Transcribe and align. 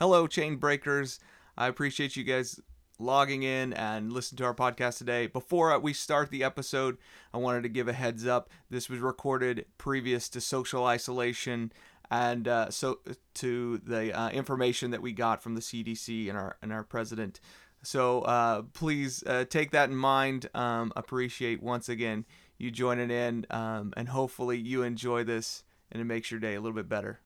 Hello, 0.00 0.26
chain 0.26 0.56
breakers. 0.56 1.20
I 1.58 1.66
appreciate 1.66 2.16
you 2.16 2.24
guys 2.24 2.58
logging 2.98 3.42
in 3.42 3.74
and 3.74 4.10
listening 4.10 4.38
to 4.38 4.44
our 4.44 4.54
podcast 4.54 4.96
today. 4.96 5.26
Before 5.26 5.78
we 5.78 5.92
start 5.92 6.30
the 6.30 6.42
episode, 6.42 6.96
I 7.34 7.36
wanted 7.36 7.64
to 7.64 7.68
give 7.68 7.86
a 7.86 7.92
heads 7.92 8.26
up. 8.26 8.48
This 8.70 8.88
was 8.88 9.00
recorded 9.00 9.66
previous 9.76 10.30
to 10.30 10.40
social 10.40 10.86
isolation 10.86 11.70
and 12.10 12.48
uh, 12.48 12.70
so 12.70 13.00
to 13.34 13.76
the 13.84 14.18
uh, 14.18 14.30
information 14.30 14.90
that 14.92 15.02
we 15.02 15.12
got 15.12 15.42
from 15.42 15.54
the 15.54 15.60
CDC 15.60 16.30
and 16.30 16.38
our 16.38 16.56
and 16.62 16.72
our 16.72 16.82
president. 16.82 17.38
So 17.82 18.22
uh, 18.22 18.62
please 18.72 19.22
uh, 19.26 19.44
take 19.50 19.70
that 19.72 19.90
in 19.90 19.96
mind. 19.96 20.48
Um, 20.54 20.94
appreciate 20.96 21.62
once 21.62 21.90
again 21.90 22.24
you 22.56 22.70
joining 22.70 23.10
in, 23.10 23.44
um, 23.50 23.92
and 23.98 24.08
hopefully 24.08 24.56
you 24.56 24.82
enjoy 24.82 25.24
this 25.24 25.62
and 25.92 26.00
it 26.00 26.06
makes 26.06 26.30
your 26.30 26.40
day 26.40 26.54
a 26.54 26.60
little 26.62 26.74
bit 26.74 26.88
better. 26.88 27.20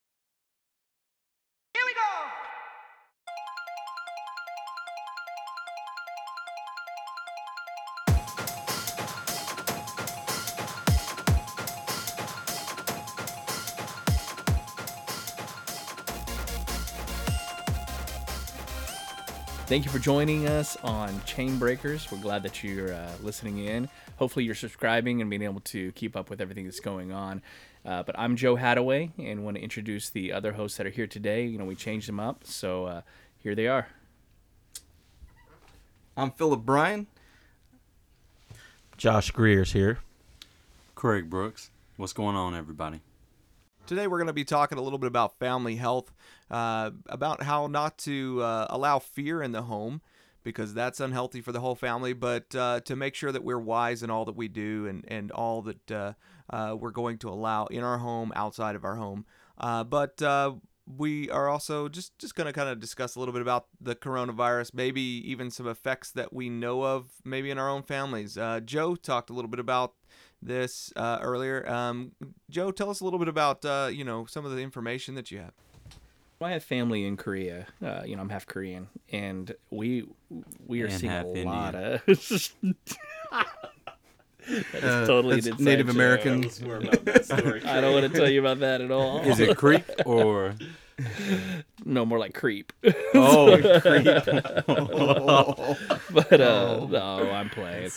Thank 19.74 19.86
you 19.86 19.90
for 19.90 19.98
joining 19.98 20.46
us 20.46 20.76
on 20.84 21.20
Chain 21.24 21.58
Breakers. 21.58 22.06
We're 22.12 22.18
glad 22.18 22.44
that 22.44 22.62
you're 22.62 22.92
uh, 22.94 23.10
listening 23.24 23.58
in. 23.58 23.88
Hopefully, 24.18 24.44
you're 24.44 24.54
subscribing 24.54 25.20
and 25.20 25.28
being 25.28 25.42
able 25.42 25.62
to 25.62 25.90
keep 25.96 26.14
up 26.14 26.30
with 26.30 26.40
everything 26.40 26.62
that's 26.62 26.78
going 26.78 27.10
on. 27.10 27.42
Uh, 27.84 28.04
but 28.04 28.16
I'm 28.16 28.36
Joe 28.36 28.54
Hadaway 28.54 29.10
and 29.18 29.44
want 29.44 29.56
to 29.56 29.60
introduce 29.60 30.10
the 30.10 30.32
other 30.32 30.52
hosts 30.52 30.78
that 30.78 30.86
are 30.86 30.90
here 30.90 31.08
today. 31.08 31.46
You 31.46 31.58
know, 31.58 31.64
we 31.64 31.74
changed 31.74 32.06
them 32.06 32.20
up, 32.20 32.44
so 32.44 32.84
uh, 32.84 33.00
here 33.38 33.56
they 33.56 33.66
are. 33.66 33.88
I'm 36.16 36.30
Philip 36.30 36.60
Bryan. 36.60 37.08
Josh 38.96 39.32
Greer's 39.32 39.72
here. 39.72 39.98
Craig 40.94 41.28
Brooks. 41.28 41.72
What's 41.96 42.12
going 42.12 42.36
on, 42.36 42.54
everybody? 42.54 43.00
Today, 43.86 44.06
we're 44.06 44.16
going 44.16 44.28
to 44.28 44.32
be 44.32 44.44
talking 44.44 44.78
a 44.78 44.80
little 44.80 44.98
bit 44.98 45.08
about 45.08 45.38
family 45.38 45.76
health, 45.76 46.10
uh, 46.50 46.90
about 47.06 47.42
how 47.42 47.66
not 47.66 47.98
to 47.98 48.40
uh, 48.40 48.66
allow 48.70 48.98
fear 48.98 49.42
in 49.42 49.52
the 49.52 49.60
home 49.60 50.00
because 50.42 50.72
that's 50.72 51.00
unhealthy 51.00 51.42
for 51.42 51.52
the 51.52 51.60
whole 51.60 51.74
family, 51.74 52.14
but 52.14 52.54
uh, 52.54 52.80
to 52.80 52.96
make 52.96 53.14
sure 53.14 53.30
that 53.30 53.44
we're 53.44 53.58
wise 53.58 54.02
in 54.02 54.08
all 54.08 54.24
that 54.24 54.36
we 54.36 54.48
do 54.48 54.86
and, 54.86 55.04
and 55.08 55.30
all 55.32 55.60
that 55.62 55.90
uh, 55.90 56.12
uh, 56.48 56.74
we're 56.78 56.90
going 56.92 57.18
to 57.18 57.28
allow 57.28 57.66
in 57.66 57.84
our 57.84 57.98
home, 57.98 58.32
outside 58.34 58.74
of 58.74 58.86
our 58.86 58.96
home. 58.96 59.26
Uh, 59.58 59.84
but 59.84 60.22
we 60.86 61.30
are 61.30 61.48
also 61.48 61.88
just, 61.88 62.18
just 62.18 62.34
going 62.34 62.46
to 62.46 62.52
kind 62.54 62.68
of 62.70 62.80
discuss 62.80 63.16
a 63.16 63.18
little 63.18 63.32
bit 63.32 63.42
about 63.42 63.66
the 63.80 63.94
coronavirus, 63.94 64.72
maybe 64.72 65.00
even 65.00 65.50
some 65.50 65.66
effects 65.66 66.10
that 66.10 66.32
we 66.32 66.48
know 66.48 66.84
of, 66.84 67.10
maybe 67.22 67.50
in 67.50 67.58
our 67.58 67.68
own 67.68 67.82
families. 67.82 68.38
Joe 68.64 68.94
talked 68.96 69.28
a 69.28 69.34
little 69.34 69.50
bit 69.50 69.60
about 69.60 69.94
this 70.44 70.92
uh, 70.96 71.18
earlier. 71.22 71.68
Um, 71.70 72.12
Joe, 72.50 72.70
tell 72.70 72.90
us 72.90 73.00
a 73.00 73.04
little 73.04 73.18
bit 73.18 73.28
about 73.28 73.64
uh, 73.64 73.88
you 73.92 74.04
know 74.04 74.26
some 74.26 74.44
of 74.44 74.52
the 74.52 74.58
information 74.62 75.14
that 75.16 75.30
you 75.30 75.38
have. 75.38 75.52
I 76.40 76.50
have 76.50 76.62
family 76.62 77.06
in 77.06 77.16
Korea. 77.16 77.66
Uh, 77.82 78.02
you 78.04 78.16
know, 78.16 78.22
I'm 78.22 78.28
half 78.28 78.44
Korean, 78.46 78.88
and 79.10 79.54
we 79.70 80.04
we 80.66 80.82
are 80.82 80.86
And 80.86 80.94
seeing 80.94 81.10
a 81.12 81.16
half 81.16 81.26
lot 81.26 81.74
of. 81.74 82.02
that 82.06 82.08
is 82.08 82.54
Uh, 84.74 85.06
totally 85.06 85.40
that's 85.40 85.58
an 85.58 85.64
Native 85.64 85.86
joke. 85.86 85.94
American. 85.94 86.44
I 87.66 87.80
don't 87.80 87.94
want 87.94 88.12
to 88.12 88.18
tell 88.18 88.28
you 88.28 88.40
about 88.40 88.60
that 88.60 88.82
at 88.82 88.90
all. 88.90 89.20
Is 89.20 89.40
it 89.40 89.56
creep 89.56 89.84
or 90.04 90.54
no 91.84 92.04
more 92.04 92.18
like 92.18 92.34
creep? 92.34 92.72
oh 93.14 93.56
creep. 93.80 94.04
but 96.12 96.40
uh, 96.40 96.86
no, 96.88 97.30
I'm 97.32 97.50
playing. 97.50 97.90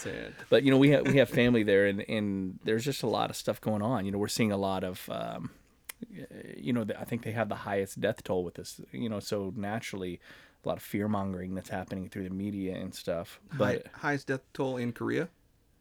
But 0.49 0.63
you 0.63 0.71
know, 0.71 0.77
we 0.77 0.89
have 0.91 1.07
we 1.07 1.17
have 1.17 1.29
family 1.29 1.63
there, 1.63 1.87
and 1.87 2.01
and 2.09 2.59
there's 2.63 2.85
just 2.85 3.03
a 3.03 3.07
lot 3.07 3.29
of 3.29 3.35
stuff 3.35 3.61
going 3.61 3.81
on. 3.81 4.05
You 4.05 4.11
know, 4.11 4.17
we're 4.17 4.27
seeing 4.27 4.51
a 4.51 4.57
lot 4.57 4.83
of. 4.83 5.07
Um, 5.11 5.51
you 6.55 6.73
know, 6.73 6.85
I 6.97 7.05
think 7.05 7.23
they 7.23 7.31
have 7.31 7.49
the 7.49 7.55
highest 7.55 7.99
death 7.99 8.23
toll 8.23 8.43
with 8.43 8.53
this. 8.53 8.79
You 8.91 9.09
know, 9.09 9.19
so 9.19 9.51
naturally, 9.55 10.19
a 10.63 10.67
lot 10.67 10.77
of 10.77 10.83
fear 10.83 11.07
mongering 11.07 11.55
that's 11.55 11.69
happening 11.69 12.07
through 12.09 12.25
the 12.25 12.29
media 12.29 12.75
and 12.75 12.93
stuff. 12.93 13.39
But 13.57 13.87
highest 13.93 14.27
death 14.27 14.41
toll 14.53 14.77
in 14.77 14.91
Korea. 14.91 15.29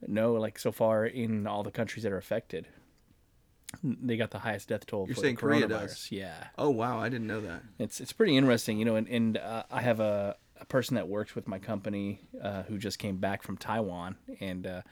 no, 0.07 0.35
like 0.35 0.59
so 0.59 0.73
far 0.73 1.05
in 1.05 1.47
all 1.47 1.63
the 1.63 1.71
countries 1.71 2.03
that 2.05 2.13
are 2.13 2.17
affected, 2.19 2.67
they 3.83 4.17
got 4.17 4.31
the 4.31 4.39
highest 4.39 4.69
death 4.69 4.87
toll. 4.87 5.07
You're 5.07 5.15
for 5.15 5.23
saying 5.23 5.37
Korea 5.37 5.67
coronavirus. 5.67 5.81
does? 5.81 6.09
Yeah, 6.11 6.45
Oh 6.59 6.71
wow, 6.71 6.99
I 6.99 7.09
didn't 7.09 7.27
know 7.27 7.41
that. 7.41 7.63
it's 7.79 8.01
it's 8.01 8.13
pretty 8.13 8.37
interesting, 8.37 8.79
you 8.79 8.85
know. 8.85 8.97
And, 8.97 9.09
and 9.09 9.37
uh, 9.39 9.65
I 9.71 9.83
have 9.83 10.01
a, 10.01 10.37
a 10.61 10.65
person 10.67 10.95
that 10.97 11.09
works 11.09 11.35
with 11.35 11.49
my 11.49 11.59
company 11.59 12.21
uh, 12.43 12.63
who 12.65 12.79
just 12.79 12.99
came 12.99 13.17
back 13.19 13.43
from 13.43 13.57
Taiwan, 13.57 14.17
and 14.41 14.67
uh, 14.67 14.83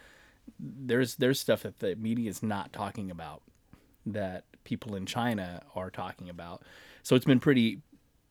there's 0.58 1.16
there's 1.16 1.40
stuff 1.40 1.62
that 1.62 1.78
the 1.78 1.96
media 1.96 2.28
is 2.30 2.42
not 2.42 2.72
talking 2.72 3.10
about 3.10 3.42
that 4.06 4.44
people 4.64 4.94
in 4.94 5.06
China 5.06 5.62
are 5.74 5.90
talking 5.90 6.28
about. 6.28 6.62
So 7.02 7.16
it's 7.16 7.24
been 7.24 7.40
pretty 7.40 7.80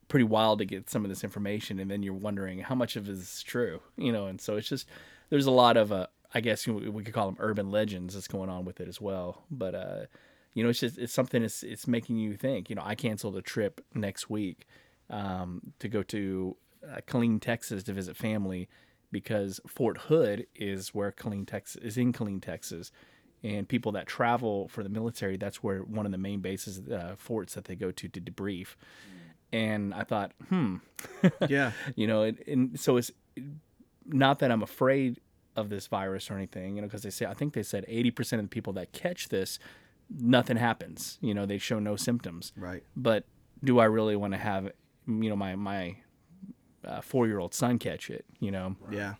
pretty 0.08 0.26
wild 0.26 0.60
to 0.60 0.66
get 0.66 0.90
some 0.90 1.04
of 1.04 1.10
this 1.10 1.24
information, 1.24 1.80
and 1.80 1.90
then 1.90 2.04
you're 2.04 2.14
wondering 2.14 2.60
how 2.60 2.76
much 2.76 2.96
of 2.96 3.10
it 3.10 3.14
is 3.14 3.42
true, 3.44 3.82
you 3.98 4.12
know. 4.12 4.28
And 4.28 4.40
so 4.40 4.58
it's 4.58 4.68
just 4.68 4.88
there's 5.30 5.48
a 5.48 5.52
lot 5.52 5.78
of 5.78 5.92
uh, 5.92 6.08
I 6.34 6.42
guess 6.42 6.68
we 6.68 7.04
could 7.04 7.14
call 7.14 7.28
them 7.28 7.38
urban 7.40 7.72
legends 7.72 8.14
that's 8.14 8.28
going 8.28 8.50
on 8.50 8.66
with 8.66 8.80
it 8.80 8.88
as 8.88 9.02
well, 9.02 9.44
but. 9.50 9.76
You 10.54 10.64
know, 10.64 10.70
it's 10.70 10.80
just 10.80 10.98
it's 10.98 11.14
something. 11.14 11.44
It's 11.44 11.64
it's 11.64 11.88
making 11.88 12.18
you 12.18 12.36
think. 12.36 12.70
You 12.70 12.76
know, 12.76 12.84
I 12.86 12.96
canceled 12.96 13.36
a 13.36 13.42
trip 13.42 13.82
next 13.94 14.30
week 14.30 14.66
um, 15.10 15.74
to 15.80 15.88
go 15.88 16.04
to 16.04 16.58
uh, 16.88 16.98
Killeen, 17.08 17.42
Texas, 17.42 17.84
to 17.84 17.94
visit 17.94 18.16
family 18.16 18.70
because 19.12 19.60
Fort 19.68 19.98
Hood 19.98 20.48
is 20.56 20.94
where 20.94 21.12
Killeen, 21.12 21.48
Texas 21.48 21.82
is 21.82 21.98
in 21.98 22.14
Killeen, 22.14 22.42
Texas, 22.42 22.92
and 23.44 23.68
people 23.68 23.92
that 23.94 24.08
travel 24.08 24.68
for 24.68 24.84
the 24.84 24.90
military, 24.90 25.38
that's 25.38 25.62
where 25.62 25.80
one 25.80 26.06
of 26.06 26.12
the 26.12 26.18
main 26.18 26.40
bases, 26.40 26.88
uh, 26.90 27.16
forts 27.18 27.54
that 27.56 27.66
they 27.66 27.76
go 27.76 27.92
to 27.92 28.08
to 28.08 28.22
debrief. 28.22 28.76
And 29.52 29.94
I 29.94 30.04
thought, 30.04 30.32
hmm, 30.50 30.78
Yeah, 31.48 31.72
you 31.96 32.08
know, 32.08 32.24
and, 32.24 32.40
and 32.48 32.80
so 32.80 32.98
it's 32.98 33.12
not 34.06 34.40
that 34.40 34.52
I'm 34.52 34.64
afraid 34.64 35.20
of 35.56 35.70
this 35.70 35.88
virus 35.88 36.32
or 36.32 36.36
anything, 36.36 36.76
you 36.76 36.82
know, 36.82 36.88
because 36.88 37.04
they 37.04 37.12
say 37.12 37.26
I 37.26 37.34
think 37.34 37.54
they 37.54 37.64
said 37.64 37.86
80% 37.88 38.34
of 38.34 38.42
the 38.42 38.48
people 38.48 38.74
that 38.74 38.92
catch 38.92 39.30
this, 39.30 39.60
nothing 40.18 40.58
happens. 40.58 41.18
You 41.22 41.34
know, 41.34 41.46
they 41.46 41.58
show 41.58 41.80
no 41.80 41.96
symptoms. 41.96 42.52
right. 42.56 42.84
But 42.96 43.26
do 43.64 43.80
I 43.80 43.86
really 43.86 44.16
want 44.16 44.34
to 44.34 44.40
have, 44.40 44.66
you 45.08 45.30
know, 45.30 45.36
my 45.36 45.56
my 45.56 45.98
uh, 46.86 47.02
four 47.02 47.28
year 47.28 47.40
old 47.40 47.54
son 47.54 47.80
catch 47.80 48.10
it? 48.10 48.26
You 48.40 48.52
know, 48.52 48.76
Yeah, 48.92 49.16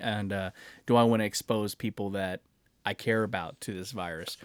and 0.00 0.32
uh, 0.32 0.50
do 0.86 0.96
I 0.96 1.02
want 1.04 1.20
to 1.20 1.24
expose 1.26 1.74
people 1.74 2.10
that 2.10 2.42
I 2.84 2.94
care 2.94 3.22
about 3.22 3.60
to 3.62 3.72
this 3.74 3.92
virus? 3.92 4.36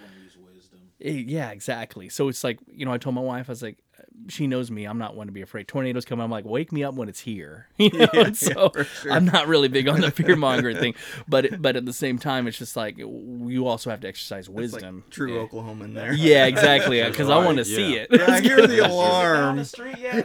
Eh, 1.04 1.24
Yeah, 1.28 1.52
exactly. 1.52 2.10
So 2.10 2.28
it's 2.28 2.44
like, 2.44 2.60
you 2.72 2.86
know, 2.86 2.94
I 2.94 2.98
told 2.98 3.16
my 3.16 3.22
wife, 3.22 3.50
I 3.50 3.52
was 3.52 3.62
like, 3.64 3.80
she 4.28 4.48
knows 4.48 4.72
me. 4.72 4.86
I'm 4.86 4.98
not 4.98 5.16
one 5.16 5.28
to 5.28 5.34
be 5.34 5.42
afraid. 5.42 5.68
Tornadoes 5.68 6.06
come. 6.06 6.20
I'm 6.20 6.32
like, 6.32 6.46
wake 6.46 6.72
me 6.72 6.84
up 6.84 6.96
when 6.96 7.10
it's 7.10 7.20
here. 7.20 7.68
You 7.82 7.90
know, 7.98 8.08
and 8.14 8.38
so 8.38 8.70
for 8.70 8.84
sure. 8.84 9.12
I'm 9.12 9.26
not 9.26 9.48
really 9.48 9.68
big 9.68 9.88
on 9.88 10.02
the 10.02 10.12
fear 10.12 10.36
mongering 10.36 10.78
thing, 10.78 10.94
but 11.28 11.60
but 11.60 11.76
at 11.76 11.84
the 11.84 11.94
same 11.94 12.20
time, 12.20 12.46
it's 12.46 12.58
just 12.60 12.76
like 12.76 12.96
you 12.96 13.66
also 13.66 13.90
have 13.90 14.02
to 14.02 14.08
exercise 14.08 14.42
it's 14.42 14.50
like 14.50 14.58
wisdom. 14.58 15.04
true 15.10 15.34
yeah. 15.34 15.48
Oklahoman 15.48 15.96
there. 15.96 16.14
Yeah, 16.14 16.46
exactly. 16.46 17.02
Because 17.02 17.30
I 17.30 17.44
want 17.44 17.58
to 17.58 17.66
see 17.66 17.96
it. 17.96 18.10
Yeah, 18.12 18.32
I 18.32 18.40
hear 18.40 18.68
the 18.68 18.80
alarm. 18.88 19.58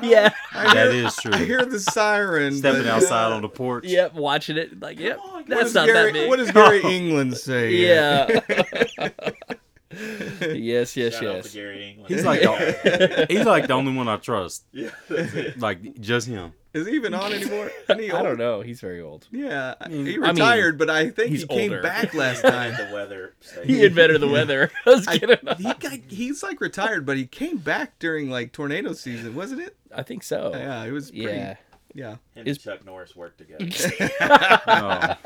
yeah. 0.03 0.31
I 0.53 0.75
that 0.75 0.93
hear, 0.93 1.07
is 1.07 1.17
true. 1.17 1.33
I 1.33 1.45
hear 1.45 1.65
the 1.65 1.81
siren. 1.81 2.55
Stepping 2.55 2.83
but, 2.83 2.91
outside 2.91 3.33
on 3.33 3.41
the 3.41 3.49
porch. 3.49 3.87
Yep. 3.87 4.15
Watching 4.15 4.59
it. 4.59 4.79
Like, 4.79 4.99
yep. 5.01 5.19
What 5.19 5.47
That's 5.47 5.73
not 5.73 5.87
Gary, 5.87 6.13
that 6.13 6.13
big. 6.13 6.29
What 6.29 6.37
does 6.37 6.51
Gary 6.51 6.83
England 6.83 7.39
say? 7.39 7.73
yeah. 7.73 8.41
yes. 10.41 10.97
Yes. 10.97 11.15
Shout 11.15 11.23
yes. 11.23 11.51
to 11.51 11.53
Gary 11.53 11.91
England. 11.91 12.09
He's 12.09 12.25
like 12.25 12.41
the, 12.41 13.27
he's 13.31 13.47
like 13.47 13.67
the 13.67 13.75
only 13.75 13.95
one 13.95 14.09
I 14.09 14.17
trust. 14.17 14.65
yeah, 14.73 14.91
that's 15.09 15.35
it. 15.35 15.59
Like 15.59 16.01
just 16.01 16.27
him. 16.29 16.53
Is 16.75 16.87
he 16.87 16.93
even 16.95 17.15
on 17.15 17.33
anymore? 17.33 17.71
I 17.89 17.95
don't 17.95 18.37
know. 18.37 18.61
He's 18.61 18.81
very 18.81 19.01
old. 19.01 19.27
Yeah, 19.33 19.75
mean- 19.89 20.05
he 20.05 20.15
I 20.17 20.19
mean, 20.19 20.31
retired, 20.33 20.77
but 20.77 20.91
I 20.91 21.09
think 21.09 21.31
he 21.31 21.47
came 21.47 21.73
older. 21.73 21.83
back 21.83 22.13
last 22.13 22.43
time. 22.43 22.77
the 22.77 22.93
weather. 22.93 23.35
stay. 23.41 23.65
He 23.65 23.81
had 23.81 23.95
better 23.95 24.19
the 24.19 24.29
weather. 24.29 24.71
I 24.85 24.91
was 24.91 25.09
I, 25.09 25.19
kidding. 25.19 25.39
he 25.57 25.73
got, 25.73 25.93
he's 26.09 26.43
like 26.43 26.61
retired, 26.61 27.07
but 27.07 27.17
he 27.17 27.27
came 27.27 27.57
back 27.57 27.99
during 27.99 28.29
like 28.29 28.53
tornado 28.53 28.93
season, 28.93 29.35
wasn't 29.35 29.63
it? 29.63 29.75
I 29.95 30.03
think 30.03 30.23
so. 30.23 30.51
Yeah, 30.55 30.85
it 30.85 30.93
was 30.93 31.11
pretty. 31.11 31.29
Yeah. 31.29 31.57
Yeah. 31.97 32.17
Him 32.35 32.47
and 32.47 32.61
Chuck 32.61 32.85
Norris 32.85 33.17
worked 33.17 33.39
together. 33.39 33.67
Oh, 34.69 35.17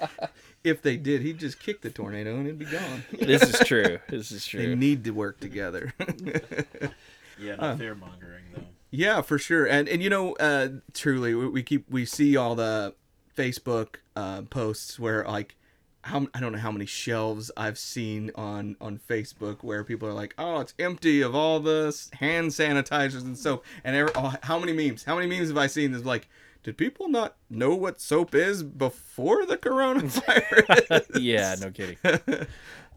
If 0.62 0.82
they 0.82 0.96
did, 0.96 1.22
he'd 1.22 1.38
just 1.38 1.58
kick 1.58 1.80
the 1.80 1.90
tornado 1.90 2.36
and 2.36 2.46
it'd 2.46 2.58
be 2.58 2.66
gone. 2.66 3.04
This 3.18 3.42
is 3.42 3.66
true. 3.66 3.98
This 4.08 4.30
is 4.30 4.44
true. 4.44 4.60
they 4.60 4.74
need 4.74 5.04
to 5.04 5.10
work 5.12 5.40
together. 5.40 5.94
yeah, 7.40 7.56
no 7.56 7.76
fear 7.76 7.94
mongering 7.94 8.44
though. 8.54 8.62
yeah, 8.90 9.22
for 9.22 9.38
sure. 9.38 9.66
And 9.66 9.88
and 9.88 10.02
you 10.02 10.10
know, 10.10 10.34
uh, 10.34 10.68
truly, 10.92 11.34
we, 11.34 11.48
we 11.48 11.62
keep 11.62 11.90
we 11.90 12.04
see 12.04 12.36
all 12.36 12.54
the 12.54 12.94
Facebook 13.36 13.96
uh, 14.16 14.42
posts 14.42 14.98
where 14.98 15.24
like 15.24 15.56
how 16.02 16.26
I 16.34 16.40
don't 16.40 16.52
know 16.52 16.58
how 16.58 16.72
many 16.72 16.86
shelves 16.86 17.50
I've 17.56 17.78
seen 17.78 18.30
on 18.34 18.76
on 18.80 18.98
Facebook 18.98 19.62
where 19.62 19.84
people 19.84 20.08
are 20.08 20.14
like, 20.14 20.34
"Oh, 20.38 20.60
it's 20.60 20.74
empty 20.78 21.20
of 21.20 21.34
all 21.34 21.60
the 21.60 21.96
hand 22.14 22.48
sanitizers 22.50 23.22
and 23.22 23.36
soap." 23.36 23.64
And 23.84 23.96
every, 23.96 24.12
oh, 24.14 24.34
how 24.42 24.58
many 24.58 24.72
memes? 24.72 25.04
How 25.04 25.16
many 25.16 25.26
memes 25.26 25.48
have 25.48 25.58
I 25.58 25.66
seen? 25.66 25.92
That's 25.92 26.04
like, 26.04 26.28
did 26.62 26.76
people 26.76 27.08
not 27.08 27.36
know 27.48 27.74
what 27.74 28.00
soap 28.00 28.34
is 28.34 28.62
before 28.62 29.46
the 29.46 29.56
coronavirus? 29.56 31.06
yeah, 31.20 31.56
no 31.60 31.70
kidding. 31.70 31.96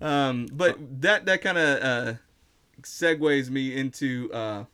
um, 0.01 0.47
but 0.51 0.77
that 1.01 1.25
that 1.25 1.41
kind 1.41 1.57
of 1.57 1.83
uh, 1.83 2.13
segues 2.81 3.49
me 3.49 3.75
into 3.75 4.29
uh, 4.33 4.65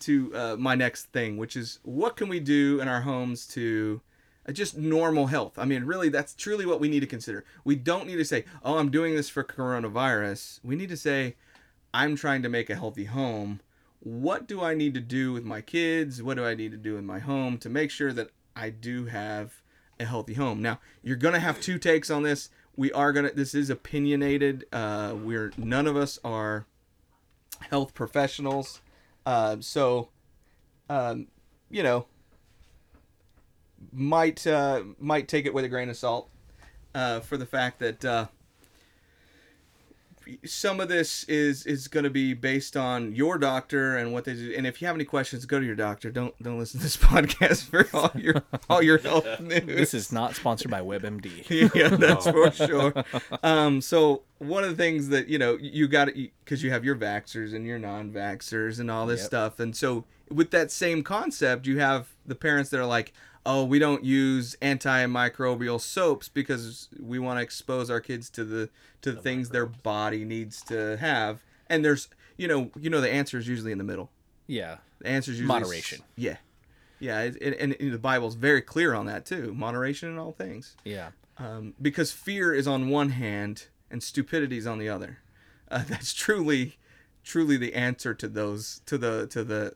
to 0.00 0.34
uh, 0.34 0.56
my 0.56 0.74
next 0.74 1.06
thing, 1.06 1.36
which 1.36 1.56
is 1.56 1.80
what 1.82 2.16
can 2.16 2.28
we 2.28 2.38
do 2.38 2.80
in 2.80 2.86
our 2.86 3.00
homes 3.00 3.46
to 3.48 4.00
uh, 4.48 4.52
just 4.52 4.76
normal 4.76 5.26
health. 5.26 5.58
I 5.58 5.64
mean, 5.64 5.84
really, 5.84 6.08
that's 6.08 6.34
truly 6.34 6.66
what 6.66 6.80
we 6.80 6.88
need 6.88 7.00
to 7.00 7.06
consider. 7.06 7.44
We 7.64 7.74
don't 7.74 8.06
need 8.06 8.16
to 8.16 8.24
say, 8.24 8.44
"Oh, 8.64 8.78
I'm 8.78 8.90
doing 8.90 9.16
this 9.16 9.28
for 9.28 9.42
coronavirus." 9.42 10.60
We 10.62 10.76
need 10.76 10.90
to 10.90 10.96
say, 10.96 11.34
"I'm 11.92 12.14
trying 12.14 12.42
to 12.42 12.48
make 12.48 12.70
a 12.70 12.76
healthy 12.76 13.06
home." 13.06 13.60
What 14.00 14.46
do 14.46 14.62
I 14.62 14.74
need 14.74 14.94
to 14.94 15.00
do 15.00 15.32
with 15.32 15.44
my 15.44 15.60
kids? 15.60 16.22
What 16.22 16.36
do 16.36 16.44
I 16.44 16.54
need 16.54 16.72
to 16.72 16.78
do 16.78 16.96
in 16.96 17.04
my 17.04 17.18
home 17.18 17.58
to 17.58 17.68
make 17.68 17.90
sure 17.90 18.12
that 18.12 18.30
I 18.56 18.70
do 18.70 19.06
have 19.06 19.62
a 19.98 20.06
healthy 20.06 20.34
home? 20.34 20.62
Now, 20.62 20.80
you're 21.02 21.16
gonna 21.16 21.40
have 21.40 21.60
two 21.60 21.78
takes 21.78 22.10
on 22.10 22.22
this. 22.22 22.48
We 22.76 22.90
are 22.92 23.12
gonna. 23.12 23.32
This 23.32 23.54
is 23.54 23.68
opinionated. 23.68 24.64
Uh, 24.72 25.14
we're 25.22 25.52
none 25.58 25.86
of 25.86 25.96
us 25.96 26.18
are 26.24 26.66
health 27.68 27.92
professionals. 27.92 28.80
Uh, 29.26 29.56
so, 29.60 30.08
um, 30.88 31.26
you 31.70 31.82
know, 31.82 32.06
might 33.92 34.46
uh, 34.46 34.82
might 34.98 35.28
take 35.28 35.44
it 35.44 35.52
with 35.52 35.64
a 35.64 35.68
grain 35.68 35.90
of 35.90 35.96
salt 35.96 36.30
uh, 36.94 37.20
for 37.20 37.36
the 37.36 37.46
fact 37.46 37.78
that 37.80 38.04
uh, 38.04 38.26
some 40.44 40.80
of 40.80 40.88
this 40.88 41.24
is 41.24 41.66
is 41.66 41.88
going 41.88 42.04
to 42.04 42.10
be 42.10 42.34
based 42.34 42.76
on 42.76 43.14
your 43.14 43.38
doctor 43.38 43.96
and 43.96 44.12
what 44.12 44.24
they 44.24 44.34
do. 44.34 44.54
And 44.56 44.66
if 44.66 44.80
you 44.80 44.86
have 44.86 44.96
any 44.96 45.04
questions, 45.04 45.44
go 45.46 45.58
to 45.58 45.64
your 45.66 45.74
doctor. 45.74 46.10
Don't 46.10 46.34
don't 46.42 46.58
listen 46.58 46.78
to 46.80 46.84
this 46.84 46.96
podcast 46.98 47.64
for 47.64 47.86
all 47.96 48.10
your 48.14 48.42
all 48.68 48.82
your 48.82 48.98
health 48.98 49.40
news. 49.40 49.64
This 49.66 49.94
is 49.94 50.12
not 50.12 50.34
sponsored 50.36 50.70
by 50.70 50.80
WebMD. 50.80 51.72
yeah, 51.74 51.88
that's 51.88 52.26
for 52.26 52.50
sure. 52.50 52.92
Um, 53.42 53.80
so 53.80 54.22
one 54.38 54.64
of 54.64 54.70
the 54.70 54.76
things 54.76 55.08
that 55.08 55.28
you 55.28 55.38
know 55.38 55.56
you 55.60 55.88
got 55.88 56.08
because 56.44 56.62
you 56.62 56.70
have 56.70 56.84
your 56.84 56.96
vaxxers 56.96 57.54
and 57.54 57.66
your 57.66 57.78
non-vaxxers 57.78 58.80
and 58.80 58.90
all 58.90 59.06
this 59.06 59.20
Yep. 59.20 59.26
stuff, 59.26 59.60
and 59.60 59.76
so 59.76 60.04
with 60.30 60.50
that 60.52 60.70
same 60.70 61.02
concept, 61.02 61.66
you 61.66 61.78
have 61.80 62.08
the 62.24 62.34
parents 62.36 62.70
that 62.70 62.78
are 62.78 62.86
like, 62.86 63.12
"Oh, 63.46 63.64
we 63.64 63.78
don't 63.78 64.04
use 64.04 64.56
antimicrobial 64.62 65.80
soaps 65.80 66.28
because 66.28 66.88
we 66.98 67.18
want 67.18 67.38
to 67.38 67.42
expose 67.42 67.90
our 67.90 68.00
kids 68.00 68.30
to 68.30 68.44
the 68.44 68.70
to 69.02 69.12
the 69.12 69.20
things 69.20 69.50
their 69.50 69.66
body 69.66 70.24
needs 70.24 70.62
to 70.64 70.96
have." 70.98 71.42
And 71.68 71.84
there's 71.84 72.08
you 72.36 72.48
know 72.48 72.70
you 72.78 72.90
know 72.90 73.00
the 73.00 73.10
answer 73.10 73.38
is 73.38 73.46
usually 73.48 73.72
in 73.72 73.78
the 73.78 73.84
middle. 73.84 74.10
Yeah. 74.46 74.78
The 75.00 75.08
answer 75.08 75.30
is 75.30 75.38
usually 75.40 75.60
Moderation. 75.60 76.02
Yeah, 76.16 76.36
yeah, 76.98 77.22
it, 77.22 77.36
it, 77.40 77.58
and, 77.58 77.74
and 77.80 77.92
the 77.92 77.98
Bible's 77.98 78.34
very 78.34 78.60
clear 78.60 78.92
on 78.94 79.06
that 79.06 79.24
too. 79.24 79.54
Moderation 79.54 80.10
in 80.10 80.18
all 80.18 80.32
things 80.32 80.76
Yeah. 80.84 81.10
um, 81.38 81.72
because 81.80 82.12
fear 82.12 82.52
is 82.52 82.66
on 82.68 82.90
one 82.90 83.10
hand 83.10 83.68
and 83.90 84.02
stupidity 84.02 84.58
is 84.58 84.66
on 84.66 84.78
the 84.78 84.88
other. 84.90 85.20
Uh, 85.70 85.84
that's 85.88 86.12
truly, 86.12 86.76
truly 87.24 87.56
the 87.56 87.72
answer 87.74 88.12
to 88.12 88.28
those 88.28 88.82
to 88.86 88.98
the 88.98 89.26
to 89.28 89.42
the 89.44 89.74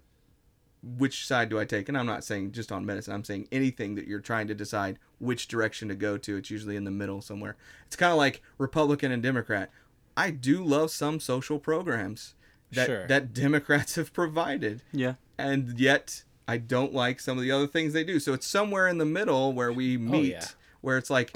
which 0.98 1.26
side 1.26 1.48
do 1.48 1.58
I 1.58 1.64
take? 1.64 1.88
And 1.88 1.96
I'm 1.96 2.06
not 2.06 2.24
saying 2.24 2.52
just 2.52 2.70
on 2.70 2.84
medicine. 2.84 3.14
I'm 3.14 3.24
saying 3.24 3.48
anything 3.50 3.94
that 3.94 4.06
you're 4.06 4.20
trying 4.20 4.46
to 4.48 4.54
decide 4.54 4.98
which 5.18 5.48
direction 5.48 5.88
to 5.88 5.94
go 5.94 6.18
to. 6.18 6.36
It's 6.36 6.50
usually 6.50 6.76
in 6.76 6.84
the 6.84 6.90
middle 6.90 7.20
somewhere. 7.20 7.56
It's 7.86 7.96
kind 7.96 8.12
of 8.12 8.18
like 8.18 8.42
Republican 8.58 9.10
and 9.12 9.22
Democrat. 9.22 9.70
I 10.16 10.30
do 10.30 10.62
love 10.62 10.90
some 10.90 11.20
social 11.20 11.58
programs 11.58 12.34
that 12.72 12.86
Sure. 12.86 13.06
that 13.06 13.32
Democrats 13.32 13.94
have 13.96 14.12
provided 14.12 14.82
Yeah. 14.92 15.14
and 15.38 15.78
yet 15.78 16.24
I 16.46 16.58
don't 16.58 16.92
like 16.92 17.20
some 17.20 17.38
of 17.38 17.42
the 17.42 17.50
other 17.50 17.66
things 17.66 17.92
they 17.92 18.04
do. 18.04 18.20
So 18.20 18.32
it's 18.34 18.46
somewhere 18.46 18.86
in 18.86 18.98
the 18.98 19.04
middle 19.06 19.52
where 19.52 19.72
we 19.72 19.96
oh, 19.96 20.00
meet, 20.00 20.32
yeah. 20.32 20.46
where 20.82 20.98
it's 20.98 21.08
like, 21.10 21.34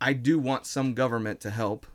I 0.00 0.12
do 0.12 0.38
want 0.38 0.64
some 0.64 0.94
government 0.94 1.40
to 1.40 1.50
help, 1.50 1.86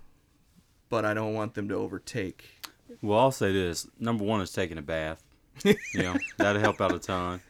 but 0.89 1.05
I 1.05 1.13
don't 1.13 1.33
want 1.33 1.53
them 1.53 1.69
to 1.69 1.75
overtake. 1.75 2.67
Well, 3.01 3.17
I'll 3.17 3.31
say 3.31 3.53
this. 3.53 3.87
Number 3.97 4.23
one 4.25 4.41
is 4.41 4.51
taking 4.51 4.77
a 4.77 4.81
bath. 4.81 5.23
You 5.63 5.75
know, 5.95 6.15
that'll 6.37 6.61
help 6.61 6.81
out 6.81 6.93
a 6.93 6.99
ton. 6.99 7.41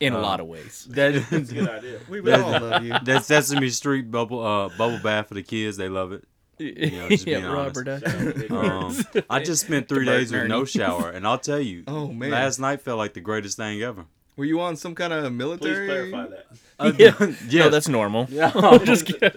In 0.00 0.14
a 0.14 0.18
Uh, 0.18 0.22
lot 0.22 0.40
of 0.40 0.46
ways. 0.46 0.86
That 0.90 1.12
that's 1.30 1.50
a 1.50 1.54
Good 1.54 1.68
idea. 1.68 2.00
We 2.08 2.20
would 2.20 2.34
all 2.34 2.50
love 2.60 2.84
you. 2.84 2.94
that 3.04 3.24
Sesame 3.24 3.68
Street 3.70 4.10
bubble 4.10 4.44
uh 4.44 4.68
bubble 4.70 4.98
bath 5.02 5.28
for 5.28 5.34
the 5.34 5.42
kids. 5.42 5.76
They 5.76 5.88
love 5.88 6.12
it. 6.12 6.24
know, 6.58 7.08
just 7.08 7.26
yeah, 7.26 7.40
being. 7.40 7.50
Robert. 7.52 7.86
Shout 7.86 8.04
out 8.04 8.18
to 8.20 8.34
Big 8.38 8.52
Um, 8.52 8.96
I 9.30 9.42
just 9.42 9.64
spent 9.66 9.88
three 9.88 10.04
days 10.06 10.30
with 10.32 10.46
no 10.48 10.64
shower, 10.64 11.10
and 11.10 11.26
I'll 11.26 11.38
tell 11.38 11.60
you, 11.60 11.84
Oh 11.88 12.08
man, 12.08 12.30
last 12.30 12.58
night 12.58 12.80
felt 12.82 12.98
like 12.98 13.14
the 13.14 13.20
greatest 13.20 13.56
thing 13.56 13.82
ever. 13.82 14.04
were 14.36 14.44
you 14.44 14.60
on 14.60 14.76
some 14.76 14.94
kind 14.94 15.12
of 15.12 15.24
Please 15.24 15.30
military? 15.38 15.86
clarify 16.10 16.28
that. 16.28 16.46
Uh, 16.78 16.92
Yeah. 16.98 17.34
yeah, 17.48 17.64
No, 17.64 17.70
that's 17.70 17.88
normal. 17.88 18.26
yeah. 18.30 18.50
I'm 18.54 18.84
just 18.84 19.06
kidding. 19.06 19.30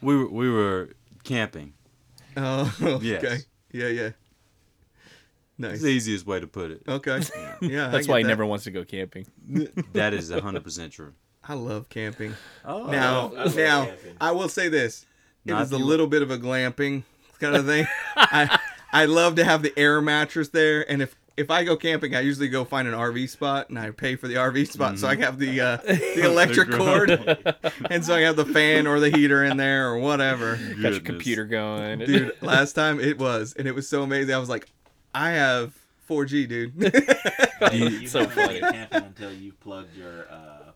we 0.00 0.16
were 0.16 0.28
we 0.28 0.50
were 0.50 0.90
camping. 1.22 1.72
Oh, 2.36 2.74
okay. 2.82 3.06
Yes. 3.06 3.46
Yeah, 3.72 3.88
yeah. 3.88 4.10
It's 5.58 5.82
the 5.82 5.88
easiest 5.88 6.26
way 6.26 6.40
to 6.40 6.46
put 6.46 6.70
it. 6.70 6.82
Okay. 6.88 7.20
Yeah, 7.60 7.88
I 7.88 7.90
That's 7.90 8.06
get 8.06 8.12
why 8.12 8.18
he 8.18 8.24
that. 8.24 8.28
never 8.28 8.44
wants 8.44 8.64
to 8.64 8.70
go 8.70 8.84
camping. 8.84 9.26
That 9.92 10.12
is 10.14 10.30
hundred 10.30 10.64
percent 10.64 10.92
true. 10.92 11.14
I 11.46 11.54
love 11.54 11.88
camping. 11.88 12.34
Oh, 12.64 12.86
Now, 12.86 13.32
I 13.36 13.44
love 13.44 13.56
now, 13.56 13.84
camping. 13.86 14.16
I 14.20 14.32
will 14.32 14.48
say 14.48 14.68
this: 14.68 15.06
it 15.44 15.50
Not 15.52 15.62
is 15.62 15.72
a 15.72 15.78
little 15.78 16.06
bit 16.06 16.22
of 16.22 16.30
a 16.30 16.38
glamping 16.38 17.04
kind 17.38 17.54
of 17.56 17.66
thing. 17.66 17.86
I 18.16 18.58
I 18.92 19.04
love 19.04 19.36
to 19.36 19.44
have 19.44 19.62
the 19.62 19.72
air 19.78 20.00
mattress 20.00 20.48
there, 20.48 20.88
and 20.90 21.02
if 21.02 21.14
if 21.36 21.50
I 21.50 21.64
go 21.64 21.76
camping, 21.76 22.14
I 22.14 22.20
usually 22.20 22.48
go 22.48 22.64
find 22.64 22.86
an 22.86 22.94
RV 22.94 23.28
spot, 23.28 23.68
and 23.68 23.76
I 23.78 23.90
pay 23.90 24.14
for 24.16 24.28
the 24.28 24.34
RV 24.34 24.68
spot, 24.70 24.98
so 25.00 25.08
I 25.08 25.16
have 25.16 25.38
the 25.38 25.60
uh, 25.60 25.76
the 25.84 26.22
electric 26.24 26.70
cord, 26.70 27.10
and 27.90 28.04
so 28.04 28.14
I 28.14 28.20
have 28.20 28.36
the 28.36 28.44
fan 28.46 28.86
or 28.86 29.00
the 29.00 29.10
heater 29.10 29.42
in 29.44 29.56
there 29.56 29.88
or 29.88 29.98
whatever. 29.98 30.56
Got 30.80 30.92
your 30.92 31.00
computer 31.00 31.44
going. 31.44 31.98
Dude, 32.00 32.32
last 32.40 32.72
time 32.74 33.00
it 33.00 33.18
was, 33.18 33.52
and 33.58 33.66
it 33.68 33.74
was 33.74 33.88
so 33.88 34.02
amazing. 34.02 34.32
I 34.34 34.38
was 34.38 34.48
like, 34.48 34.68
I 35.14 35.30
have 35.30 35.74
4G, 36.08 36.48
dude. 36.48 36.72
you 37.72 37.88
you- 38.00 38.08
so 38.08 38.20
haven't 38.20 38.34
funny. 38.34 38.60
been 38.60 38.72
camping 38.72 39.04
until 39.04 39.32
you 39.32 39.52
plugged 39.52 39.96
your 39.96 40.26
uh, 40.30 40.70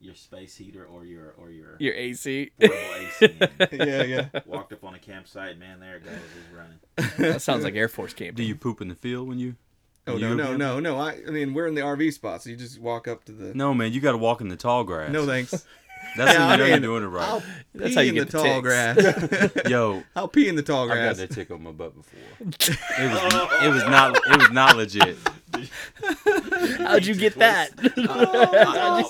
your 0.00 0.14
space 0.14 0.54
heater 0.56 0.84
or 0.84 1.04
your 1.04 1.34
or 1.38 1.50
your 1.50 1.76
Your 1.78 1.94
AC. 1.94 2.50
portable 2.60 2.78
AC. 2.94 3.36
yeah, 3.72 4.02
yeah. 4.02 4.28
Walked 4.46 4.72
up 4.74 4.84
on 4.84 4.94
a 4.94 4.98
campsite, 4.98 5.58
man. 5.58 5.80
There 5.80 5.96
it 5.96 6.04
goes. 6.04 6.12
He's 6.12 6.56
running. 6.56 7.32
That 7.32 7.40
sounds 7.42 7.64
like 7.64 7.74
Air 7.74 7.88
Force 7.88 8.12
camp. 8.12 8.36
Do 8.36 8.42
you 8.42 8.54
poop 8.54 8.80
in 8.82 8.88
the 8.88 8.94
field 8.94 9.28
when 9.28 9.38
you? 9.38 9.56
Oh 10.06 10.12
when 10.12 10.20
no, 10.20 10.28
you 10.28 10.34
no, 10.36 10.42
camping? 10.44 10.58
no, 10.58 10.80
no. 10.80 10.98
I, 10.98 11.12
I 11.26 11.30
mean, 11.30 11.54
we're 11.54 11.66
in 11.66 11.74
the 11.74 11.80
RV 11.80 12.12
spot, 12.12 12.42
so 12.42 12.50
you 12.50 12.56
just 12.56 12.78
walk 12.78 13.08
up 13.08 13.24
to 13.24 13.32
the. 13.32 13.54
No, 13.54 13.72
man, 13.72 13.90
you 13.92 14.02
got 14.02 14.12
to 14.12 14.18
walk 14.18 14.42
in 14.42 14.48
the 14.48 14.56
tall 14.56 14.84
grass. 14.84 15.10
No, 15.10 15.24
thanks. 15.24 15.64
That's 16.16 16.32
Yeah, 16.34 16.46
when 16.48 16.58
you 16.58 16.64
know 16.64 16.66
you're 16.70 16.80
doing 16.80 17.02
it 17.04 17.06
right. 17.06 17.28
I'll 17.28 17.42
That's 17.74 17.94
how 17.94 18.00
you 18.02 18.10
in 18.10 18.14
get 18.14 18.30
the 18.30 18.38
the 18.38 18.44
tall 18.44 18.62
ticks. 18.62 19.52
grass. 19.54 19.66
Yo, 19.70 20.02
I'll 20.14 20.28
pee 20.28 20.48
in 20.48 20.54
the 20.56 20.62
tall 20.62 20.86
grass? 20.86 20.96
I've 20.98 21.04
got 21.04 21.16
grass. 21.16 21.28
that 21.28 21.34
tick 21.34 21.50
on 21.50 21.62
my 21.62 21.72
butt 21.72 21.94
before. 21.96 22.20
It 22.40 23.12
was 23.12 23.62
it 23.64 23.68
was 23.72 23.82
not 23.84 24.16
it 24.16 24.36
was 24.38 24.50
not 24.50 24.76
legit. 24.76 25.16
How'd 26.78 27.06
you 27.06 27.14
get 27.24 27.34
that? 27.38 27.70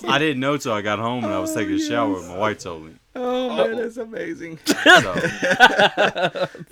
I 0.08 0.18
didn't 0.18 0.40
know 0.40 0.56
till 0.56 0.72
I 0.72 0.82
got 0.82 0.98
home 0.98 1.24
and 1.24 1.32
I 1.32 1.38
was 1.38 1.54
taking 1.54 1.74
a 1.74 1.78
shower. 1.80 2.16
and 2.18 2.28
My 2.28 2.36
wife 2.38 2.58
told 2.58 2.84
me. 2.86 2.92
Oh 3.16 3.56
man, 3.56 3.76
that's 3.76 3.96
amazing. 3.96 4.58
So, 4.66 5.12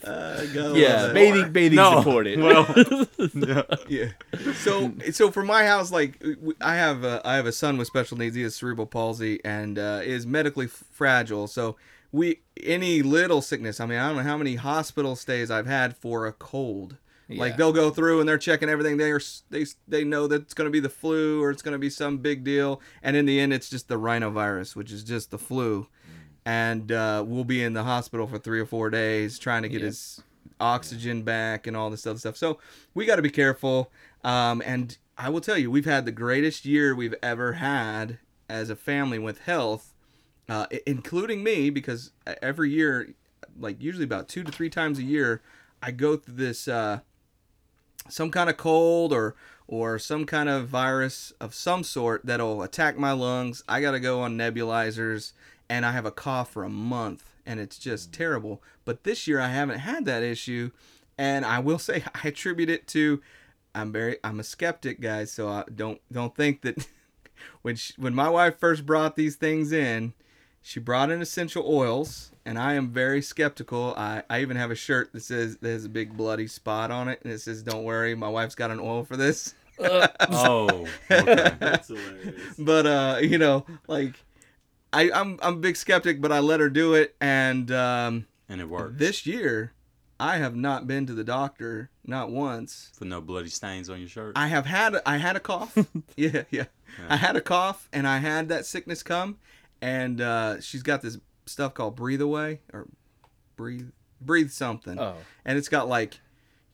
Uh, 0.05 0.45
yeah, 0.75 1.13
bathing, 1.13 1.53
bathing 1.53 1.77
No. 1.77 1.99
supported. 1.99 2.41
well, 2.41 2.67
yeah. 3.89 4.11
So, 4.55 4.93
so 5.13 5.31
for 5.31 5.45
my 5.45 5.65
house, 5.67 5.93
like 5.93 6.21
I 6.61 6.75
have, 6.75 7.05
a, 7.05 7.21
I 7.25 7.37
have 7.37 7.47
a 7.47 7.53
son 7.53 7.77
with 7.77 7.87
special 7.87 8.19
needs. 8.19 8.35
He 8.35 8.43
has 8.43 8.57
cerebral 8.57 8.87
palsy 8.87 9.41
and 9.45 9.79
uh, 9.79 10.01
is 10.03 10.27
medically 10.27 10.67
fragile. 10.67 11.47
So, 11.47 11.77
we 12.11 12.41
any 12.63 13.03
little 13.03 13.41
sickness. 13.41 13.81
I 13.81 13.87
mean, 13.87 13.99
I 13.99 14.09
don't 14.09 14.17
know 14.19 14.23
how 14.25 14.37
many 14.37 14.57
hospital 14.57 15.17
stays 15.17 15.51
I've 15.51 15.67
had 15.67 15.97
for 15.97 16.27
a 16.27 16.33
cold. 16.33 16.97
Like 17.39 17.57
they'll 17.57 17.73
go 17.73 17.91
through 17.91 18.21
and 18.21 18.29
they're 18.29 18.39
checking 18.39 18.69
everything. 18.69 18.97
They 18.97 19.11
are 19.11 19.21
they 19.51 19.67
they 19.89 20.05
know 20.05 20.27
that 20.27 20.43
it's 20.43 20.55
going 20.55 20.67
to 20.67 20.73
be 20.73 20.81
the 20.81 20.89
flu 20.89 21.43
or 21.43 21.51
it's 21.51 21.63
going 21.63 21.73
to 21.73 21.79
be 21.79 21.91
some 21.91 22.19
big 22.19 22.45
deal, 22.45 22.81
and 23.03 23.17
in 23.17 23.27
the 23.27 23.41
end, 23.41 23.53
it's 23.53 23.69
just 23.69 23.89
the 23.89 23.99
rhinovirus, 23.99 24.77
which 24.77 24.93
is 24.93 25.05
just 25.05 25.31
the 25.31 25.39
flu. 25.39 25.87
And 26.45 26.91
uh, 26.91 27.25
we'll 27.27 27.45
be 27.45 27.63
in 27.63 27.73
the 27.73 27.85
hospital 27.85 28.27
for 28.27 28.37
three 28.39 28.59
or 28.59 28.67
four 28.67 28.91
days 28.91 29.39
trying 29.39 29.63
to 29.63 29.69
get 29.69 29.81
his 29.81 30.23
oxygen 30.61 31.23
back 31.23 31.67
and 31.67 31.77
all 31.77 31.91
this 31.91 32.07
other 32.07 32.19
stuff. 32.19 32.37
So 32.37 32.59
we 32.95 33.05
got 33.07 33.17
to 33.17 33.23
be 33.23 33.31
careful. 33.31 33.91
Um, 34.25 34.63
and 34.65 34.97
I 35.19 35.29
will 35.29 35.41
tell 35.41 35.59
you, 35.59 35.71
we've 35.71 35.85
had 35.85 36.05
the 36.05 36.13
greatest 36.13 36.65
year 36.65 36.95
we've 36.95 37.15
ever 37.23 37.55
had 37.55 38.19
as 38.49 38.71
a 38.71 38.77
family 38.77 39.19
with 39.19 39.41
health, 39.41 39.95
uh, 40.49 40.67
including 40.87 41.43
me, 41.43 41.71
because 41.71 42.13
e, 42.29 42.33
every 42.41 42.71
year, 42.71 43.15
like 43.59 43.83
usually 43.83 44.05
about 44.05 44.29
two 44.29 44.43
to 44.43 44.53
three 44.53 44.71
times 44.71 44.99
a 44.99 45.03
year, 45.03 45.43
I 45.83 45.91
go 45.91 46.17
through 46.17 46.35
this 46.35 46.69
uh, 46.69 47.01
some 48.09 48.31
kind 48.31 48.51
of 48.51 48.57
cold 48.57 49.13
or 49.13 49.35
or 49.67 49.99
some 49.99 50.27
kind 50.27 50.49
of 50.49 50.69
virus 50.69 51.33
of 51.41 51.55
some 51.55 51.83
sort 51.83 52.27
that'll 52.27 52.63
attack 52.63 52.99
my 52.99 53.13
lungs. 53.13 53.63
I 53.69 53.81
got 53.81 53.93
to 53.93 54.01
go 54.01 54.21
on 54.21 54.37
nebulizers 54.37 55.33
and 55.71 55.87
I 55.87 55.93
have 55.93 56.05
a 56.05 56.11
cough 56.11 56.51
for 56.53 56.65
a 56.65 56.69
month. 56.69 57.25
and 57.47 57.59
it's 57.59 57.79
just 57.79 58.11
mm. 58.11 58.17
terrible. 58.17 58.63
But 58.85 59.05
this 59.05 59.27
year 59.27 59.41
I 59.41 59.49
haven't 59.49 59.81
had 59.81 60.05
that 60.05 60.23
issue, 60.23 60.71
and 61.17 61.45
I 61.45 61.59
will 61.59 61.79
say 61.79 62.05
I 62.15 62.29
attribute 62.29 62.71
it 62.71 62.87
to 62.89 63.23
I'm 63.75 63.93
very 63.93 64.17
I'm 64.23 64.41
a 64.41 64.45
skeptic, 64.45 65.01
guys. 65.01 65.33
So 65.33 65.49
I 65.49 65.65
don't 65.75 66.01
don't 66.11 66.35
think 66.35 66.63
that 66.63 66.87
when 67.63 67.77
she, 67.77 67.95
when 67.97 68.15
my 68.15 68.29
wife 68.29 68.59
first 68.59 68.87
brought 68.87 69.17
these 69.17 69.37
things 69.37 69.73
in, 69.73 70.13
she 70.63 70.81
brought 70.81 71.11
in 71.11 71.21
essential 71.21 71.65
oils, 71.67 72.31
and 72.47 72.59
I 72.59 72.75
am 72.75 72.91
very 72.91 73.21
skeptical. 73.21 73.95
I, 73.97 74.23
I 74.31 74.41
even 74.43 74.57
have 74.57 74.71
a 74.71 74.77
shirt 74.77 75.13
that 75.13 75.23
says 75.23 75.59
there's 75.61 75.85
a 75.85 75.89
big 75.89 76.17
bloody 76.17 76.47
spot 76.47 76.91
on 76.91 77.09
it, 77.09 77.21
and 77.25 77.33
it 77.33 77.41
says, 77.41 77.63
"Don't 77.63 77.85
worry, 77.85 78.15
my 78.15 78.29
wife's 78.29 78.55
got 78.55 78.71
an 78.71 78.81
oil 78.81 79.05
for 79.05 79.17
this." 79.17 79.55
Oh, 79.81 80.87
okay. 81.11 81.57
That's 81.59 81.89
hilarious. 81.89 82.55
but 82.59 82.87
uh, 82.87 83.19
you 83.21 83.39
know, 83.39 83.67
like 83.89 84.15
I 84.93 85.11
I'm 85.11 85.39
I'm 85.43 85.55
a 85.55 85.57
big 85.57 85.77
skeptic, 85.77 86.21
but 86.21 86.31
I 86.31 86.39
let 86.39 86.61
her 86.61 86.69
do 86.71 86.95
it, 86.95 87.17
and 87.21 87.71
um, 87.73 88.27
and 88.49 88.61
it 88.61 88.69
works. 88.69 88.95
this 88.99 89.27
year 89.27 89.73
I 90.21 90.37
have 90.37 90.55
not 90.55 90.87
been 90.87 91.07
to 91.07 91.15
the 91.15 91.25
doctor 91.25 91.91
not 92.05 92.31
once. 92.31 92.93
for 92.97 93.07
no 93.07 93.21
bloody 93.21 93.49
stains 93.49 93.91
on 93.91 93.99
your 93.99 94.09
shirt. 94.09 94.35
I 94.37 94.47
have 94.47 94.67
had 94.67 94.95
I 95.05 95.17
had 95.17 95.35
a 95.35 95.41
cough. 95.41 95.77
yeah, 96.17 96.43
yeah. 96.51 96.67
I 97.09 97.17
had 97.17 97.35
a 97.35 97.41
cough 97.41 97.89
and 97.93 98.07
I 98.07 98.19
had 98.19 98.49
that 98.51 98.67
sickness 98.67 99.03
come 99.03 99.39
and 99.83 100.21
uh, 100.23 100.61
she's 100.63 100.83
got 100.83 101.03
this 101.03 101.19
stuff 101.45 101.75
called 101.75 101.97
breathe 101.97 102.23
away 102.23 102.61
or 102.73 102.87
breathe 103.57 103.91
breathe 104.21 104.51
something. 104.51 104.99
Oh. 104.99 105.17
And 105.45 105.59
it's 105.59 105.69
got 105.69 105.89
like 105.89 106.21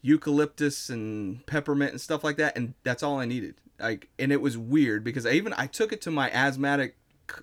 eucalyptus 0.02 0.88
and 0.90 1.44
peppermint 1.46 1.92
and 1.92 2.00
stuff 2.00 2.22
like 2.24 2.36
that 2.36 2.56
and 2.56 2.74
that's 2.84 3.02
all 3.02 3.18
I 3.18 3.24
needed. 3.24 3.56
Like 3.80 4.08
and 4.18 4.32
it 4.32 4.40
was 4.40 4.56
weird 4.58 5.04
because 5.04 5.26
I 5.26 5.32
even 5.32 5.52
I 5.56 5.66
took 5.66 5.92
it 5.92 6.00
to 6.02 6.10
my 6.10 6.30
asthmatic 6.30 6.96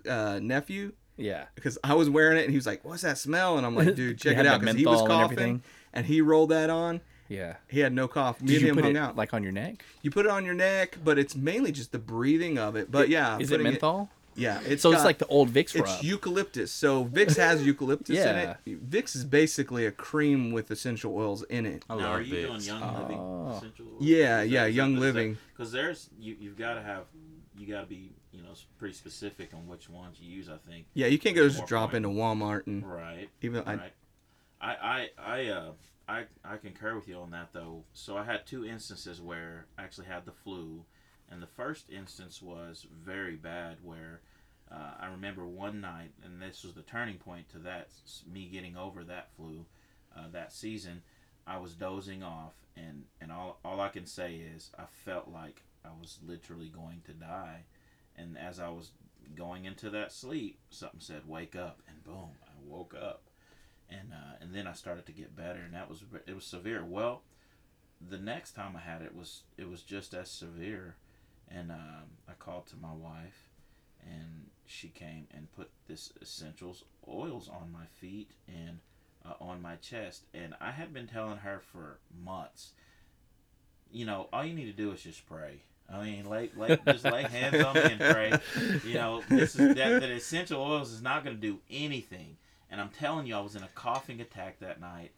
uh, 0.10 0.40
nephew 0.42 0.94
Yeah. 1.18 1.46
because 1.56 1.78
I 1.84 1.94
was 1.94 2.10
wearing 2.10 2.38
it 2.38 2.42
and 2.44 2.52
he 2.52 2.58
was 2.58 2.66
like, 2.66 2.84
"What's 2.84 3.04
that 3.04 3.18
smell?" 3.18 3.58
And 3.58 3.66
I'm 3.66 3.76
like, 3.76 3.96
"Dude, 4.02 4.18
check 4.20 4.38
it 4.38 4.46
out." 4.46 4.60
Because 4.62 4.76
he 4.76 4.86
was 4.86 5.00
and 5.02 5.10
coughing 5.10 5.24
everything? 5.32 5.64
and 5.94 6.06
he 6.06 6.22
rolled 6.22 6.50
that 6.50 6.70
on. 6.70 7.02
Yeah. 7.30 7.56
He 7.68 7.80
had 7.80 7.92
no 7.94 8.08
cough. 8.08 8.40
Me 8.42 8.48
Did 8.48 8.56
and 8.58 8.62
you 8.64 8.70
him 8.70 8.76
put 8.76 8.84
hung 8.86 8.96
it 8.96 9.00
out. 9.00 9.16
like 9.16 9.34
on 9.34 9.42
your 9.44 9.52
neck? 9.52 9.84
You 10.04 10.12
put 10.12 10.26
it 10.26 10.32
on 10.32 10.46
your 10.46 10.54
neck, 10.54 10.98
but 11.04 11.18
it's 11.18 11.36
mainly 11.36 11.72
just 11.72 11.92
the 11.92 11.98
breathing 12.00 12.58
of 12.60 12.76
it. 12.76 12.92
But 12.92 13.10
yeah, 13.10 13.40
Is 13.40 13.52
it 13.52 13.62
menthol? 13.62 14.10
Yeah, 14.36 14.60
it's 14.66 14.82
so 14.82 14.92
it's 14.92 15.00
got- 15.02 15.06
like 15.06 15.18
the 15.18 15.28
old 15.28 15.50
Vicks 15.50 15.74
rub. 15.80 15.88
it's 15.88 16.04
eucalyptus. 16.04 16.72
So 16.72 17.06
Vicks 17.06 17.36
has 17.38 17.66
eucalyptus 17.66 18.16
Yeah. 18.16 18.56
in 18.66 18.76
it. 18.76 18.90
Vicks 18.90 19.16
is 19.16 19.24
basically 19.26 19.86
a 19.86 19.92
cream 19.92 20.52
with 20.52 20.70
essential 20.72 21.16
oils 21.16 21.44
in 21.44 21.66
it. 21.66 21.84
I 21.90 21.96
Now, 21.96 22.02
love 22.04 22.12
are 22.20 22.22
you 22.22 22.48
doing 22.48 22.60
Vicks. 22.60 22.68
Young 22.68 22.84
Oh. 22.84 23.02
Living 23.02 23.20
essential? 23.58 23.86
oils? 23.94 24.02
Yeah, 24.04 24.42
yeah, 24.42 24.66
Young 24.66 24.94
that- 24.94 24.98
is 24.98 25.02
that- 25.02 25.06
Living. 25.20 25.38
Because 25.54 25.72
there's 25.72 26.10
you 26.20 26.36
you've 26.40 26.58
got 26.58 26.76
to 26.76 26.82
have 26.82 27.06
you 27.58 27.68
got 27.68 27.82
to 27.82 27.88
be 27.88 28.12
you 28.32 28.42
know 28.44 28.54
pretty 28.78 28.94
specific 28.94 29.54
on 29.54 29.68
which 29.68 29.90
ones 29.90 30.20
you 30.20 30.30
use. 30.30 30.50
I 30.50 30.58
think. 30.70 30.88
Yeah, 30.94 31.08
you 31.08 31.18
can't 31.18 31.36
go 31.36 31.48
just 31.48 31.66
drop 31.68 31.92
point. 31.92 32.06
into 32.06 32.10
Walmart 32.20 32.68
and 32.68 32.86
Right. 32.86 33.30
even 33.42 33.64
I, 33.66 33.76
Right. 33.76 33.94
I 34.62 34.76
I 34.76 35.10
I 35.18 35.48
uh 35.48 35.72
I 36.08 36.26
I 36.44 36.58
concur 36.58 36.94
with 36.96 37.08
you 37.08 37.16
on 37.16 37.32
that 37.32 37.54
though. 37.54 37.84
So 37.94 38.18
I 38.18 38.24
had 38.26 38.46
two 38.46 38.66
instances 38.66 39.22
where 39.22 39.68
I 39.78 39.84
actually 39.84 40.08
had 40.08 40.26
the 40.26 40.32
flu, 40.34 40.86
and 41.30 41.42
the 41.42 41.48
first 41.48 41.90
instance 41.90 42.42
was 42.42 42.86
very 43.04 43.36
bad. 43.36 43.78
Where 43.84 44.22
uh, 44.72 44.94
I 45.00 45.08
remember 45.08 45.46
one 45.46 45.82
night, 45.82 46.12
and 46.24 46.42
this 46.42 46.64
was 46.64 46.74
the 46.74 46.82
turning 46.82 47.18
point 47.18 47.50
to 47.50 47.60
that 47.60 47.90
me 48.32 48.48
getting 48.52 48.78
over 48.78 49.04
that 49.04 49.30
flu 49.36 49.66
uh, 50.16 50.28
that 50.32 50.54
season. 50.54 51.02
I 51.48 51.58
was 51.58 51.74
dozing 51.74 52.24
off, 52.24 52.54
and 52.76 53.04
and 53.22 53.32
all 53.32 53.60
all 53.64 53.80
I 53.80 53.90
can 53.90 54.06
say 54.06 54.36
is 54.36 54.72
I 54.78 54.86
felt 55.06 55.28
like 55.28 55.64
I 55.84 55.90
was 56.00 56.20
literally 56.26 56.70
going 56.70 57.02
to 57.06 57.14
die, 57.14 57.66
and 58.16 58.38
as 58.38 58.60
I 58.60 58.70
was 58.70 58.92
going 59.36 59.66
into 59.66 59.90
that 59.90 60.12
sleep, 60.12 60.60
something 60.70 61.00
said 61.00 61.28
wake 61.28 61.56
up, 61.56 61.82
and 61.88 62.04
boom, 62.04 62.30
I 62.44 62.52
woke 62.64 62.94
up 62.94 63.24
and 63.90 64.14
uh, 64.14 64.36
and 64.42 64.54
then 64.54 64.68
I 64.68 64.74
started 64.74 65.06
to 65.06 65.12
get 65.12 65.36
better, 65.36 65.60
and 65.60 65.74
that 65.74 65.90
was 65.90 66.04
it 66.26 66.36
was 66.36 66.46
severe. 66.46 66.84
Well, 66.84 67.22
the 68.02 68.18
next 68.18 68.54
time 68.54 68.76
I 68.76 68.80
had 68.80 69.02
it 69.02 69.16
was 69.16 69.44
it 69.58 69.70
was 69.70 69.82
just 69.82 70.14
as 70.14 70.30
severe, 70.30 70.96
and 71.50 71.72
um, 71.72 72.10
I 72.28 72.34
called 72.34 72.68
to 72.68 72.76
my 72.78 72.94
wife, 72.94 73.50
and 74.04 74.50
she 74.66 74.88
came 74.90 75.28
and 75.36 75.52
put 75.56 75.70
this 75.88 76.12
essentials 76.22 76.84
oils 77.08 77.50
on 77.50 77.72
my 77.72 77.86
feet 78.00 78.32
and 78.48 78.80
uh, 79.26 79.34
on 79.42 79.62
my 79.62 79.76
chest, 79.76 80.24
and 80.34 80.54
I 80.60 80.72
had 80.72 80.94
been 80.94 81.08
telling 81.08 81.38
her 81.38 81.60
for 81.72 82.00
months, 82.24 82.72
you 83.92 84.06
know, 84.06 84.28
all 84.34 84.46
you 84.46 84.54
need 84.54 84.66
to 84.66 84.74
do 84.74 84.92
is 84.92 85.02
just 85.02 85.26
pray. 85.28 85.62
I 85.92 86.04
mean, 86.04 86.26
lay, 86.26 86.50
lay, 86.56 86.78
just 86.88 87.06
lay 87.06 87.24
hands 87.24 87.64
on 87.64 87.76
me 87.76 87.82
and 87.82 88.00
pray. 88.00 88.40
You 88.84 88.96
know, 88.96 89.22
this 89.30 89.56
is 89.56 89.76
that, 89.76 90.02
that 90.02 90.10
essential 90.10 90.60
oils 90.60 90.92
is 90.92 91.02
not 91.02 91.24
going 91.24 91.36
to 91.36 91.42
do 91.42 91.60
anything. 91.70 92.38
And 92.72 92.82
I'm 92.82 92.90
telling 92.90 93.28
you, 93.28 93.36
I 93.36 93.40
was 93.42 93.56
in 93.56 93.62
a 93.62 93.70
coughing 93.76 94.20
attack 94.20 94.60
that 94.60 94.82
night, 94.82 95.12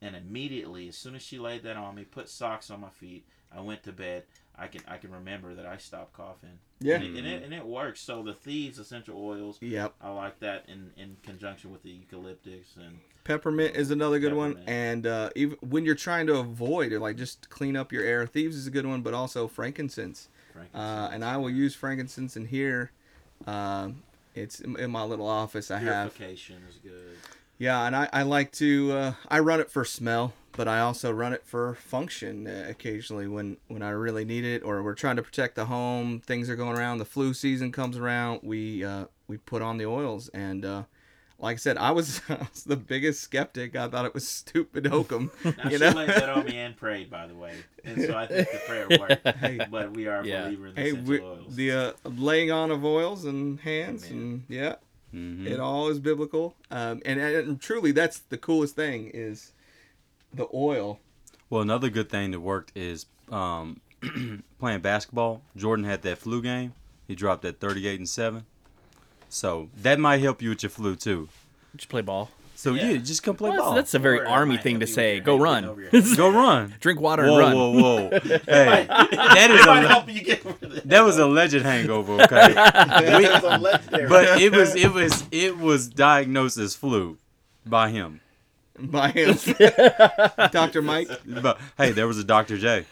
and 0.00 0.16
immediately, 0.16 0.88
as 0.88 0.96
soon 0.96 1.14
as 1.14 1.22
she 1.22 1.38
laid 1.38 1.62
that 1.64 1.76
on 1.76 1.94
me, 1.94 2.04
put 2.04 2.30
socks 2.30 2.70
on 2.70 2.80
my 2.80 2.88
feet, 2.88 3.26
I 3.54 3.60
went 3.60 3.82
to 3.84 3.92
bed. 3.92 4.24
I 4.58 4.68
can 4.68 4.82
I 4.86 4.98
can 4.98 5.10
remember 5.10 5.54
that 5.54 5.66
I 5.66 5.76
stopped 5.76 6.12
coughing. 6.12 6.58
Yeah. 6.80 6.96
and 6.96 7.04
it, 7.04 7.18
and 7.18 7.26
it, 7.26 7.42
and 7.44 7.54
it 7.54 7.66
works. 7.66 8.00
So 8.00 8.22
the 8.22 8.34
thieves 8.34 8.78
essential 8.78 9.16
oils, 9.18 9.58
yep. 9.60 9.94
I 10.00 10.10
like 10.10 10.38
that 10.40 10.64
in 10.68 10.90
in 10.96 11.16
conjunction 11.22 11.72
with 11.72 11.82
the 11.82 11.90
eucalyptus 11.90 12.76
and 12.76 12.98
Peppermint 13.24 13.74
is 13.74 13.90
another 13.90 14.18
good 14.18 14.34
one, 14.34 14.60
and 14.66 15.06
uh, 15.06 15.30
even 15.34 15.56
when 15.62 15.86
you're 15.86 15.94
trying 15.94 16.26
to 16.26 16.36
avoid 16.36 16.92
or 16.92 16.98
like 16.98 17.16
just 17.16 17.48
clean 17.48 17.74
up 17.74 17.90
your 17.90 18.04
air, 18.04 18.26
thieves 18.26 18.54
is 18.54 18.66
a 18.66 18.70
good 18.70 18.84
one, 18.84 19.00
but 19.00 19.14
also 19.14 19.48
frankincense. 19.48 20.28
Uh, 20.50 20.52
frankincense. 20.52 21.14
and 21.14 21.24
I 21.24 21.38
will 21.38 21.50
use 21.50 21.74
frankincense 21.74 22.36
in 22.36 22.44
here. 22.44 22.90
Um, 23.46 24.02
it's 24.34 24.60
in, 24.60 24.78
in 24.78 24.90
my 24.90 25.04
little 25.04 25.26
office. 25.26 25.70
I 25.70 25.78
have 25.78 26.14
purification 26.14 26.62
is 26.68 26.76
good. 26.76 27.16
yeah, 27.56 27.86
and 27.86 27.96
I, 27.96 28.10
I 28.12 28.22
like 28.24 28.52
to 28.52 28.92
uh, 28.92 29.12
I 29.28 29.38
run 29.38 29.58
it 29.58 29.70
for 29.70 29.86
smell, 29.86 30.34
but 30.56 30.68
I 30.68 30.80
also 30.80 31.10
run 31.12 31.32
it 31.32 31.42
for 31.44 31.74
function 31.74 32.46
uh, 32.46 32.66
occasionally 32.68 33.26
when 33.28 33.56
when 33.68 33.82
I 33.82 33.90
really 33.90 34.24
need 34.24 34.44
it, 34.44 34.62
or 34.62 34.82
we're 34.82 34.94
trying 34.94 35.16
to 35.16 35.22
protect 35.22 35.54
the 35.56 35.66
home. 35.66 36.20
Things 36.20 36.48
are 36.50 36.56
going 36.56 36.76
around. 36.78 36.98
The 36.98 37.04
flu 37.04 37.34
season 37.34 37.72
comes 37.72 37.96
around. 37.96 38.40
We 38.42 38.84
uh, 38.84 39.06
we 39.28 39.36
put 39.38 39.62
on 39.62 39.78
the 39.78 39.86
oils, 39.86 40.28
and 40.28 40.64
uh, 40.64 40.82
like 41.38 41.54
I 41.54 41.58
said, 41.58 41.76
I 41.78 41.90
was, 41.90 42.20
I 42.28 42.46
was 42.52 42.64
the 42.64 42.76
biggest 42.76 43.20
skeptic. 43.22 43.74
I 43.74 43.88
thought 43.88 44.04
it 44.04 44.14
was 44.14 44.26
stupid 44.28 44.86
hokum. 44.86 45.30
Now 45.44 45.64
you 45.64 45.70
she 45.70 45.78
know. 45.78 45.90
laid 45.90 46.08
that 46.10 46.28
on 46.28 46.44
me 46.46 46.56
and 46.58 46.76
prayed, 46.76 47.10
by 47.10 47.26
the 47.26 47.34
way, 47.34 47.54
and 47.84 48.00
so 48.00 48.16
I 48.16 48.26
think 48.26 48.50
the 48.50 48.58
prayer 48.66 48.88
worked. 48.88 49.26
Hey. 49.38 49.66
but 49.70 49.90
we 49.92 50.06
are 50.06 50.20
a 50.20 50.26
Yeah. 50.26 50.44
believer 50.44 50.66
in 50.68 50.74
the 50.74 50.80
Hey, 50.80 50.88
essential 50.90 51.10
we, 51.12 51.20
oils. 51.20 51.56
the 51.56 51.72
uh, 51.72 51.92
laying 52.04 52.50
on 52.52 52.70
of 52.70 52.84
oils 52.84 53.24
and 53.24 53.58
hands, 53.60 54.04
Amen. 54.06 54.18
and 54.18 54.42
yeah, 54.48 54.76
Mhm. 55.14 55.46
it 55.46 55.58
all 55.60 55.88
is 55.88 55.98
biblical. 55.98 56.54
Um, 56.70 57.00
and, 57.04 57.18
and 57.20 57.60
truly, 57.60 57.92
that's 57.92 58.18
the 58.20 58.38
coolest 58.38 58.74
thing 58.76 59.10
is 59.14 59.52
the 60.36 60.46
oil. 60.54 61.00
Well, 61.50 61.62
another 61.62 61.90
good 61.90 62.08
thing 62.10 62.30
that 62.32 62.40
worked 62.40 62.72
is 62.74 63.06
um, 63.30 63.80
playing 64.58 64.80
basketball. 64.80 65.42
Jordan 65.56 65.84
had 65.84 66.02
that 66.02 66.18
flu 66.18 66.42
game. 66.42 66.72
He 67.06 67.14
dropped 67.14 67.42
that 67.42 67.60
38 67.60 68.00
and 68.00 68.08
7. 68.08 68.44
So 69.28 69.68
that 69.82 69.98
might 69.98 70.20
help 70.20 70.40
you 70.42 70.50
with 70.50 70.62
your 70.62 70.70
flu 70.70 70.96
too. 70.96 71.28
Just 71.76 71.88
play 71.88 72.02
ball. 72.02 72.30
So 72.56 72.72
yeah, 72.74 72.90
Yeah. 72.90 72.98
just 72.98 73.22
come 73.24 73.34
play 73.36 73.50
Well, 73.50 73.58
ball. 73.64 73.74
that's 73.74 73.94
a 73.94 73.98
very 73.98 74.20
Or 74.20 74.28
army 74.28 74.56
thing 74.56 74.80
to 74.80 74.86
say. 74.86 75.18
Go 75.20 75.36
run. 75.36 75.64
getting 75.64 75.70
over 75.70 75.80
your 75.82 75.90
head. 75.90 76.16
Go 76.16 76.30
run. 76.30 76.74
Drink 76.80 77.00
water 77.00 77.24
Whoa, 77.24 77.30
and 77.30 77.38
run. 77.40 77.54
whoa, 77.56 77.70
whoa! 77.72 78.10
Hey, 78.46 78.86
that 78.88 79.48
is 79.50 79.66
a 79.66 79.88
help 79.88 80.08
you 80.08 80.22
get 80.22 80.46
over 80.46 80.66
that. 80.68 80.88
that 80.88 81.00
was 81.04 81.18
a 81.18 81.26
legend 81.26 81.64
hangover. 81.64 82.22
Okay, 82.22 82.46
We- 82.48 82.54
That's 82.54 83.44
a 83.44 83.58
legendary. 83.58 84.08
but 84.08 84.40
it 84.40 84.52
was 84.52 84.74
it 84.76 84.92
was 84.92 85.24
it 85.32 85.58
was 85.58 85.88
diagnosed 85.88 86.56
as 86.58 86.74
flu 86.76 87.18
by 87.66 87.90
him. 87.90 88.20
By 88.78 89.10
him, 89.10 89.36
Doctor 90.50 90.82
Mike. 90.82 91.08
But 91.26 91.60
hey, 91.76 91.92
there 91.92 92.06
was 92.06 92.18
a 92.18 92.24
Dr. 92.24 92.58
J. 92.58 92.84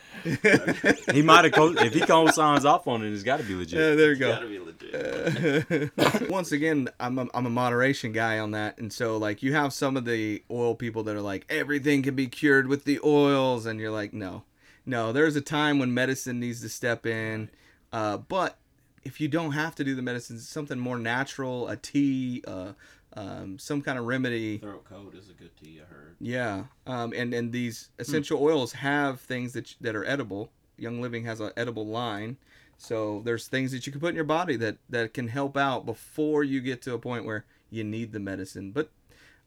He 1.13 1.23
might 1.23 1.45
have 1.45 1.53
co- 1.53 1.75
if 1.77 1.95
he 1.95 2.01
called 2.01 2.33
signs 2.33 2.65
off 2.65 2.87
on 2.87 3.05
it, 3.05 3.13
it's 3.13 3.25
got 3.25 3.39
to 3.39 3.45
be 3.45 3.55
legit. 3.55 3.79
Yeah, 3.79 3.95
there 3.97 4.13
you 4.13 4.19
gotta 4.19 4.47
go. 4.47 4.49
be 4.49 4.59
legit. 4.61 6.31
Once 6.31 6.53
again, 6.53 6.89
I'm 7.01 7.19
a, 7.19 7.27
I'm 7.35 7.47
a 7.47 7.51
moderation 7.51 8.13
guy 8.13 8.39
on 8.39 8.53
that, 8.53 8.79
and 8.79 8.93
so 8.93 9.17
like 9.17 9.43
you 9.43 9.55
have 9.55 9.73
some 9.73 9.97
of 9.97 10.05
the 10.05 10.43
oil 10.51 10.75
people 10.75 11.03
that 11.05 11.17
are 11.17 11.21
like 11.21 11.45
everything 11.49 12.03
can 12.03 12.15
be 12.15 12.29
cured 12.29 12.69
with 12.69 12.85
the 12.85 13.01
oils, 13.05 13.67
and 13.67 13.81
you're 13.81 13.91
like, 13.91 14.13
no, 14.13 14.45
no. 14.87 15.13
There's 15.13 15.35
a 15.35 15.41
time 15.41 15.79
when 15.81 15.93
medicine 15.93 16.39
needs 16.39 16.61
to 16.61 16.69
step 16.69 17.05
in, 17.05 17.51
uh, 17.93 18.19
but 18.19 18.59
if 19.05 19.21
you 19.21 19.27
don't 19.27 19.53
have 19.53 19.75
to 19.75 19.83
do 19.85 19.97
the 19.97 20.03
medicine, 20.03 20.39
something 20.39 20.79
more 20.79 20.99
natural, 20.99 21.69
a 21.69 21.77
tea, 21.77 22.45
uh, 22.47 22.73
um, 23.15 23.59
some 23.59 23.83
kind 23.83 23.99
of 23.99 24.07
remedy. 24.07 24.59
Throat 24.59 24.85
coat 24.85 25.15
is 25.15 25.29
a 25.29 25.35
good 25.35 25.55
tea. 25.57 25.81
I 25.81 25.93
heard. 25.93 26.17
Yeah, 26.21 26.65
um, 26.87 27.13
and 27.15 27.35
and 27.35 27.53
these 27.53 27.91
essential 27.99 28.43
oils 28.43 28.73
have 28.73 29.21
things 29.21 29.53
that 29.53 29.75
that 29.81 29.95
are 29.95 30.05
edible. 30.05 30.51
Young 30.79 31.01
Living 31.01 31.25
has 31.25 31.41
an 31.41 31.51
edible 31.57 31.87
line, 31.87 32.37
so 32.77 33.21
there's 33.25 33.47
things 33.47 33.73
that 33.73 33.87
you 33.87 33.93
can 33.93 34.01
put 34.01 34.11
in 34.11 34.17
your 34.17 34.25
body 34.25 34.57
that 34.57 34.79
that 34.89 35.15
can 35.15 35.29
help 35.29 35.57
out 35.57 35.85
before 35.85 36.43
you 36.43 36.61
get 36.61 36.83
to 36.83 36.95
a 36.95 36.99
point 36.99 37.25
where 37.25 37.45
you 37.71 37.85
need 37.85 38.13
the 38.13 38.21
medicine. 38.21 38.73
But 38.73 38.91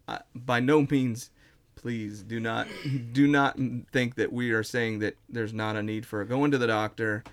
uh, 0.07 0.19
by 0.36 0.60
no 0.60 0.81
means, 0.89 1.31
please 1.75 2.22
do 2.22 2.39
not 2.39 2.67
do 3.12 3.27
not 3.27 3.57
think 3.91 4.15
that 4.15 4.31
we 4.31 4.51
are 4.51 4.63
saying 4.63 5.00
that 5.00 5.17
there's 5.27 5.53
not 5.53 5.75
a 5.75 5.84
need 5.84 6.05
for 6.05 6.24
going 6.24 6.51
to 6.51 6.57
the 6.57 6.67
doctor, 6.67 7.24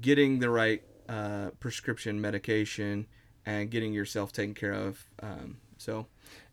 getting 0.00 0.38
the 0.38 0.50
right 0.50 0.82
uh, 1.08 1.50
prescription 1.60 2.20
medication, 2.20 3.06
and 3.44 3.70
getting 3.70 3.92
yourself 3.92 4.32
taken 4.32 4.54
care 4.54 4.72
of. 4.72 5.04
Um, 5.22 5.58
So 5.76 6.06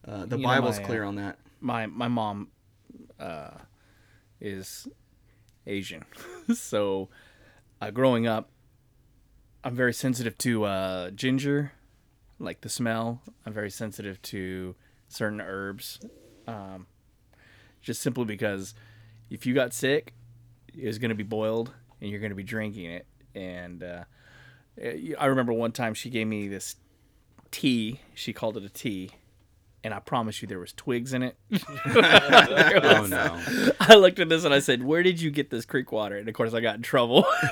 uh, 0.08 0.26
the 0.26 0.38
You 0.38 0.44
know, 0.44 0.48
Bible's 0.50 0.78
my, 0.78 0.84
uh, 0.84 0.88
clear 0.88 1.04
on 1.04 1.16
that. 1.16 1.40
my 1.62 1.86
my 1.86 2.08
mom 2.08 2.50
uh, 3.20 3.52
is 4.40 4.88
Asian, 5.66 6.04
so 6.54 7.10
uh, 7.82 7.92
growing 7.92 8.28
up, 8.28 8.50
I'm 9.64 9.76
very 9.76 9.94
sensitive 9.94 10.38
to 10.40 10.66
uh, 10.66 11.10
ginger, 11.12 11.72
like 12.40 12.62
the 12.62 12.70
smell. 12.70 13.22
I'm 13.46 13.54
very 13.54 13.70
sensitive 13.72 14.22
to 14.24 14.76
certain 15.08 15.42
herbs, 15.42 16.00
um, 16.48 16.88
just 17.82 18.02
simply 18.02 18.26
because 18.26 18.74
if 19.30 19.46
you 19.46 19.54
got 19.54 19.74
sick, 19.74 20.14
it 20.74 20.86
was 20.86 20.98
going 21.00 21.10
to 21.10 21.16
be 21.16 21.24
boiled 21.24 21.72
and 22.02 22.10
you're 22.10 22.20
going 22.20 22.32
to 22.32 22.36
be 22.36 22.44
drinking 22.44 22.86
it. 22.86 23.08
And 23.36 23.84
uh, 23.84 24.04
I 25.20 25.26
remember 25.26 25.54
one 25.54 25.72
time 25.72 25.94
she 25.94 26.10
gave 26.10 26.28
me 26.28 26.48
this 26.48 26.76
tea. 27.54 28.00
She 28.16 28.34
called 28.34 28.58
it 28.58 28.64
a 28.64 28.70
tea. 28.70 29.12
And 29.86 29.94
I 29.94 30.00
promise 30.00 30.42
you, 30.42 30.48
there 30.48 30.60
was 30.60 30.72
twigs 30.74 31.14
in 31.14 31.24
it. 31.24 31.38
Oh 31.86 33.06
no. 33.10 33.42
I 33.80 33.96
looked 33.96 34.20
at 34.20 34.30
this 34.30 34.46
and 34.46 34.54
I 34.54 34.60
said, 34.60 34.82
"Where 34.84 35.04
did 35.04 35.22
you 35.22 35.30
get 35.30 35.50
this 35.50 35.66
creek 35.66 35.92
water?" 35.92 36.18
And 36.18 36.28
of 36.28 36.34
course, 36.34 36.54
I 36.54 36.62
got 36.62 36.76
in 36.76 36.82
trouble. 36.82 37.26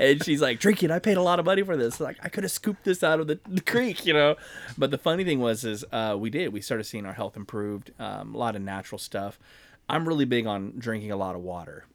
and 0.00 0.22
she's 0.22 0.40
like, 0.42 0.60
"Drink 0.60 0.82
it. 0.82 0.90
I 0.90 0.98
paid 0.98 1.16
a 1.16 1.22
lot 1.22 1.40
of 1.40 1.46
money 1.46 1.62
for 1.62 1.76
this. 1.76 1.98
Like, 1.98 2.18
I 2.22 2.28
could 2.28 2.44
have 2.44 2.50
scooped 2.50 2.84
this 2.84 3.02
out 3.02 3.18
of 3.20 3.26
the, 3.26 3.40
the 3.48 3.62
creek, 3.62 4.04
you 4.04 4.12
know." 4.12 4.36
But 4.76 4.90
the 4.90 4.98
funny 4.98 5.24
thing 5.24 5.40
was, 5.40 5.64
is 5.64 5.84
uh, 5.90 6.16
we 6.18 6.28
did. 6.30 6.52
We 6.52 6.60
started 6.60 6.84
seeing 6.84 7.06
our 7.06 7.14
health 7.14 7.36
improved. 7.36 7.92
Um, 7.98 8.34
a 8.34 8.38
lot 8.38 8.54
of 8.54 8.62
natural 8.62 8.98
stuff. 8.98 9.38
I'm 9.88 10.06
really 10.06 10.26
big 10.26 10.46
on 10.46 10.74
drinking 10.78 11.10
a 11.10 11.16
lot 11.16 11.34
of 11.34 11.40
water. 11.40 11.86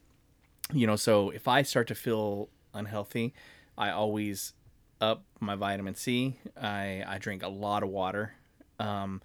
You 0.73 0.87
know, 0.87 0.95
so 0.95 1.29
if 1.29 1.47
I 1.47 1.61
start 1.61 1.87
to 1.89 1.95
feel 1.95 2.49
unhealthy, 2.73 3.33
I 3.77 3.91
always 3.91 4.53
up 5.01 5.23
my 5.39 5.55
vitamin 5.55 5.95
C. 5.95 6.37
I 6.59 7.03
I 7.05 7.17
drink 7.17 7.43
a 7.43 7.49
lot 7.49 7.83
of 7.83 7.89
water. 7.89 8.33
Um, 8.79 9.21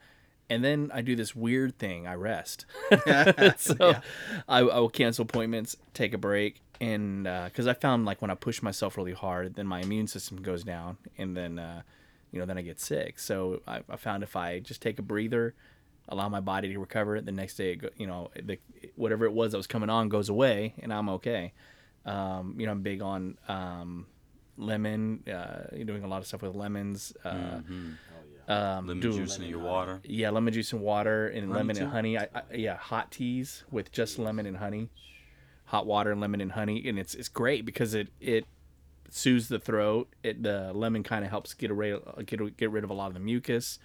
and 0.48 0.64
then 0.64 0.90
I 0.94 1.00
do 1.00 1.16
this 1.16 1.34
weird 1.34 1.78
thing. 1.78 2.06
I 2.06 2.14
rest. 2.14 2.66
so 3.56 3.96
I, 4.48 4.60
I 4.60 4.62
will 4.62 4.88
cancel 4.88 5.22
appointments, 5.22 5.76
take 5.92 6.14
a 6.14 6.18
break, 6.18 6.60
and 6.80 7.24
because 7.24 7.66
I 7.66 7.74
found 7.74 8.04
like 8.04 8.22
when 8.22 8.30
I 8.30 8.34
push 8.34 8.62
myself 8.62 8.96
really 8.96 9.12
hard, 9.12 9.54
then 9.54 9.66
my 9.66 9.80
immune 9.80 10.06
system 10.06 10.38
goes 10.42 10.64
down, 10.64 10.98
and 11.18 11.36
then 11.36 11.58
uh, 11.58 11.82
you 12.30 12.38
know 12.38 12.46
then 12.46 12.58
I 12.58 12.62
get 12.62 12.80
sick. 12.80 13.18
So 13.18 13.62
I, 13.66 13.82
I 13.88 13.96
found 13.96 14.22
if 14.22 14.36
I 14.36 14.60
just 14.60 14.80
take 14.80 14.98
a 14.98 15.02
breather, 15.02 15.54
allow 16.08 16.28
my 16.28 16.40
body 16.40 16.72
to 16.72 16.78
recover, 16.78 17.20
the 17.20 17.32
next 17.32 17.56
day, 17.56 17.72
it 17.72 17.76
go, 17.76 17.88
you 17.96 18.06
know, 18.06 18.30
the, 18.40 18.58
whatever 18.94 19.24
it 19.24 19.32
was 19.32 19.52
that 19.52 19.58
was 19.58 19.66
coming 19.66 19.90
on 19.90 20.08
goes 20.08 20.28
away, 20.28 20.74
and 20.78 20.92
I'm 20.92 21.08
okay. 21.10 21.52
Um, 22.04 22.54
you 22.58 22.66
know, 22.66 22.72
I'm 22.72 22.82
big 22.82 23.02
on 23.02 23.36
um, 23.48 24.06
lemon. 24.56 25.22
Uh, 25.26 25.64
you're 25.74 25.84
doing 25.84 26.04
a 26.04 26.08
lot 26.08 26.18
of 26.18 26.26
stuff 26.26 26.42
with 26.42 26.54
lemons. 26.54 27.12
Uh, 27.24 27.30
Mm-hmm. 27.34 28.50
um, 28.50 28.86
Lemon 28.86 29.00
do- 29.00 29.12
juice 29.12 29.38
in 29.38 29.44
your 29.44 29.58
water. 29.58 30.00
yeah, 30.04 30.30
lemon 30.30 30.52
juice 30.54 30.72
and 30.72 30.80
water 30.82 31.28
and 31.28 31.50
lemon 31.50 31.76
too? 31.76 31.82
and 31.82 31.92
honey. 31.92 32.18
I, 32.18 32.28
I, 32.34 32.42
yeah, 32.54 32.76
hot 32.76 33.10
teas 33.10 33.64
with 33.70 33.90
just 33.92 34.18
lemon 34.18 34.46
and 34.46 34.56
honey, 34.58 34.88
hot 35.66 35.86
water 35.86 36.12
and 36.12 36.20
lemon 36.20 36.40
and 36.40 36.52
honey, 36.52 36.86
and 36.88 36.98
it's 36.98 37.14
it's 37.14 37.28
great 37.28 37.64
because 37.64 37.92
it 37.94 38.08
it 38.20 38.46
soothes 39.10 39.48
the 39.48 39.58
throat. 39.58 40.08
It 40.22 40.42
the 40.42 40.72
lemon 40.74 41.02
kind 41.02 41.24
of 41.24 41.30
helps 41.30 41.54
get 41.54 41.70
away 41.70 41.96
get 42.24 42.56
get 42.56 42.70
rid 42.70 42.84
of 42.84 42.90
a 42.90 42.94
lot 42.94 43.08
of 43.08 43.14
the 43.14 43.20
mucus. 43.20 43.78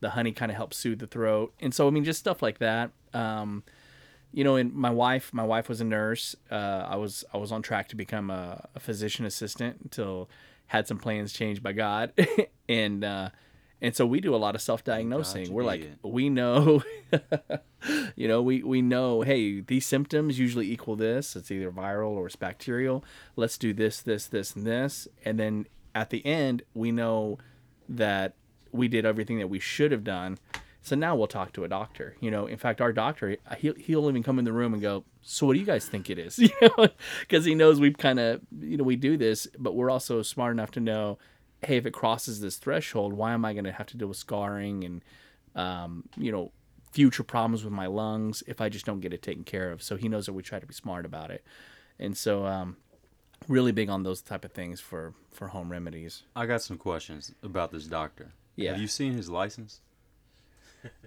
The 0.00 0.10
honey 0.10 0.32
kind 0.32 0.50
of 0.50 0.56
helps 0.56 0.76
soothe 0.78 0.98
the 0.98 1.06
throat, 1.06 1.52
and 1.60 1.72
so 1.74 1.86
I 1.86 1.90
mean 1.90 2.04
just 2.04 2.18
stuff 2.20 2.42
like 2.42 2.58
that. 2.58 2.90
Um, 3.14 3.62
you 4.32 4.44
know, 4.44 4.56
and 4.56 4.72
my 4.72 4.90
wife, 4.90 5.32
my 5.32 5.44
wife 5.44 5.68
was 5.68 5.80
a 5.80 5.84
nurse. 5.84 6.36
Uh, 6.50 6.86
I 6.88 6.96
was 6.96 7.24
I 7.32 7.36
was 7.36 7.50
on 7.52 7.62
track 7.62 7.88
to 7.88 7.96
become 7.96 8.30
a, 8.30 8.68
a 8.74 8.80
physician 8.80 9.24
assistant 9.24 9.78
until 9.82 10.28
had 10.68 10.86
some 10.86 10.98
plans 10.98 11.32
changed 11.32 11.62
by 11.62 11.72
God, 11.72 12.12
and 12.68 13.04
uh, 13.04 13.30
and 13.82 13.96
so 13.96 14.06
we 14.06 14.20
do 14.20 14.34
a 14.34 14.36
lot 14.36 14.54
of 14.54 14.60
self 14.60 14.84
diagnosing. 14.84 15.52
We're 15.52 15.64
like, 15.64 15.80
did. 15.80 15.98
we 16.02 16.28
know, 16.28 16.82
you 18.16 18.28
know, 18.28 18.42
we 18.42 18.62
we 18.62 18.82
know, 18.82 19.22
hey, 19.22 19.60
these 19.60 19.86
symptoms 19.86 20.38
usually 20.38 20.70
equal 20.70 20.96
this. 20.96 21.34
It's 21.34 21.50
either 21.50 21.70
viral 21.70 22.10
or 22.10 22.26
it's 22.26 22.36
bacterial. 22.36 23.04
Let's 23.36 23.56
do 23.56 23.72
this, 23.72 24.00
this, 24.00 24.26
this, 24.26 24.54
and 24.54 24.66
this, 24.66 25.08
and 25.24 25.38
then 25.38 25.66
at 25.94 26.10
the 26.10 26.24
end, 26.26 26.62
we 26.74 26.92
know 26.92 27.38
that 27.88 28.34
we 28.70 28.86
did 28.86 29.04
everything 29.04 29.38
that 29.38 29.48
we 29.48 29.58
should 29.58 29.92
have 29.92 30.04
done. 30.04 30.38
So 30.82 30.96
now 30.96 31.14
we'll 31.14 31.26
talk 31.26 31.52
to 31.52 31.64
a 31.64 31.68
doctor. 31.68 32.16
You 32.20 32.30
know, 32.30 32.46
in 32.46 32.56
fact, 32.56 32.80
our 32.80 32.92
doctor, 32.92 33.36
he'll, 33.58 33.74
he'll 33.74 34.08
even 34.08 34.22
come 34.22 34.38
in 34.38 34.44
the 34.44 34.52
room 34.52 34.72
and 34.72 34.80
go, 34.80 35.04
"So 35.22 35.46
what 35.46 35.52
do 35.54 35.58
you 35.58 35.66
guys 35.66 35.86
think 35.86 36.08
it 36.08 36.18
is?" 36.18 36.38
You 36.38 36.50
know, 36.62 36.88
because 37.20 37.44
he 37.44 37.54
knows 37.54 37.80
we've 37.80 37.98
kind 37.98 38.18
of, 38.18 38.40
you 38.60 38.76
know, 38.76 38.84
we 38.84 38.96
do 38.96 39.16
this, 39.16 39.46
but 39.58 39.74
we're 39.74 39.90
also 39.90 40.22
smart 40.22 40.52
enough 40.52 40.70
to 40.72 40.80
know, 40.80 41.18
hey, 41.62 41.76
if 41.76 41.86
it 41.86 41.92
crosses 41.92 42.40
this 42.40 42.56
threshold, 42.56 43.12
why 43.12 43.32
am 43.32 43.44
I 43.44 43.52
going 43.52 43.64
to 43.64 43.72
have 43.72 43.86
to 43.88 43.96
deal 43.96 44.08
with 44.08 44.16
scarring 44.16 44.84
and, 44.84 45.04
um, 45.54 46.08
you 46.16 46.32
know, 46.32 46.52
future 46.92 47.22
problems 47.22 47.62
with 47.62 47.72
my 47.72 47.86
lungs 47.86 48.42
if 48.46 48.60
I 48.60 48.68
just 48.68 48.86
don't 48.86 49.00
get 49.00 49.12
it 49.12 49.22
taken 49.22 49.44
care 49.44 49.70
of? 49.70 49.82
So 49.82 49.96
he 49.96 50.08
knows 50.08 50.26
that 50.26 50.32
we 50.32 50.42
try 50.42 50.58
to 50.58 50.66
be 50.66 50.74
smart 50.74 51.04
about 51.04 51.30
it, 51.30 51.44
and 51.98 52.16
so 52.16 52.46
um, 52.46 52.78
really 53.48 53.72
big 53.72 53.90
on 53.90 54.02
those 54.02 54.22
type 54.22 54.46
of 54.46 54.52
things 54.52 54.80
for 54.80 55.12
for 55.30 55.48
home 55.48 55.70
remedies. 55.70 56.22
I 56.34 56.46
got 56.46 56.62
some 56.62 56.78
questions 56.78 57.34
about 57.42 57.70
this 57.70 57.84
doctor. 57.84 58.32
Yeah. 58.56 58.72
Have 58.72 58.80
you 58.80 58.88
seen 58.88 59.12
his 59.12 59.28
license? 59.28 59.80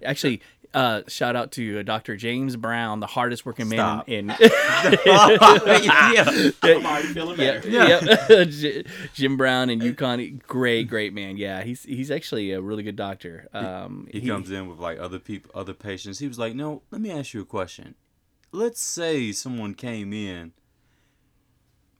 Actually, 0.04 0.40
uh, 0.74 1.02
shout 1.06 1.36
out 1.36 1.52
to 1.52 1.78
uh, 1.78 1.82
Dr. 1.82 2.16
James 2.16 2.56
Brown, 2.56 2.98
the 2.98 3.06
hardest 3.06 3.46
working 3.46 3.68
man 3.68 4.02
in. 4.08 4.28
in 4.28 4.36
yeah. 5.06 6.30
I'm 6.62 6.84
already 6.84 7.08
feeling 7.08 7.38
yeah, 7.38 7.60
better. 7.60 8.42
yeah. 8.42 8.82
Jim 9.14 9.36
Brown 9.36 9.70
in 9.70 9.80
Yukon, 9.80 10.42
great, 10.48 10.88
great 10.88 11.14
man. 11.14 11.36
Yeah, 11.36 11.62
he's 11.62 11.84
he's 11.84 12.10
actually 12.10 12.50
a 12.50 12.60
really 12.60 12.82
good 12.82 12.96
doctor. 12.96 13.48
Um, 13.54 14.08
He, 14.10 14.26
comes 14.26 14.50
in 14.50 14.68
with 14.68 14.80
like 14.80 14.98
other 14.98 15.20
people, 15.20 15.52
other 15.54 15.74
patients. 15.74 16.18
He 16.18 16.26
was 16.26 16.40
like, 16.40 16.56
"No, 16.56 16.82
let 16.90 17.00
me 17.00 17.10
ask 17.10 17.34
you 17.34 17.42
a 17.42 17.46
question. 17.46 17.94
Let's 18.50 18.80
say 18.80 19.30
someone 19.30 19.74
came 19.74 20.12
in 20.12 20.54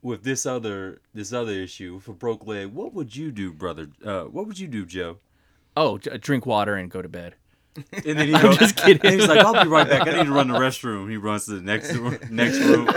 with 0.01 0.23
this 0.23 0.45
other 0.45 0.99
this 1.13 1.31
other 1.31 1.53
issue 1.53 1.95
with 1.95 2.09
a 2.09 2.13
broke 2.13 2.45
leg. 2.45 2.73
What 2.73 2.93
would 2.93 3.15
you 3.15 3.31
do, 3.31 3.53
brother? 3.53 3.87
Uh, 4.03 4.23
what 4.23 4.47
would 4.47 4.59
you 4.59 4.67
do, 4.67 4.85
Joe?" 4.85 5.19
Oh, 5.77 5.97
drink 5.97 6.45
water 6.45 6.75
and 6.75 6.89
go 6.89 7.01
to 7.01 7.09
bed. 7.09 7.35
And 7.75 8.17
then 8.19 8.27
he 8.27 8.33
goes, 8.33 8.57
just 8.57 8.77
kidding. 8.77 9.01
And 9.05 9.19
he's 9.19 9.27
like, 9.29 9.39
"I'll 9.45 9.61
be 9.63 9.69
right 9.69 9.87
back. 9.89 10.07
I 10.07 10.17
need 10.17 10.25
to 10.27 10.31
run 10.31 10.47
the 10.47 10.57
restroom." 10.57 11.09
He 11.09 11.17
runs 11.17 11.45
to 11.45 11.51
the 11.55 11.61
next 11.61 11.93
room, 11.93 12.17
next 12.29 12.59
room. 12.59 12.87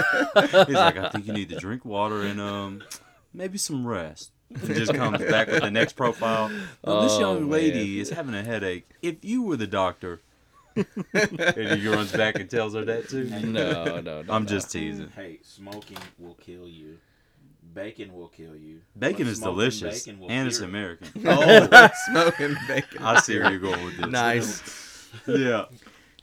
He's 0.67 0.75
like, 0.77 0.97
"I 0.97 1.09
think 1.11 1.27
you 1.27 1.33
need 1.33 1.49
to 1.49 1.57
drink 1.57 1.85
water 1.85 2.23
and 2.23 2.41
um 2.41 2.83
maybe 3.35 3.59
some 3.59 3.87
rest." 3.87 4.31
And 4.51 4.75
just 4.75 4.95
comes 4.95 5.19
back 5.25 5.49
with 5.49 5.63
the 5.63 5.71
next 5.71 5.93
profile. 5.95 6.51
Well, 6.83 7.03
this 7.03 7.13
Oh, 7.15 7.21
young 7.21 7.51
lady 7.51 7.95
man. 7.95 8.01
is 8.03 8.11
having 8.11 8.35
a 8.35 8.43
headache. 8.43 8.89
If 9.03 9.17
you 9.25 9.43
were 9.43 9.57
the 9.57 9.67
doctor, 9.67 10.21
and 10.77 11.81
he 11.81 11.89
runs 11.89 12.13
back 12.13 12.37
and 12.39 12.49
tells 12.49 12.75
her 12.75 12.85
that 12.85 13.09
too. 13.09 13.25
No, 13.25 14.01
no, 14.01 14.01
no. 14.01 14.33
I'm 14.33 14.45
no. 14.45 14.49
just 14.49 14.71
teasing. 14.71 15.11
Hey, 15.15 15.41
smoking 15.43 15.99
will 16.19 16.35
kill 16.35 16.69
you. 16.69 16.99
Bacon 17.79 18.13
will 18.13 18.27
kill 18.29 18.57
you. 18.57 18.81
Bacon 18.99 19.27
But 19.27 19.31
is 19.31 19.39
delicious, 19.39 20.05
bacon 20.05 20.21
will 20.21 20.31
and 20.31 20.49
it's. 20.49 20.59
American. 20.59 21.09
Oh, 21.27 21.89
smoking 22.11 22.57
bacon. 22.67 23.01
I 23.01 23.21
see 23.21 23.39
where 23.39 23.53
you're 23.53 23.61
going 23.61 23.85
with 23.85 23.97
this. 23.99 24.07
Nice. 24.07 24.85
Yeah. 25.27 25.67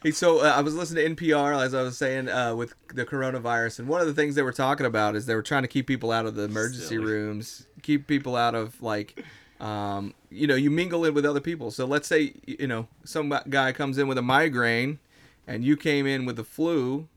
Hey, 0.03 0.11
so 0.11 0.41
uh, 0.41 0.53
I 0.55 0.61
was 0.61 0.75
listening 0.75 1.15
to 1.15 1.25
NPR 1.25 1.59
as 1.65 1.73
I 1.73 1.81
was 1.81 1.97
saying 1.97 2.29
uh, 2.29 2.55
with 2.55 2.75
the 2.93 3.05
coronavirus, 3.05 3.79
and 3.79 3.87
one 3.87 3.99
of 4.01 4.05
the 4.07 4.13
things 4.13 4.35
they 4.35 4.43
were 4.43 4.51
talking 4.51 4.85
about 4.85 5.15
is 5.15 5.25
they 5.25 5.33
were 5.33 5.41
trying 5.41 5.63
to 5.63 5.67
keep 5.67 5.87
people 5.87 6.11
out 6.11 6.25
of 6.27 6.35
the 6.35 6.43
emergency 6.43 6.85
Silly. 6.85 7.05
rooms, 7.05 7.65
keep 7.81 8.05
people 8.05 8.35
out 8.35 8.53
of 8.53 8.79
like, 8.83 9.23
um, 9.59 10.13
you 10.29 10.45
know, 10.45 10.53
you 10.55 10.69
mingle 10.69 11.03
in 11.05 11.13
with 11.15 11.25
other 11.25 11.39
people. 11.41 11.71
So 11.71 11.85
let's 11.85 12.07
say 12.07 12.33
you 12.45 12.67
know 12.67 12.87
some 13.05 13.33
guy 13.49 13.71
comes 13.71 13.97
in 13.97 14.07
with 14.07 14.17
a 14.17 14.21
migraine, 14.21 14.99
and 15.47 15.63
you 15.63 15.75
came 15.77 16.05
in 16.05 16.25
with 16.25 16.35
the 16.35 16.43
flu. 16.43 17.07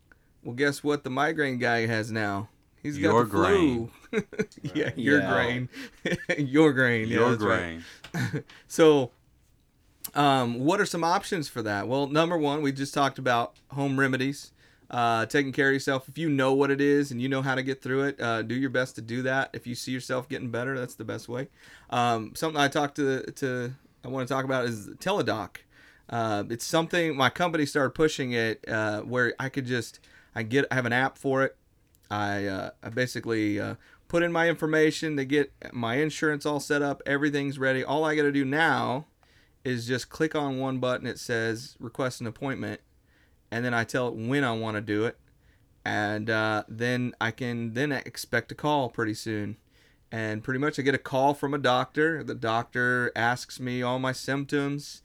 Well, 0.42 0.54
guess 0.54 0.82
what? 0.84 1.04
The 1.04 1.10
migraine 1.10 1.58
guy 1.58 1.86
has 1.86 2.10
now. 2.10 2.48
He's 2.82 2.96
got 2.98 3.08
Your 3.08 3.24
the 3.24 3.30
flu. 3.30 3.90
yeah, 4.74 4.90
your 4.96 5.20
Yeah. 5.20 5.32
grain, 5.32 5.68
your 6.38 6.72
grain, 6.72 7.08
yeah, 7.08 7.14
Your 7.16 7.30
that's 7.36 7.42
right. 7.42 7.80
grain. 8.12 8.44
So, 8.66 9.10
um, 10.14 10.60
what 10.60 10.80
are 10.80 10.86
some 10.86 11.04
options 11.04 11.48
for 11.48 11.62
that? 11.62 11.86
Well, 11.88 12.06
number 12.06 12.36
one, 12.38 12.62
we 12.62 12.72
just 12.72 12.94
talked 12.94 13.18
about 13.18 13.54
home 13.72 13.98
remedies, 14.00 14.52
uh, 14.90 15.26
taking 15.26 15.52
care 15.52 15.68
of 15.68 15.74
yourself. 15.74 16.08
If 16.08 16.16
you 16.16 16.30
know 16.30 16.54
what 16.54 16.70
it 16.70 16.80
is 16.80 17.10
and 17.10 17.20
you 17.20 17.28
know 17.28 17.42
how 17.42 17.54
to 17.54 17.62
get 17.62 17.82
through 17.82 18.04
it, 18.04 18.20
uh, 18.20 18.42
do 18.42 18.54
your 18.54 18.70
best 18.70 18.94
to 18.96 19.02
do 19.02 19.22
that. 19.22 19.50
If 19.52 19.66
you 19.66 19.74
see 19.74 19.92
yourself 19.92 20.28
getting 20.28 20.50
better, 20.50 20.78
that's 20.78 20.94
the 20.94 21.04
best 21.04 21.28
way. 21.28 21.48
Um, 21.90 22.32
something 22.34 22.60
I 22.60 22.68
talked 22.68 22.96
to 22.96 23.22
to 23.32 23.72
I 24.04 24.08
want 24.08 24.26
to 24.26 24.32
talk 24.34 24.44
about 24.44 24.64
is 24.64 24.88
Teladoc. 24.98 25.56
Uh, 26.08 26.44
it's 26.48 26.64
something 26.64 27.14
my 27.16 27.28
company 27.28 27.66
started 27.66 27.90
pushing 27.90 28.32
it 28.32 28.64
uh, 28.66 29.02
where 29.02 29.34
I 29.38 29.50
could 29.50 29.66
just 29.66 30.00
I 30.34 30.42
get 30.42 30.64
I 30.70 30.74
have 30.76 30.86
an 30.86 30.92
app 30.94 31.18
for 31.18 31.42
it. 31.42 31.54
I 32.10 32.46
uh, 32.46 32.70
I 32.82 32.88
basically 32.88 33.60
uh, 33.60 33.74
put 34.08 34.22
in 34.22 34.32
my 34.32 34.48
information. 34.48 35.16
to 35.16 35.24
get 35.24 35.52
my 35.72 35.96
insurance 35.96 36.46
all 36.46 36.60
set 36.60 36.82
up. 36.82 37.02
Everything's 37.06 37.58
ready. 37.58 37.84
All 37.84 38.04
I 38.04 38.14
got 38.14 38.22
to 38.22 38.32
do 38.32 38.44
now 38.44 39.06
is 39.64 39.86
just 39.86 40.08
click 40.08 40.34
on 40.34 40.58
one 40.58 40.78
button. 40.78 41.06
It 41.06 41.18
says 41.18 41.76
request 41.78 42.20
an 42.20 42.26
appointment, 42.26 42.80
and 43.50 43.64
then 43.64 43.74
I 43.74 43.84
tell 43.84 44.08
it 44.08 44.14
when 44.14 44.44
I 44.44 44.52
want 44.52 44.76
to 44.76 44.80
do 44.80 45.04
it, 45.04 45.18
and 45.84 46.30
uh, 46.30 46.64
then 46.68 47.14
I 47.20 47.30
can 47.30 47.74
then 47.74 47.92
expect 47.92 48.52
a 48.52 48.54
call 48.54 48.88
pretty 48.88 49.14
soon. 49.14 49.56
And 50.10 50.42
pretty 50.42 50.58
much 50.58 50.78
I 50.78 50.82
get 50.82 50.94
a 50.94 50.98
call 50.98 51.34
from 51.34 51.52
a 51.52 51.58
doctor. 51.58 52.24
The 52.24 52.34
doctor 52.34 53.12
asks 53.14 53.60
me 53.60 53.82
all 53.82 53.98
my 53.98 54.12
symptoms. 54.12 55.02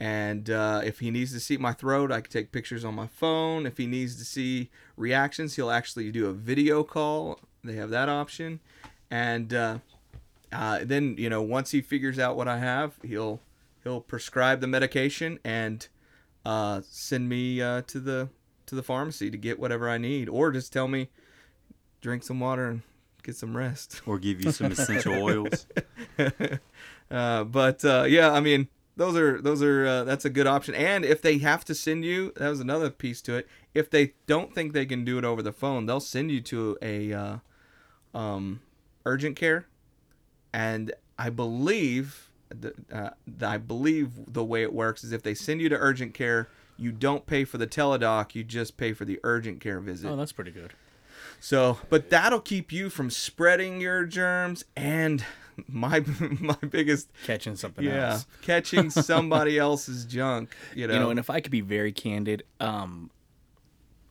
And 0.00 0.50
uh, 0.50 0.80
if 0.84 0.98
he 0.98 1.10
needs 1.10 1.32
to 1.32 1.40
see 1.40 1.56
my 1.56 1.72
throat, 1.72 2.10
I 2.10 2.20
can 2.20 2.30
take 2.30 2.52
pictures 2.52 2.84
on 2.84 2.94
my 2.94 3.06
phone. 3.06 3.64
If 3.64 3.78
he 3.78 3.86
needs 3.86 4.16
to 4.16 4.24
see 4.24 4.70
reactions, 4.96 5.56
he'll 5.56 5.70
actually 5.70 6.10
do 6.10 6.26
a 6.26 6.32
video 6.32 6.82
call. 6.82 7.38
They 7.62 7.76
have 7.76 7.90
that 7.90 8.08
option. 8.08 8.60
And 9.10 9.54
uh, 9.54 9.78
uh, 10.52 10.80
then 10.82 11.16
you 11.18 11.30
know 11.30 11.42
once 11.42 11.70
he 11.70 11.80
figures 11.80 12.18
out 12.18 12.36
what 12.36 12.48
I 12.48 12.58
have, 12.58 12.94
he'll 13.02 13.40
he'll 13.82 14.00
prescribe 14.00 14.60
the 14.60 14.66
medication 14.66 15.38
and 15.44 15.86
uh, 16.44 16.80
send 16.88 17.28
me 17.28 17.62
uh, 17.62 17.82
to 17.86 18.00
the 18.00 18.28
to 18.66 18.74
the 18.74 18.82
pharmacy 18.82 19.30
to 19.30 19.36
get 19.36 19.58
whatever 19.58 19.88
I 19.88 19.98
need, 19.98 20.28
or 20.28 20.50
just 20.50 20.72
tell 20.72 20.88
me 20.88 21.08
drink 22.00 22.22
some 22.22 22.40
water 22.40 22.68
and 22.68 22.82
get 23.22 23.36
some 23.36 23.56
rest. 23.56 24.02
Or 24.06 24.18
give 24.18 24.44
you 24.44 24.52
some 24.52 24.72
essential 24.72 25.14
oils. 25.14 25.66
uh, 27.10 27.44
but 27.44 27.84
uh, 27.84 28.04
yeah, 28.08 28.32
I 28.32 28.40
mean 28.40 28.68
those 28.96 29.16
are 29.16 29.40
those 29.40 29.62
are 29.62 29.86
uh, 29.86 30.04
that's 30.04 30.24
a 30.24 30.30
good 30.30 30.46
option. 30.46 30.74
And 30.74 31.04
if 31.04 31.20
they 31.20 31.38
have 31.38 31.64
to 31.66 31.74
send 31.74 32.04
you, 32.04 32.32
that 32.36 32.48
was 32.48 32.60
another 32.60 32.90
piece 32.90 33.20
to 33.22 33.34
it. 33.36 33.48
If 33.74 33.90
they 33.90 34.14
don't 34.26 34.54
think 34.54 34.72
they 34.72 34.86
can 34.86 35.04
do 35.04 35.18
it 35.18 35.24
over 35.24 35.42
the 35.42 35.52
phone, 35.52 35.86
they'll 35.86 36.00
send 36.00 36.30
you 36.30 36.40
to 36.42 36.78
a 36.80 37.12
uh, 37.12 37.36
um, 38.14 38.60
urgent 39.04 39.36
care, 39.36 39.66
and 40.52 40.92
I 41.18 41.30
believe 41.30 42.30
the, 42.48 42.74
uh, 42.92 43.10
I 43.42 43.58
believe 43.58 44.32
the 44.32 44.44
way 44.44 44.62
it 44.62 44.72
works 44.72 45.04
is 45.04 45.12
if 45.12 45.22
they 45.22 45.34
send 45.34 45.60
you 45.60 45.68
to 45.68 45.76
urgent 45.76 46.14
care, 46.14 46.48
you 46.76 46.92
don't 46.92 47.26
pay 47.26 47.44
for 47.44 47.58
the 47.58 47.66
Teladoc, 47.66 48.34
you 48.34 48.44
just 48.44 48.76
pay 48.76 48.92
for 48.92 49.04
the 49.04 49.20
urgent 49.24 49.60
care 49.60 49.80
visit. 49.80 50.08
Oh, 50.08 50.16
that's 50.16 50.32
pretty 50.32 50.50
good. 50.50 50.72
So, 51.40 51.78
but 51.90 52.10
that'll 52.10 52.40
keep 52.40 52.72
you 52.72 52.90
from 52.90 53.10
spreading 53.10 53.80
your 53.80 54.04
germs 54.04 54.64
and 54.76 55.24
my 55.68 56.04
my 56.40 56.56
biggest 56.68 57.10
Catching 57.24 57.56
something 57.56 57.84
yeah 57.84 58.12
else. 58.12 58.26
catching 58.42 58.90
somebody 58.90 59.58
else's 59.58 60.04
junk. 60.04 60.54
You 60.74 60.86
know, 60.86 60.94
You 60.94 61.00
know, 61.00 61.10
and 61.10 61.18
if 61.18 61.30
I 61.30 61.40
could 61.40 61.52
be 61.52 61.60
very 61.60 61.92
candid, 61.92 62.44
um, 62.60 63.10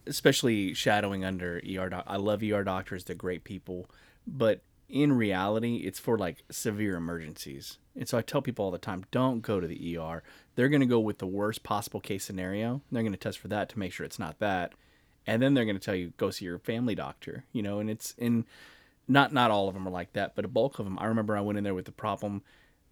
especially 0.06 0.74
shadowing 0.74 1.24
under 1.24 1.62
ER 1.68 1.90
doc, 1.90 2.04
I 2.08 2.18
love 2.18 2.44
ER 2.44 2.64
doctors; 2.64 3.04
they're 3.04 3.16
great 3.16 3.44
people. 3.44 3.90
But 4.26 4.62
in 4.90 5.14
reality, 5.14 5.78
it's 5.78 6.00
for 6.00 6.18
like 6.18 6.44
severe 6.52 6.96
emergencies. 6.96 7.78
And 7.96 8.08
so 8.08 8.18
I 8.18 8.22
tell 8.22 8.42
people 8.42 8.66
all 8.66 8.72
the 8.72 8.78
time, 8.78 9.06
don't 9.12 9.42
go 9.42 9.60
to 9.60 9.68
the 9.68 9.98
ER. 9.98 10.24
They're 10.56 10.70
going 10.70 10.82
to 10.82 10.88
go 10.88 11.00
with 11.00 11.20
the 11.20 11.28
worst 11.28 11.64
possible 11.64 12.00
case 12.00 12.24
scenario. 12.24 12.82
They're 12.92 13.04
going 13.04 13.14
to 13.14 13.18
test 13.18 13.40
for 13.40 13.48
that 13.50 13.70
to 13.70 13.80
make 13.80 13.92
sure 13.92 14.06
it's 14.06 14.20
not 14.20 14.40
that, 14.40 14.74
and 15.26 15.42
then 15.42 15.54
they're 15.54 15.66
going 15.66 15.78
to 15.80 15.84
tell 15.84 15.96
you 15.96 16.14
go 16.18 16.30
see 16.30 16.46
your 16.46 16.60
family 16.60 16.96
doctor. 16.96 17.46
You 17.52 17.64
know, 17.64 17.80
and 17.80 17.90
it's 17.90 18.14
in 18.18 18.46
not 19.08 19.34
not 19.34 19.52
all 19.52 19.68
of 19.68 19.74
them 19.74 19.88
are 19.88 19.92
like 19.92 20.14
that, 20.14 20.36
but 20.36 20.46
a 20.46 20.48
bulk 20.48 20.80
of 20.80 20.86
them. 20.86 20.98
I 21.00 21.06
remember 21.06 21.38
I 21.38 21.42
went 21.42 21.58
in 21.58 21.64
there 21.64 21.74
with 21.74 21.86
the 21.86 21.92
problem. 21.92 22.42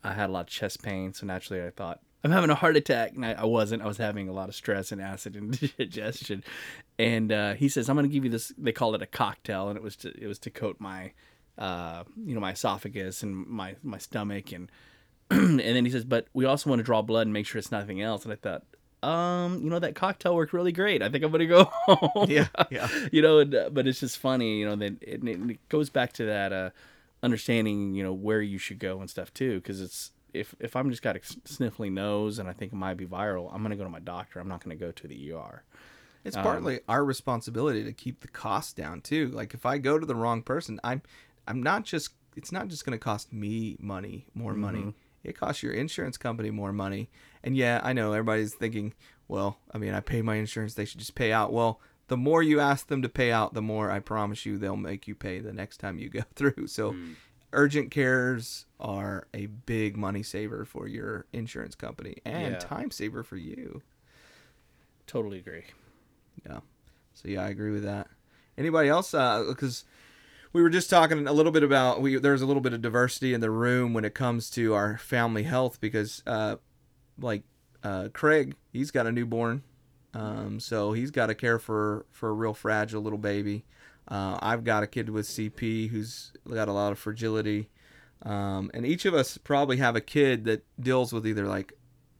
I 0.04 0.13
had 0.13 0.30
a 0.30 0.34
lot 0.34 0.41
of 0.41 0.47
chest 0.47 0.82
pain, 0.82 1.13
so 1.13 1.26
naturally 1.26 1.65
I 1.65 1.69
thought 1.69 2.00
I'm 2.24 2.32
having 2.32 2.50
a 2.50 2.56
heart 2.56 2.78
attack, 2.78 3.13
and 3.13 3.26
I, 3.26 3.34
I 3.34 3.45
wasn't. 3.45 3.82
I 3.82 3.88
was 3.88 3.97
having 3.97 4.30
a 4.30 4.34
lot 4.34 4.50
of 4.50 4.56
stress 4.56 4.91
and 4.91 5.02
acid 5.02 5.36
indigestion. 5.36 6.43
And 7.00 7.32
uh, 7.32 7.54
he 7.56 7.67
says, 7.67 7.89
"I'm 7.89 7.95
going 7.95 8.08
to 8.08 8.13
give 8.13 8.24
you 8.24 8.30
this." 8.30 8.54
They 8.60 8.71
call 8.71 8.93
it 8.93 9.02
a 9.02 9.08
cocktail, 9.08 9.69
and 9.69 9.78
it 9.78 9.82
was 9.82 9.95
to 9.97 10.13
it 10.21 10.28
was 10.28 10.38
to 10.39 10.52
coat 10.52 10.76
my, 10.78 11.13
uh, 11.58 12.04
you 12.15 12.36
know, 12.36 12.39
my 12.39 12.52
esophagus 12.52 13.24
and 13.24 13.47
my 13.47 13.76
my 13.82 13.97
stomach, 13.97 14.52
and 14.52 14.69
and 15.32 15.60
then 15.60 15.84
he 15.84 15.89
says, 15.89 16.06
"But 16.06 16.28
we 16.34 16.45
also 16.45 16.69
want 16.69 16.80
to 16.80 16.84
draw 16.84 17.02
blood 17.02 17.26
and 17.26 17.34
make 17.34 17.47
sure 17.47 17.58
it's 17.58 17.71
nothing 17.71 18.04
else." 18.04 18.24
And 18.24 18.32
I 18.32 18.36
thought, 18.36 18.65
um, 19.04 19.62
you 19.64 19.70
know, 19.70 19.80
that 19.80 19.96
cocktail 19.96 20.36
worked 20.36 20.54
really 20.54 20.72
great. 20.72 21.02
I 21.02 21.10
think 21.10 21.24
I'm 21.24 21.32
going 21.32 21.40
to 21.40 21.48
go 21.48 21.64
home. 21.86 22.30
yeah, 22.30 22.48
yeah, 22.70 22.88
you 23.12 23.22
know, 23.22 23.40
and, 23.40 23.54
uh, 23.54 23.70
but 23.72 23.88
it's 23.88 24.00
just 24.00 24.18
funny, 24.18 24.60
you 24.60 24.66
know, 24.66 24.76
that 24.76 25.02
it, 25.02 25.24
it 25.24 25.70
goes 25.70 25.90
back 25.90 26.14
to 26.14 26.26
that 26.26 26.54
uh, 26.54 26.70
understanding, 27.24 27.94
you 27.94 28.04
know, 28.04 28.14
where 28.14 28.42
you 28.42 28.58
should 28.58 28.80
go 28.80 29.00
and 29.00 29.10
stuff 29.10 29.34
too, 29.34 29.56
because 29.56 29.82
it's 29.82 30.12
if 30.34 30.56
if 30.60 30.76
I'm 30.76 30.90
just 30.90 31.02
got 31.02 31.18
a 31.18 31.20
sniffly 31.20 31.92
nose 31.92 32.40
and 32.40 32.48
I 32.48 32.54
think 32.54 32.72
it 32.72 32.76
might 32.76 32.96
be 32.96 33.06
viral, 33.06 33.54
I'm 33.54 33.62
gonna 33.64 33.76
go 33.76 33.84
to 33.84 33.90
my 33.90 34.00
doctor. 34.00 34.40
I'm 34.40 34.48
not 34.48 34.64
gonna 34.64 34.76
go 34.76 34.92
to 34.92 35.08
the 35.08 35.34
ER. 35.34 35.64
It's 36.24 36.38
partly 36.38 36.82
our 36.88 37.04
responsibility 37.04 37.84
to 37.84 37.92
keep 37.92 38.22
the 38.22 38.28
cost 38.28 38.78
down 38.78 39.02
too. 39.02 39.28
Like 39.30 39.54
if 39.54 39.66
I 39.66 39.80
go 39.80 39.98
to 39.98 40.06
the 40.06 40.16
wrong 40.16 40.42
person, 40.44 40.80
I'm 40.84 41.02
I'm 41.48 41.64
not 41.64 41.84
just 41.84 42.12
it's 42.36 42.52
not 42.52 42.68
just 42.68 42.86
going 42.86 42.98
to 42.98 43.04
cost 43.04 43.34
me 43.34 43.78
money, 43.80 44.26
more 44.34 44.54
money. 44.54 44.94
It 45.23 45.38
costs 45.38 45.62
your 45.63 45.73
insurance 45.73 46.17
company 46.17 46.49
more 46.49 46.73
money. 46.73 47.10
And 47.43 47.55
yeah, 47.55 47.79
I 47.84 47.93
know 47.93 48.13
everybody's 48.13 48.53
thinking, 48.53 48.93
well, 49.27 49.57
I 49.73 49.77
mean, 49.77 49.93
I 49.93 49.99
pay 49.99 50.21
my 50.21 50.36
insurance, 50.36 50.73
they 50.73 50.86
should 50.86 50.99
just 50.99 51.15
pay 51.15 51.31
out. 51.31 51.53
Well, 51.53 51.79
the 52.07 52.17
more 52.17 52.43
you 52.43 52.60
ask 52.60 52.88
them 52.88 53.01
to 53.03 53.10
pay 53.10 53.31
out, 53.31 53.53
the 53.53 53.62
more 53.62 53.89
I 53.89 53.99
promise 53.99 54.45
you 54.45 54.57
they'll 54.57 54.75
make 54.75 55.07
you 55.07 55.15
pay 55.15 55.39
the 55.39 55.53
next 55.53 55.77
time 55.77 55.97
you 55.97 56.10
go 56.10 56.23
through. 56.36 56.67
So 56.67 56.91
hmm. 56.91 57.13
urgent 57.53 57.91
cares 57.91 58.65
are 58.79 59.27
a 59.34 59.45
big 59.45 59.95
money 59.95 60.23
saver 60.23 60.65
for 60.65 60.88
your 60.88 61.25
insurance 61.31 61.75
company 61.75 62.17
and 62.25 62.53
Yeah. 62.53 62.60
time 62.60 62.91
saver 62.91 63.23
for 63.23 63.38
you. 63.38 63.81
Totally 65.07 65.39
agree. 65.39 65.63
Yeah. 66.45 66.60
So 67.13 67.27
yeah, 67.27 67.43
I 67.43 67.49
agree 67.49 67.71
with 67.71 67.84
that. 67.84 68.07
Anybody 68.57 68.89
else? 68.89 69.13
Uh, 69.13 69.45
because 69.47 69.86
we 70.54 70.62
were 70.62 70.70
just 70.70 70.90
talking 70.90 71.28
a 71.28 71.34
little 71.34 71.52
bit 71.52 71.64
about 71.64 72.02
we 72.02 72.18
there's 72.18 72.42
a 72.42 72.46
little 72.46 72.62
bit 72.62 72.74
of 72.74 72.82
diversity 72.82 73.34
in 73.34 73.42
the 73.42 73.52
room 73.52 73.94
when 73.94 74.06
it 74.06 74.14
comes 74.14 74.50
to 74.52 74.74
our 74.74 74.98
family 74.98 75.44
health 75.44 75.80
because 75.80 76.24
uh, 76.28 76.56
like 77.20 77.44
uh, 77.84 78.10
Craig, 78.14 78.56
he's 78.72 78.92
got 78.92 79.08
a 79.08 79.12
newborn, 79.12 79.64
um, 80.14 80.60
so 80.60 80.94
he's 80.94 81.12
got 81.12 81.28
to 81.28 81.36
care 81.36 81.60
for 81.60 82.06
for 82.12 82.30
a 82.30 82.34
real 82.34 82.54
fragile 82.54 83.02
little 83.02 83.20
baby. 83.20 83.66
Uh, 84.08 84.38
I've 84.42 84.64
got 84.64 84.84
a 84.84 84.88
kid 84.88 85.10
with 85.10 85.26
CP 85.26 85.90
who's 85.90 86.34
got 86.50 86.68
a 86.68 86.74
lot 86.74 86.92
of 86.92 87.00
fragility, 87.00 87.70
um, 88.24 88.72
and 88.74 88.86
each 88.86 89.06
of 89.06 89.14
us 89.14 89.38
probably 89.38 89.78
have 89.78 89.96
a 89.96 90.02
kid 90.02 90.46
that 90.46 90.64
deals 90.80 91.14
with 91.14 91.26
either 91.26 91.48
like 91.48 91.74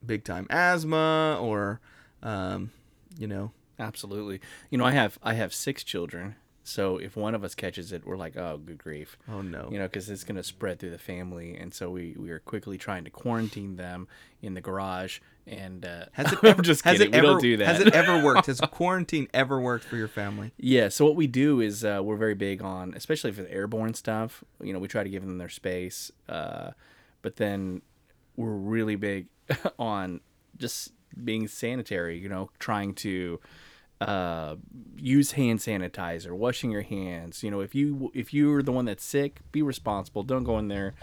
big 0.06 0.24
time 0.24 0.48
asthma 0.50 1.38
or 1.40 1.80
um, 2.24 2.72
you 3.18 3.28
know 3.28 3.52
Absolutely. 3.82 4.40
You 4.70 4.78
know, 4.78 4.86
I 4.86 4.92
have 4.92 5.18
I 5.24 5.34
have 5.34 5.54
six 5.54 5.84
children, 5.84 6.36
so 6.64 6.98
if 6.98 7.16
one 7.16 7.34
of 7.34 7.44
us 7.44 7.56
catches 7.56 7.92
it, 7.92 8.06
we're 8.06 8.18
like, 8.18 8.38
oh, 8.38 8.58
good 8.58 8.78
grief. 8.78 9.18
oh 9.32 9.42
no 9.42 9.68
you 9.72 9.80
know, 9.80 9.86
because 9.86 10.10
it's 10.10 10.24
going 10.24 10.36
to 10.36 10.44
spread 10.44 10.80
through 10.80 10.92
the 10.92 10.98
family, 11.00 11.56
and 11.58 11.74
so 11.74 11.90
we 11.90 12.16
we 12.18 12.30
are 12.32 12.40
quickly 12.40 12.78
trying 12.78 13.04
to 13.04 13.10
quarantine 13.10 13.76
them 13.78 14.08
in 14.42 14.54
the 14.54 14.62
garage. 14.62 15.20
And 15.48 15.84
uh, 15.86 16.06
Has 16.14 16.32
it 16.32 16.40
I'm 16.44 16.50
ever, 16.50 16.62
just 16.62 16.84
has 16.86 17.00
kidding. 17.00 17.14
it 17.14 17.18
ever, 17.18 17.28
we 17.28 17.34
don't 17.34 17.42
do 17.42 17.58
that. 17.58 17.68
Has 17.68 17.80
it 17.82 17.94
ever 17.96 18.24
worked? 18.24 18.46
Has 18.46 18.62
quarantine 18.62 19.28
ever 19.34 19.60
worked 19.60 19.84
for 19.86 19.96
your 19.98 20.08
family? 20.08 20.52
Yeah, 20.58 20.90
so 20.90 21.04
what 21.04 21.16
we 21.16 21.26
do 21.26 21.60
is 21.62 21.84
uh, 21.84 22.02
we're 22.04 22.16
very 22.16 22.36
big 22.36 22.62
on, 22.62 22.94
especially 22.96 23.32
for 23.32 23.42
the 23.42 23.52
airborne 23.52 23.96
stuff. 23.96 24.44
You 24.62 24.72
know, 24.72 24.80
we 24.80 24.88
try 24.88 25.04
to 25.04 25.10
give 25.10 25.24
them 25.26 25.40
their 25.40 25.50
space, 25.50 26.12
uh, 26.30 26.72
but 27.24 27.38
then 27.38 27.82
we're 28.36 28.52
really 28.52 28.96
big 28.96 29.28
on 29.80 30.22
just 30.58 30.94
being 31.24 31.48
sanitary. 31.48 32.20
You 32.20 32.30
know, 32.30 32.52
trying 32.60 32.94
to 32.96 33.40
uh, 34.02 34.56
use 34.98 35.34
hand 35.34 35.60
sanitizer, 35.60 36.32
washing 36.32 36.72
your 36.72 36.82
hands. 36.82 37.44
You 37.44 37.52
know, 37.52 37.62
if 37.62 37.76
you 37.76 38.12
if 38.14 38.34
you're 38.34 38.64
the 38.64 38.72
one 38.72 38.86
that's 38.86 39.06
sick, 39.06 39.40
be 39.52 39.62
responsible. 39.62 40.24
Don't 40.24 40.44
go 40.44 40.58
in 40.58 40.68
there. 40.68 40.96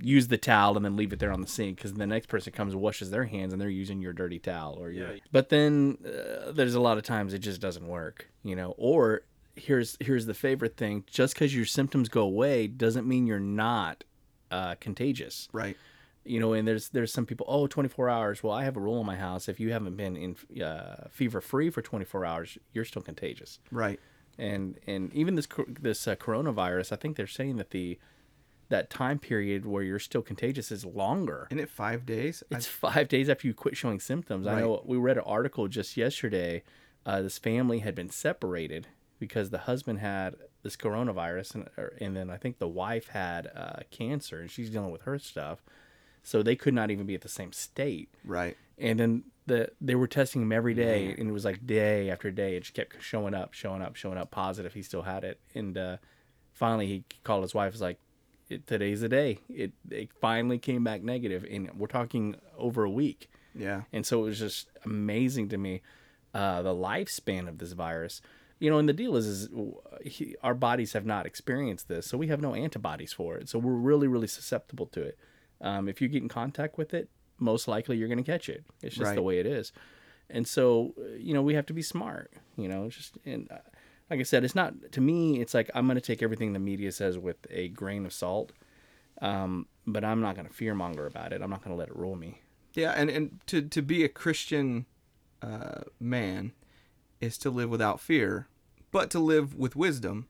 Use 0.00 0.28
the 0.28 0.38
towel 0.38 0.76
and 0.76 0.84
then 0.84 0.96
leave 0.96 1.12
it 1.12 1.18
there 1.18 1.32
on 1.32 1.40
the 1.40 1.48
sink 1.48 1.76
because 1.76 1.92
the 1.94 2.06
next 2.06 2.28
person 2.28 2.52
comes 2.52 2.72
and 2.72 2.80
washes 2.80 3.10
their 3.10 3.24
hands 3.24 3.52
and 3.52 3.60
they're 3.60 3.68
using 3.68 4.00
your 4.00 4.12
dirty 4.12 4.38
towel 4.38 4.78
or 4.80 4.90
your. 4.90 5.14
Yeah. 5.14 5.20
But 5.32 5.48
then 5.48 5.98
uh, 6.06 6.52
there's 6.52 6.76
a 6.76 6.80
lot 6.80 6.96
of 6.96 7.02
times 7.02 7.34
it 7.34 7.40
just 7.40 7.60
doesn't 7.60 7.86
work, 7.86 8.30
you 8.42 8.54
know. 8.56 8.74
Or 8.78 9.22
here's 9.56 9.96
here's 10.00 10.26
the 10.26 10.34
favorite 10.34 10.76
thing: 10.76 11.04
just 11.10 11.34
because 11.34 11.54
your 11.54 11.66
symptoms 11.66 12.08
go 12.08 12.22
away 12.22 12.68
doesn't 12.68 13.06
mean 13.06 13.26
you're 13.26 13.40
not 13.40 14.04
uh, 14.50 14.76
contagious 14.80 15.48
Right. 15.52 15.76
You 16.30 16.38
know 16.40 16.52
and 16.52 16.66
there's 16.68 16.88
there's 16.90 17.12
some 17.12 17.26
people 17.26 17.44
oh 17.48 17.66
24 17.66 18.08
hours 18.08 18.42
well 18.42 18.52
i 18.54 18.64
have 18.64 18.76
a 18.76 18.80
rule 18.80 19.00
in 19.00 19.06
my 19.06 19.16
house 19.16 19.48
if 19.48 19.58
you 19.60 19.72
haven't 19.72 19.96
been 19.96 20.16
in 20.16 20.62
uh, 20.62 21.06
fever 21.10 21.40
free 21.40 21.70
for 21.70 21.82
24 21.82 22.24
hours 22.24 22.58
you're 22.72 22.84
still 22.84 23.02
contagious 23.02 23.58
Right. 23.70 23.98
and 24.38 24.78
and 24.86 25.12
even 25.12 25.34
this 25.34 25.48
this 25.80 26.06
uh, 26.08 26.14
coronavirus 26.16 26.92
i 26.92 26.96
think 26.96 27.16
they're 27.16 27.26
saying 27.26 27.56
that 27.56 27.70
the 27.70 27.98
that 28.68 28.88
time 28.88 29.18
period 29.18 29.66
where 29.66 29.82
you're 29.82 29.98
still 29.98 30.22
contagious 30.22 30.70
is 30.70 30.84
longer 30.84 31.48
In 31.50 31.58
it 31.58 31.68
five 31.68 32.06
days. 32.06 32.44
I- 32.52 32.56
it's 32.56 32.66
five 32.66 33.08
days 33.08 33.28
after 33.28 33.48
you 33.48 33.52
quit 33.54 33.76
showing 33.76 33.98
symptoms. 33.98 34.46
I 34.46 34.60
know 34.60 34.82
we 34.86 34.96
read 34.96 35.16
an 35.16 35.24
article 35.26 35.66
just 35.66 35.96
yesterday. 35.96 36.62
Uh, 37.04 37.20
this 37.22 37.36
family 37.36 37.80
had 37.80 37.96
been 37.96 38.10
separated 38.10 38.86
because 39.18 39.50
the 39.50 39.58
husband 39.70 39.98
had 39.98 40.36
this 40.62 40.76
coronavirus, 40.76 41.54
and, 41.56 41.68
and 42.00 42.16
then 42.16 42.30
I 42.30 42.36
think 42.36 42.58
the 42.60 42.68
wife 42.68 43.08
had 43.08 43.48
uh, 43.56 43.80
cancer, 43.90 44.38
and 44.38 44.48
she's 44.48 44.70
dealing 44.70 44.92
with 44.92 45.02
her 45.02 45.18
stuff. 45.18 45.64
So 46.22 46.42
they 46.42 46.56
could 46.56 46.74
not 46.74 46.90
even 46.90 47.06
be 47.06 47.14
at 47.14 47.22
the 47.22 47.28
same 47.28 47.52
state. 47.52 48.08
right. 48.24 48.56
And 48.78 48.98
then 48.98 49.24
the 49.46 49.70
they 49.80 49.94
were 49.94 50.06
testing 50.06 50.40
him 50.42 50.52
every 50.52 50.72
day, 50.74 51.14
and 51.18 51.28
it 51.28 51.32
was 51.32 51.44
like 51.44 51.66
day 51.66 52.08
after 52.08 52.30
day. 52.30 52.56
It 52.56 52.60
just 52.60 52.74
kept 52.74 53.02
showing 53.02 53.34
up, 53.34 53.52
showing 53.52 53.82
up, 53.82 53.94
showing 53.94 54.16
up, 54.16 54.30
positive. 54.30 54.72
He 54.72 54.82
still 54.82 55.02
had 55.02 55.22
it, 55.22 55.38
and 55.54 55.76
uh, 55.76 55.96
finally 56.54 56.86
he 56.86 57.04
called 57.22 57.42
his 57.42 57.54
wife. 57.54 57.72
Was 57.72 57.82
like, 57.82 57.98
it, 58.48 58.66
"Today's 58.66 59.02
the 59.02 59.08
day." 59.08 59.40
It 59.50 59.72
it 59.90 60.10
finally 60.18 60.58
came 60.58 60.82
back 60.82 61.02
negative, 61.02 61.44
and 61.50 61.70
we're 61.76 61.88
talking 61.88 62.36
over 62.56 62.84
a 62.84 62.90
week. 62.90 63.28
Yeah. 63.54 63.82
And 63.92 64.06
so 64.06 64.20
it 64.20 64.28
was 64.28 64.38
just 64.38 64.68
amazing 64.84 65.48
to 65.50 65.58
me 65.58 65.82
uh, 66.32 66.62
the 66.62 66.74
lifespan 66.74 67.48
of 67.48 67.58
this 67.58 67.72
virus. 67.72 68.22
You 68.58 68.70
know, 68.70 68.78
and 68.78 68.88
the 68.88 68.92
deal 68.92 69.16
is, 69.16 69.26
is 69.26 69.48
he, 70.04 70.36
our 70.42 70.54
bodies 70.54 70.92
have 70.92 71.06
not 71.06 71.24
experienced 71.26 71.88
this, 71.88 72.06
so 72.06 72.18
we 72.18 72.28
have 72.28 72.42
no 72.42 72.54
antibodies 72.54 73.12
for 73.12 73.36
it. 73.36 73.48
So 73.48 73.58
we're 73.58 73.72
really, 73.72 74.06
really 74.06 74.26
susceptible 74.26 74.86
to 74.88 75.02
it. 75.02 75.18
Um, 75.60 75.88
if 75.88 76.00
you 76.00 76.08
get 76.08 76.22
in 76.22 76.28
contact 76.28 76.78
with 76.78 76.94
it, 76.94 77.08
most 77.38 77.68
likely 77.68 77.96
you're 77.96 78.08
going 78.08 78.22
to 78.22 78.24
catch 78.24 78.48
it. 78.48 78.64
It's 78.82 78.96
just 78.96 79.14
the 79.14 79.22
way 79.22 79.38
it 79.38 79.46
is. 79.46 79.72
And 80.28 80.46
so, 80.46 80.94
uh, 80.98 81.16
you 81.16 81.34
know, 81.34 81.42
we 81.42 81.54
have 81.54 81.66
to 81.66 81.72
be 81.72 81.82
smart. 81.82 82.32
You 82.56 82.68
know, 82.68 82.88
just 82.88 83.18
and 83.24 83.50
uh, 83.50 83.58
like 84.08 84.20
I 84.20 84.24
said, 84.24 84.44
it's 84.44 84.54
not 84.54 84.74
to 84.92 85.00
me. 85.00 85.40
It's 85.40 85.54
like 85.54 85.70
I'm 85.74 85.86
going 85.86 85.96
to 85.96 86.00
take 86.00 86.22
everything 86.22 86.52
the 86.52 86.58
media 86.58 86.92
says 86.92 87.18
with 87.18 87.36
a 87.50 87.68
grain 87.68 88.06
of 88.06 88.12
salt. 88.12 88.52
Um, 89.20 89.66
but 89.86 90.04
I'm 90.04 90.20
not 90.20 90.34
going 90.34 90.46
to 90.46 90.52
fearmonger 90.52 91.06
about 91.06 91.32
it. 91.32 91.42
I'm 91.42 91.50
not 91.50 91.62
going 91.62 91.74
to 91.74 91.78
let 91.78 91.88
it 91.88 91.96
rule 91.96 92.16
me. 92.16 92.40
Yeah, 92.74 92.92
and, 92.92 93.10
and 93.10 93.40
to, 93.48 93.62
to 93.62 93.82
be 93.82 94.04
a 94.04 94.08
Christian 94.08 94.86
uh, 95.42 95.82
man 95.98 96.52
is 97.20 97.36
to 97.38 97.50
live 97.50 97.68
without 97.68 98.00
fear, 98.00 98.48
but 98.92 99.10
to 99.10 99.18
live 99.18 99.54
with 99.54 99.76
wisdom, 99.76 100.28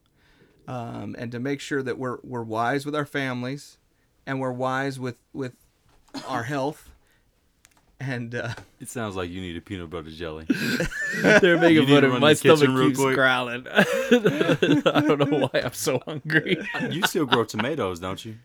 um, 0.66 1.14
and 1.18 1.30
to 1.32 1.38
make 1.38 1.60
sure 1.60 1.82
that 1.82 1.98
we're 1.98 2.18
we're 2.22 2.42
wise 2.42 2.86
with 2.86 2.94
our 2.94 3.06
families, 3.06 3.78
and 4.26 4.40
we're 4.40 4.52
wise 4.52 4.98
with 5.00 5.16
with 5.32 5.52
our 6.26 6.42
health, 6.44 6.90
and 8.00 8.34
uh, 8.34 8.54
It 8.80 8.88
sounds 8.88 9.14
like 9.16 9.30
you 9.30 9.40
need 9.40 9.56
a 9.56 9.60
peanut 9.60 9.90
butter 9.90 10.10
jelly. 10.10 10.46
They're 11.22 11.58
making 11.58 11.74
You 11.76 11.86
need 11.86 11.88
fun 11.94 12.02
to 12.02 12.12
of 12.14 12.20
my 12.20 12.34
to 12.34 12.42
the 12.42 12.42
kitchen 12.42 12.56
stomach 12.58 12.76
real 12.78 12.88
keeps 12.88 12.98
quick? 13.00 13.14
growling. 13.14 13.66
I 13.74 15.00
don't 15.06 15.30
know 15.30 15.48
why 15.52 15.60
I'm 15.62 15.72
so 15.72 16.00
hungry. 16.06 16.56
you 16.90 17.02
still 17.06 17.26
grow 17.26 17.44
tomatoes, 17.44 18.00
don't 18.00 18.24
you? 18.24 18.36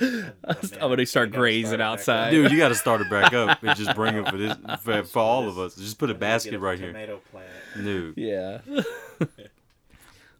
I'm 0.00 0.56
gonna 0.80 1.04
start 1.04 1.32
grazing 1.32 1.82
outside. 1.82 2.30
Dude, 2.30 2.50
you 2.50 2.56
got 2.56 2.68
to 2.68 2.74
start 2.74 3.02
it 3.02 3.10
back 3.10 3.34
up 3.34 3.62
and 3.62 3.76
just 3.76 3.94
bring 3.94 4.16
it 4.16 4.26
for 4.26 4.38
this 4.38 4.56
for, 4.80 5.04
for 5.04 5.18
all 5.18 5.46
of 5.48 5.58
us. 5.58 5.74
Just 5.76 5.98
put 5.98 6.08
a 6.08 6.14
basket 6.14 6.58
right 6.60 6.78
here. 6.78 6.88
Tomato 6.92 7.20
plant. 7.30 7.46
Dude, 7.76 8.16
Yeah. 8.16 8.60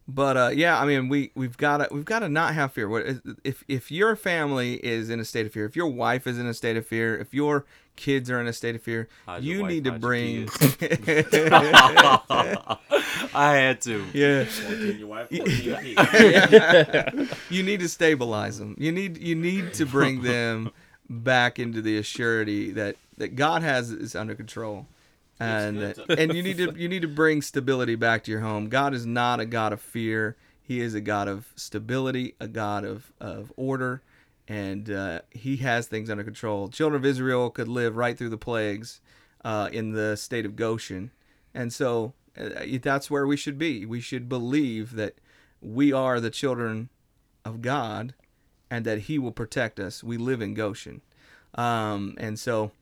But 0.08 0.36
uh, 0.36 0.50
yeah, 0.52 0.78
I 0.80 0.84
mean, 0.84 1.08
we 1.08 1.30
we've 1.34 1.56
got 1.56 1.78
to 1.78 1.88
we've 1.92 2.04
got 2.04 2.20
to 2.20 2.28
not 2.28 2.54
have 2.54 2.72
fear. 2.72 2.88
What 2.88 3.04
if 3.44 3.62
if 3.68 3.90
your 3.90 4.16
family 4.16 4.74
is 4.84 5.08
in 5.10 5.20
a 5.20 5.24
state 5.24 5.46
of 5.46 5.52
fear, 5.52 5.64
if 5.64 5.76
your 5.76 5.86
wife 5.86 6.26
is 6.26 6.38
in 6.38 6.46
a 6.46 6.54
state 6.54 6.76
of 6.76 6.86
fear, 6.86 7.16
if 7.16 7.32
your 7.32 7.64
kids 7.94 8.30
are 8.30 8.40
in 8.40 8.46
a 8.46 8.52
state 8.52 8.74
of 8.74 8.82
fear, 8.82 9.08
Hide 9.26 9.44
you 9.44 9.62
wife, 9.62 9.70
need 9.70 9.84
to 9.84 9.92
bring. 9.92 10.48
I 13.34 13.54
had 13.56 13.80
to. 13.82 14.04
yeah, 14.12 14.44
wife, 15.06 15.28
14 15.30 15.62
your 15.62 15.76
kids. 15.80 17.34
you 17.50 17.62
need 17.62 17.80
to 17.80 17.88
stabilize 17.88 18.58
them. 18.58 18.74
You 18.78 18.92
need 18.92 19.18
you 19.18 19.34
need 19.34 19.72
to 19.74 19.86
bring 19.86 20.22
them 20.22 20.70
back 21.08 21.58
into 21.58 21.80
the 21.82 21.98
assurity 21.98 22.74
that 22.74 22.96
that 23.18 23.36
God 23.36 23.62
has 23.62 23.90
is 23.90 24.14
under 24.16 24.34
control, 24.34 24.86
and 25.42 25.98
and 26.09 26.35
you 26.35 26.42
need 26.42 26.57
to 26.59 26.74
you 26.76 26.88
need 26.88 27.02
to 27.02 27.09
bring 27.09 27.42
stability 27.42 27.94
back 27.94 28.24
to 28.24 28.31
your 28.31 28.40
home. 28.40 28.68
God 28.68 28.94
is 28.94 29.07
not 29.07 29.40
a 29.40 29.46
God 29.46 29.72
of 29.72 29.81
fear. 29.81 30.37
He 30.62 30.81
is 30.81 30.94
a 30.94 31.00
God 31.00 31.28
of 31.28 31.46
stability, 31.57 32.35
a 32.40 32.48
God 32.48 32.85
of 32.85 33.12
of 33.20 33.52
order, 33.57 34.02
and 34.48 34.90
uh, 34.90 35.20
He 35.31 35.57
has 35.59 35.87
things 35.87 36.11
under 36.11 36.24
control. 36.24 36.68
Children 36.68 37.00
of 37.00 37.07
Israel 37.07 37.50
could 37.50 37.68
live 37.68 37.96
right 37.96 38.16
through 38.16 38.31
the 38.31 38.38
plagues 38.38 39.00
uh, 39.44 39.68
in 39.72 39.92
the 39.92 40.16
state 40.16 40.46
of 40.46 40.57
Goshen, 40.57 41.11
and 41.55 41.72
so 41.72 42.14
uh, 42.38 42.48
that's 42.83 43.11
where 43.11 43.26
we 43.26 43.37
should 43.37 43.59
be. 43.59 43.85
We 43.85 44.00
should 44.00 44.28
believe 44.28 44.94
that 44.96 45.16
we 45.61 45.92
are 45.92 46.20
the 46.20 46.31
children 46.31 46.88
of 47.44 47.62
God 47.62 48.14
and 48.70 48.85
that 48.85 49.00
He 49.00 49.18
will 49.18 49.33
protect 49.33 49.78
us. 49.78 50.02
We 50.02 50.16
live 50.16 50.40
in 50.40 50.55
Goshen. 50.55 51.02
Um, 51.55 52.14
and 52.18 52.38
so 52.38 52.72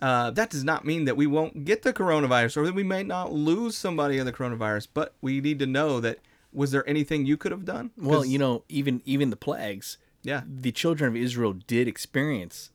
uh, 0.00 0.30
that 0.32 0.50
does 0.50 0.64
not 0.64 0.84
mean 0.84 1.04
that 1.04 1.16
we 1.16 1.26
won't 1.26 1.64
get 1.64 1.82
the 1.82 1.92
coronavirus 1.92 2.56
or 2.56 2.66
that 2.66 2.74
we 2.74 2.82
may 2.82 3.02
not 3.02 3.32
lose 3.32 3.76
somebody 3.76 4.18
in 4.18 4.26
the 4.26 4.32
coronavirus, 4.32 4.88
but 4.92 5.14
we 5.20 5.40
need 5.40 5.58
to 5.60 5.66
know 5.66 6.00
that 6.00 6.18
was 6.52 6.70
there 6.70 6.88
anything 6.88 7.26
you 7.26 7.36
could 7.36 7.52
have 7.52 7.64
done? 7.64 7.90
Well, 7.96 8.24
you 8.24 8.38
know, 8.38 8.64
even 8.68 9.02
even 9.04 9.30
the 9.30 9.36
plagues, 9.36 9.98
yeah, 10.22 10.42
the 10.46 10.72
children 10.72 11.10
of 11.10 11.16
Israel 11.16 11.52
did 11.52 11.88
experience 11.88 12.70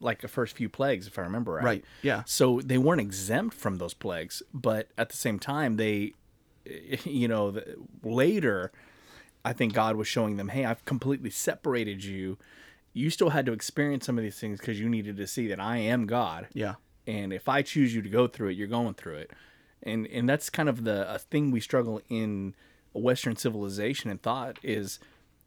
like 0.00 0.20
the 0.20 0.28
first 0.28 0.56
few 0.56 0.68
plagues, 0.68 1.06
if 1.06 1.18
I 1.18 1.22
remember 1.22 1.54
right. 1.54 1.64
right, 1.64 1.84
yeah, 2.02 2.22
So 2.26 2.60
they 2.60 2.78
weren't 2.78 3.00
exempt 3.00 3.54
from 3.54 3.78
those 3.78 3.94
plagues, 3.94 4.42
but 4.52 4.88
at 4.98 5.08
the 5.08 5.16
same 5.16 5.38
time, 5.38 5.76
they, 5.76 6.12
you 7.04 7.28
know, 7.28 7.50
the, 7.50 7.76
later, 8.02 8.72
I 9.44 9.52
think 9.52 9.72
God 9.72 9.96
was 9.96 10.08
showing 10.08 10.36
them, 10.36 10.48
hey, 10.48 10.64
I've 10.64 10.84
completely 10.84 11.30
separated 11.30 12.04
you. 12.04 12.36
You 12.96 13.10
still 13.10 13.30
had 13.30 13.44
to 13.46 13.52
experience 13.52 14.06
some 14.06 14.16
of 14.16 14.24
these 14.24 14.38
things 14.38 14.58
because 14.58 14.80
you 14.80 14.88
needed 14.88 15.16
to 15.18 15.26
see 15.26 15.48
that 15.48 15.60
I 15.60 15.76
am 15.78 16.06
God. 16.06 16.48
yeah, 16.54 16.74
and 17.06 17.32
if 17.32 17.48
I 17.48 17.62
choose 17.62 17.94
you 17.94 18.02
to 18.02 18.08
go 18.08 18.26
through 18.26 18.48
it, 18.48 18.56
you're 18.56 18.66
going 18.66 18.94
through 18.94 19.16
it, 19.16 19.30
and 19.82 20.06
and 20.06 20.28
that's 20.28 20.48
kind 20.48 20.68
of 20.68 20.84
the 20.84 21.12
a 21.12 21.18
thing 21.18 21.50
we 21.50 21.60
struggle 21.60 22.00
in 22.08 22.54
Western 22.94 23.36
civilization 23.36 24.10
and 24.10 24.20
thought 24.22 24.58
is 24.62 24.98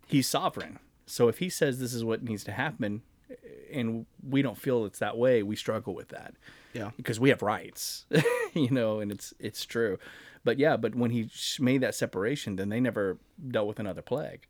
he's 0.08 0.28
sovereign. 0.28 0.80
So 1.06 1.28
if 1.28 1.40
he 1.40 1.50
says 1.50 1.80
this 1.80 1.94
is 1.94 2.04
what 2.04 2.24
needs 2.24 2.44
to 2.44 2.52
happen, 2.52 3.02
eh, 3.30 3.36
and 3.74 4.06
we 4.28 4.42
don't 4.42 4.58
feel 4.58 4.86
it's 4.86 5.00
that 5.00 5.18
way, 5.18 5.42
we 5.42 5.56
struggle 5.56 5.96
with 5.96 6.10
that 6.10 6.36
yeah. 6.74 6.92
because 6.98 7.20
we 7.20 7.30
have 7.30 7.42
rights, 7.42 8.06
you 8.54 8.70
know, 8.70 9.00
and 9.00 9.12
it's 9.12 9.34
it's 9.40 9.66
true. 9.66 9.98
But 10.44 10.60
yeah, 10.60 10.78
but 10.78 10.96
when 10.96 11.12
he 11.12 11.30
made 11.60 11.82
that 11.82 11.96
separation, 11.96 12.56
then 12.56 12.70
they 12.70 12.80
never 12.80 13.18
dealt 13.50 13.68
with 13.68 13.80
another 13.80 14.02
plague. 14.02 14.48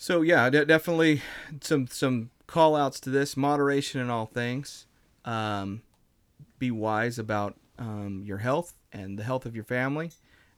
So 0.00 0.22
yeah, 0.22 0.48
de- 0.48 0.64
definitely 0.64 1.20
some 1.60 1.86
some 1.86 2.30
call 2.46 2.74
outs 2.74 3.00
to 3.00 3.10
this 3.10 3.36
moderation 3.36 4.00
in 4.00 4.08
all 4.08 4.24
things. 4.24 4.86
Um, 5.26 5.82
be 6.58 6.70
wise 6.70 7.18
about 7.18 7.58
um, 7.78 8.22
your 8.24 8.38
health 8.38 8.72
and 8.94 9.18
the 9.18 9.24
health 9.24 9.44
of 9.44 9.54
your 9.54 9.64
family, 9.64 10.12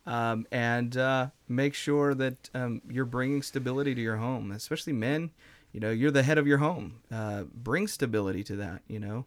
um, 0.07 0.47
and 0.53 0.97
uh, 0.97 1.31
make 1.49 1.75
sure 1.75 2.15
that 2.15 2.51
um, 2.55 2.83
you're 2.89 3.05
bringing 3.05 3.43
stability 3.43 3.97
to 3.97 4.01
your 4.01 4.19
home. 4.19 4.53
Especially 4.53 4.93
men, 4.93 5.33
you 5.73 5.81
know, 5.81 5.91
you're 5.91 6.13
the 6.13 6.23
head 6.23 6.39
of 6.39 6.47
your 6.47 6.59
home. 6.59 7.01
Uh, 7.11 7.43
bring 7.53 7.89
stability 7.89 8.45
to 8.45 8.55
that. 8.55 8.83
You 8.87 9.01
know, 9.01 9.27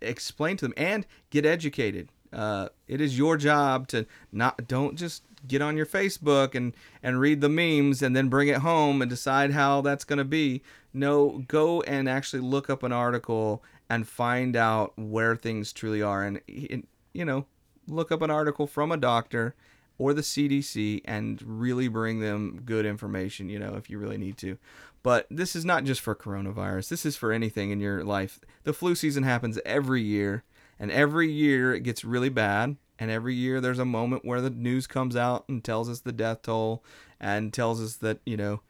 explain 0.00 0.56
to 0.56 0.64
them 0.64 0.74
and 0.78 1.04
get 1.28 1.44
educated. 1.44 2.08
Uh, 2.32 2.70
it 2.88 3.02
is 3.02 3.18
your 3.18 3.36
job 3.36 3.86
to 3.88 4.06
not 4.32 4.66
don't 4.66 4.96
just 4.96 5.24
get 5.46 5.62
on 5.62 5.76
your 5.76 5.86
Facebook 5.86 6.54
and 6.54 6.74
and 7.02 7.20
read 7.20 7.40
the 7.40 7.48
memes 7.48 8.02
and 8.02 8.14
then 8.14 8.28
bring 8.28 8.48
it 8.48 8.58
home 8.58 9.02
and 9.02 9.10
decide 9.10 9.52
how 9.52 9.80
that's 9.80 10.04
going 10.04 10.18
to 10.18 10.24
be. 10.24 10.62
No, 10.92 11.44
go 11.48 11.82
and 11.82 12.08
actually 12.08 12.40
look 12.40 12.68
up 12.68 12.82
an 12.82 12.92
article 12.92 13.62
and 13.88 14.08
find 14.08 14.56
out 14.56 14.92
where 14.96 15.36
things 15.36 15.72
truly 15.72 16.02
are 16.02 16.24
and, 16.24 16.40
and 16.48 16.86
you 17.12 17.24
know, 17.24 17.46
look 17.86 18.12
up 18.12 18.22
an 18.22 18.30
article 18.30 18.66
from 18.66 18.92
a 18.92 18.96
doctor 18.96 19.54
or 19.98 20.14
the 20.14 20.22
CDC 20.22 21.02
and 21.04 21.40
really 21.42 21.88
bring 21.88 22.20
them 22.20 22.62
good 22.64 22.86
information, 22.86 23.48
you 23.48 23.58
know, 23.58 23.74
if 23.74 23.90
you 23.90 23.98
really 23.98 24.18
need 24.18 24.36
to. 24.38 24.58
But 25.02 25.26
this 25.30 25.56
is 25.56 25.64
not 25.64 25.84
just 25.84 26.00
for 26.00 26.14
coronavirus. 26.14 26.88
This 26.88 27.04
is 27.04 27.16
for 27.16 27.32
anything 27.32 27.70
in 27.70 27.80
your 27.80 28.04
life. 28.04 28.40
The 28.64 28.72
flu 28.72 28.94
season 28.94 29.24
happens 29.24 29.58
every 29.64 30.02
year, 30.02 30.44
and 30.78 30.90
every 30.90 31.30
year 31.30 31.74
it 31.74 31.82
gets 31.82 32.04
really 32.04 32.28
bad. 32.28 32.76
And 32.98 33.10
every 33.10 33.34
year 33.34 33.60
there's 33.60 33.78
a 33.78 33.84
moment 33.84 34.24
where 34.24 34.40
the 34.40 34.50
news 34.50 34.86
comes 34.86 35.16
out 35.16 35.44
and 35.48 35.62
tells 35.64 35.88
us 35.88 36.00
the 36.00 36.12
death 36.12 36.42
toll 36.42 36.84
and 37.20 37.52
tells 37.52 37.82
us 37.82 37.96
that, 37.96 38.18
you 38.24 38.36
know, 38.36 38.60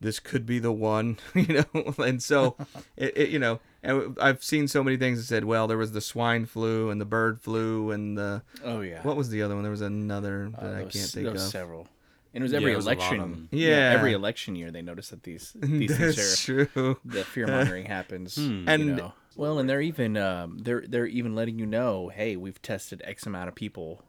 this 0.00 0.18
could 0.18 0.44
be 0.44 0.58
the 0.58 0.72
one, 0.72 1.18
you 1.34 1.62
know. 1.74 1.94
And 2.04 2.22
so, 2.22 2.56
it, 2.96 3.16
it, 3.16 3.28
you 3.30 3.38
know, 3.38 3.60
and 3.82 4.16
I've 4.20 4.42
seen 4.42 4.66
so 4.68 4.82
many 4.82 4.96
things 4.96 5.18
that 5.18 5.24
said, 5.26 5.44
well, 5.44 5.66
there 5.66 5.78
was 5.78 5.92
the 5.92 6.00
swine 6.00 6.46
flu 6.46 6.90
and 6.90 7.00
the 7.00 7.04
bird 7.04 7.40
flu 7.40 7.90
and 7.92 8.18
the, 8.18 8.42
Oh 8.64 8.80
yeah, 8.80 9.02
what 9.02 9.16
was 9.16 9.28
the 9.30 9.42
other 9.42 9.54
one? 9.54 9.62
There 9.62 9.70
was 9.70 9.80
another 9.82 10.50
that 10.60 10.74
I 10.74 10.80
can't 10.80 10.92
think 10.94 11.28
of. 11.28 11.40
several. 11.40 11.86
And 12.34 12.42
it 12.42 12.44
was 12.44 12.52
Yeah, 12.52 12.58
every 12.58 12.72
it 12.72 12.76
was 12.76 12.84
a 12.86 12.88
lot 12.90 12.96
of 12.96 12.98
election. 13.04 13.20
them. 13.20 13.48
Yeah. 13.52 13.92
every 13.96 14.12
election 14.12 14.56
year 14.56 14.70
they 14.70 14.82
noticed 14.82 15.10
that 15.10 15.22
these 15.22 15.52
these 15.54 15.96
things 15.96 16.16
That's 16.16 16.48
are 16.50 16.66
true. 16.66 16.98
the 17.04 17.24
fear 17.24 17.46
mongering 17.46 17.86
happens. 17.86 18.34
Hmm. 18.36 18.42
you 18.50 18.64
And- 18.66 18.96
know. 18.96 19.12
Well, 19.36 19.58
and 19.58 19.68
they're 19.68 19.82
even 19.82 20.16
um, 20.16 20.58
they're 20.58 20.84
they're 20.88 21.06
even 21.06 21.34
letting 21.34 21.58
you 21.58 21.66
know, 21.66 22.08
hey, 22.08 22.36
we've 22.36 22.60
tested 22.62 23.02
X 23.04 23.26
amount 23.26 23.48
of 23.48 23.54
people, 23.54 24.02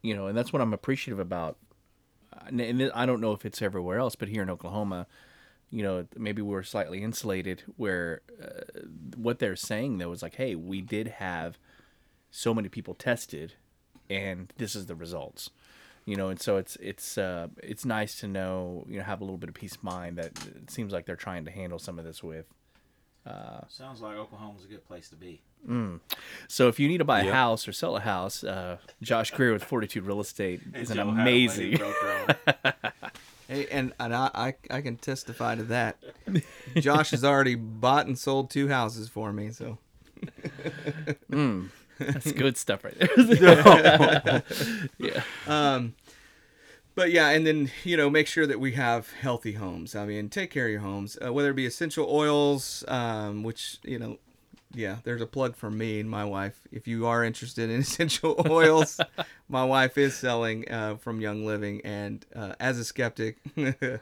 you 0.00 0.14
know, 0.14 0.28
and 0.28 0.38
that's 0.38 0.52
what 0.52 0.62
I'm 0.62 0.72
appreciative 0.72 1.18
about. 1.18 1.58
And 2.46 2.60
and 2.60 2.90
I 2.94 3.04
don't 3.04 3.20
know 3.20 3.32
if 3.32 3.44
it's 3.44 3.60
everywhere 3.60 3.98
else, 3.98 4.14
but 4.14 4.28
here 4.28 4.42
in 4.42 4.50
Oklahoma, 4.50 5.08
you 5.70 5.82
know, 5.82 6.06
maybe 6.16 6.40
we're 6.40 6.62
slightly 6.62 7.02
insulated. 7.02 7.64
Where 7.76 8.22
uh, 8.40 8.80
what 9.16 9.40
they're 9.40 9.56
saying 9.56 9.98
though 9.98 10.12
is 10.12 10.22
like, 10.22 10.36
hey, 10.36 10.54
we 10.54 10.80
did 10.80 11.08
have 11.08 11.58
so 12.30 12.54
many 12.54 12.68
people 12.68 12.94
tested, 12.94 13.54
and 14.08 14.52
this 14.56 14.76
is 14.76 14.86
the 14.86 14.94
results. 14.94 15.50
You 16.06 16.16
know, 16.16 16.28
and 16.28 16.40
so 16.40 16.58
it's 16.58 16.76
it's 16.76 17.18
uh, 17.18 17.48
it's 17.60 17.84
nice 17.84 18.20
to 18.20 18.28
know, 18.28 18.84
you 18.88 18.98
know, 18.98 19.04
have 19.04 19.20
a 19.20 19.24
little 19.24 19.36
bit 19.36 19.48
of 19.48 19.54
peace 19.54 19.74
of 19.74 19.82
mind 19.82 20.16
that 20.16 20.32
it 20.46 20.70
seems 20.70 20.92
like 20.92 21.06
they're 21.06 21.16
trying 21.16 21.44
to 21.44 21.50
handle 21.50 21.80
some 21.80 21.98
of 21.98 22.04
this 22.04 22.22
with. 22.22 22.46
Sounds 23.68 24.00
like 24.00 24.16
Oklahoma's 24.16 24.64
a 24.64 24.68
good 24.68 24.86
place 24.86 25.08
to 25.10 25.16
be. 25.16 25.40
Mm. 25.68 26.00
So 26.48 26.68
if 26.68 26.80
you 26.80 26.88
need 26.88 26.98
to 26.98 27.04
buy 27.04 27.20
a 27.20 27.32
house 27.32 27.68
or 27.68 27.72
sell 27.72 27.96
a 27.96 28.00
house, 28.00 28.42
uh, 28.42 28.78
Josh 29.02 29.30
Greer 29.30 29.52
with 29.52 29.62
Fortitude 29.62 30.04
Real 30.04 30.20
Estate 30.20 30.60
is 30.74 30.90
an 30.90 30.96
Joe 30.96 31.02
had 31.02 31.08
'em 31.08 31.16
when 31.16 31.20
amazing. 31.20 31.70
he 31.72 31.76
broke 31.76 31.96
her 31.96 32.36
own. 32.52 32.72
Hey, 33.48 33.66
and, 33.72 33.92
and 33.98 34.14
I, 34.14 34.30
I 34.32 34.54
I 34.76 34.80
can 34.80 34.96
testify 34.96 35.56
to 35.56 35.64
that. 35.64 35.96
Josh 36.76 37.10
has 37.10 37.24
already 37.24 37.56
bought 37.56 38.06
and 38.06 38.16
sold 38.16 38.48
two 38.48 38.68
houses 38.68 39.08
for 39.08 39.32
me, 39.32 39.50
so 39.50 39.78
mm. 41.28 41.68
That's 41.98 42.32
good 42.32 42.56
stuff 42.56 42.84
right 42.84 42.96
there. 42.96 44.42
yeah. 44.98 45.22
um 45.46 45.94
but 46.94 47.10
yeah, 47.10 47.28
and 47.30 47.46
then 47.46 47.70
you 47.84 47.96
know 47.96 48.10
make 48.10 48.26
sure 48.26 48.46
that 48.46 48.60
we 48.60 48.72
have 48.72 49.12
healthy 49.12 49.52
homes. 49.52 49.94
I 49.94 50.06
mean, 50.06 50.28
take 50.28 50.50
care 50.50 50.66
of 50.66 50.72
your 50.72 50.80
homes, 50.80 51.18
uh, 51.24 51.32
whether 51.32 51.50
it 51.50 51.54
be 51.54 51.66
essential 51.66 52.06
oils, 52.10 52.84
um, 52.88 53.42
which 53.42 53.78
you 53.82 53.98
know 53.98 54.18
yeah, 54.72 54.96
there's 55.02 55.20
a 55.20 55.26
plug 55.26 55.56
for 55.56 55.70
me 55.70 56.00
and 56.00 56.08
my 56.08 56.24
wife. 56.24 56.60
If 56.70 56.86
you 56.86 57.06
are 57.06 57.24
interested 57.24 57.70
in 57.70 57.80
essential 57.80 58.40
oils, 58.48 59.00
my 59.48 59.64
wife 59.64 59.98
is 59.98 60.14
selling 60.14 60.70
uh, 60.70 60.96
from 60.96 61.20
Young 61.20 61.44
Living, 61.44 61.80
and 61.84 62.24
uh, 62.34 62.54
as 62.60 62.78
a 62.78 62.84
skeptic, 62.84 63.38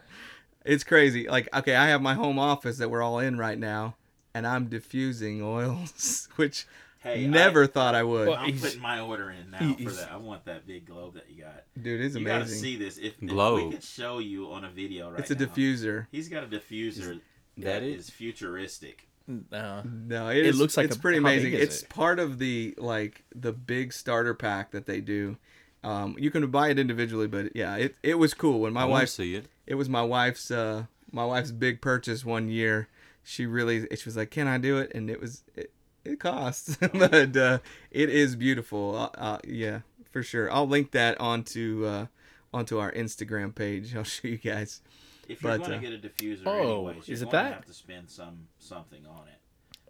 it's 0.65 0.83
crazy. 0.83 1.27
Like, 1.27 1.49
okay, 1.55 1.75
I 1.75 1.87
have 1.87 2.01
my 2.01 2.13
home 2.13 2.37
office 2.37 2.77
that 2.77 2.89
we're 2.89 3.01
all 3.01 3.19
in 3.19 3.37
right 3.37 3.57
now, 3.57 3.95
and 4.33 4.45
I'm 4.45 4.67
diffusing 4.67 5.41
oils, 5.41 6.29
which 6.35 6.67
Hey, 6.99 7.27
never 7.27 7.63
I, 7.63 7.67
thought 7.67 7.95
I 7.95 8.03
would. 8.03 8.27
Well, 8.27 8.37
I'm 8.37 8.49
he's- 8.49 8.61
putting 8.61 8.81
my 8.81 8.99
order 8.99 9.31
in 9.31 9.51
now 9.51 9.73
for 9.75 9.89
that. 9.91 10.11
I 10.11 10.17
want 10.17 10.45
that 10.45 10.67
big 10.67 10.85
globe 10.85 11.13
that 11.15 11.29
you 11.29 11.43
got. 11.43 11.63
Dude, 11.81 12.01
it's 12.01 12.15
amazing. 12.15 12.21
You 12.21 12.39
gotta 12.39 12.47
see 12.49 12.75
this. 12.75 12.97
If, 12.97 13.05
if 13.15 13.21
we 13.21 13.27
Globe. 13.27 13.71
could 13.71 13.83
show 13.83 14.19
you 14.19 14.51
on 14.51 14.65
a 14.65 14.69
video 14.69 15.09
right 15.09 15.19
it's 15.19 15.31
a 15.31 15.35
now, 15.35 15.45
diffuser. 15.45 16.07
He's 16.11 16.27
got 16.27 16.43
a 16.43 16.47
diffuser 16.47 17.21
that 17.57 17.63
that 17.63 17.83
it? 17.83 17.93
is 17.97 18.09
futuristic. 18.09 19.07
Uh, 19.51 19.83
No, 19.85 20.29
it, 20.29 20.37
It 20.37 20.45
is- 20.47 20.59
looks 20.59 20.75
like 20.75 20.87
it's 20.87 20.97
a- 20.97 20.99
pretty 20.99 21.19
amazing. 21.19 21.53
It's 21.53 21.83
it? 21.83 21.89
part 21.89 22.19
of 22.19 22.37
the 22.39 22.73
like 22.77 23.23
the 23.33 23.53
big 23.53 23.93
starter 23.93 24.33
pack 24.33 24.71
that 24.71 24.85
they 24.85 24.99
do. 25.01 25.37
Um, 25.83 26.15
you 26.19 26.29
can 26.31 26.45
buy 26.51 26.69
it 26.69 26.77
individually, 26.79 27.27
but 27.27 27.55
yeah, 27.55 27.75
it, 27.77 27.95
it 28.03 28.15
was 28.15 28.33
cool 28.33 28.59
when 28.59 28.73
my 28.73 28.81
I 28.81 28.85
wife 28.85 29.09
see 29.09 29.35
it. 29.35 29.45
it 29.65 29.75
was 29.75 29.87
my 29.87 30.01
wife's 30.03 30.51
uh 30.51 30.85
my 31.11 31.23
wife's 31.23 31.51
big 31.51 31.79
purchase 31.79 32.25
one 32.25 32.49
year. 32.49 32.89
She 33.23 33.45
really 33.45 33.87
she 33.95 34.03
was 34.05 34.17
like, 34.17 34.31
"Can 34.31 34.47
I 34.47 34.57
do 34.57 34.77
it?" 34.79 34.91
And 34.93 35.09
it 35.09 35.21
was 35.21 35.43
it, 35.55 35.71
it 36.09 36.19
costs, 36.19 36.77
but 36.93 37.35
uh, 37.37 37.59
it 37.91 38.09
is 38.09 38.35
beautiful. 38.35 38.95
Uh, 39.15 39.19
uh, 39.19 39.37
yeah, 39.47 39.81
for 40.11 40.23
sure. 40.23 40.51
I'll 40.51 40.67
link 40.67 40.91
that 40.91 41.19
onto 41.19 41.85
uh, 41.85 42.05
onto 42.53 42.77
our 42.79 42.91
Instagram 42.91 43.53
page. 43.55 43.95
I'll 43.95 44.03
show 44.03 44.27
you 44.27 44.37
guys. 44.37 44.81
If 45.27 45.43
you're 45.43 45.57
But, 45.57 45.67
going 45.67 45.73
uh, 45.73 45.81
to 45.81 45.87
get 45.99 46.05
a 46.05 46.07
diffuser 46.09 46.41
Oh, 46.47 46.87
anyways, 46.87 47.07
is 47.09 47.21
it 47.21 47.29
that? 47.31 47.49
to 47.49 47.53
have 47.55 47.65
to 47.65 47.73
spend 47.73 48.09
some 48.09 48.47
something 48.57 49.05
on 49.05 49.27
it. 49.27 49.39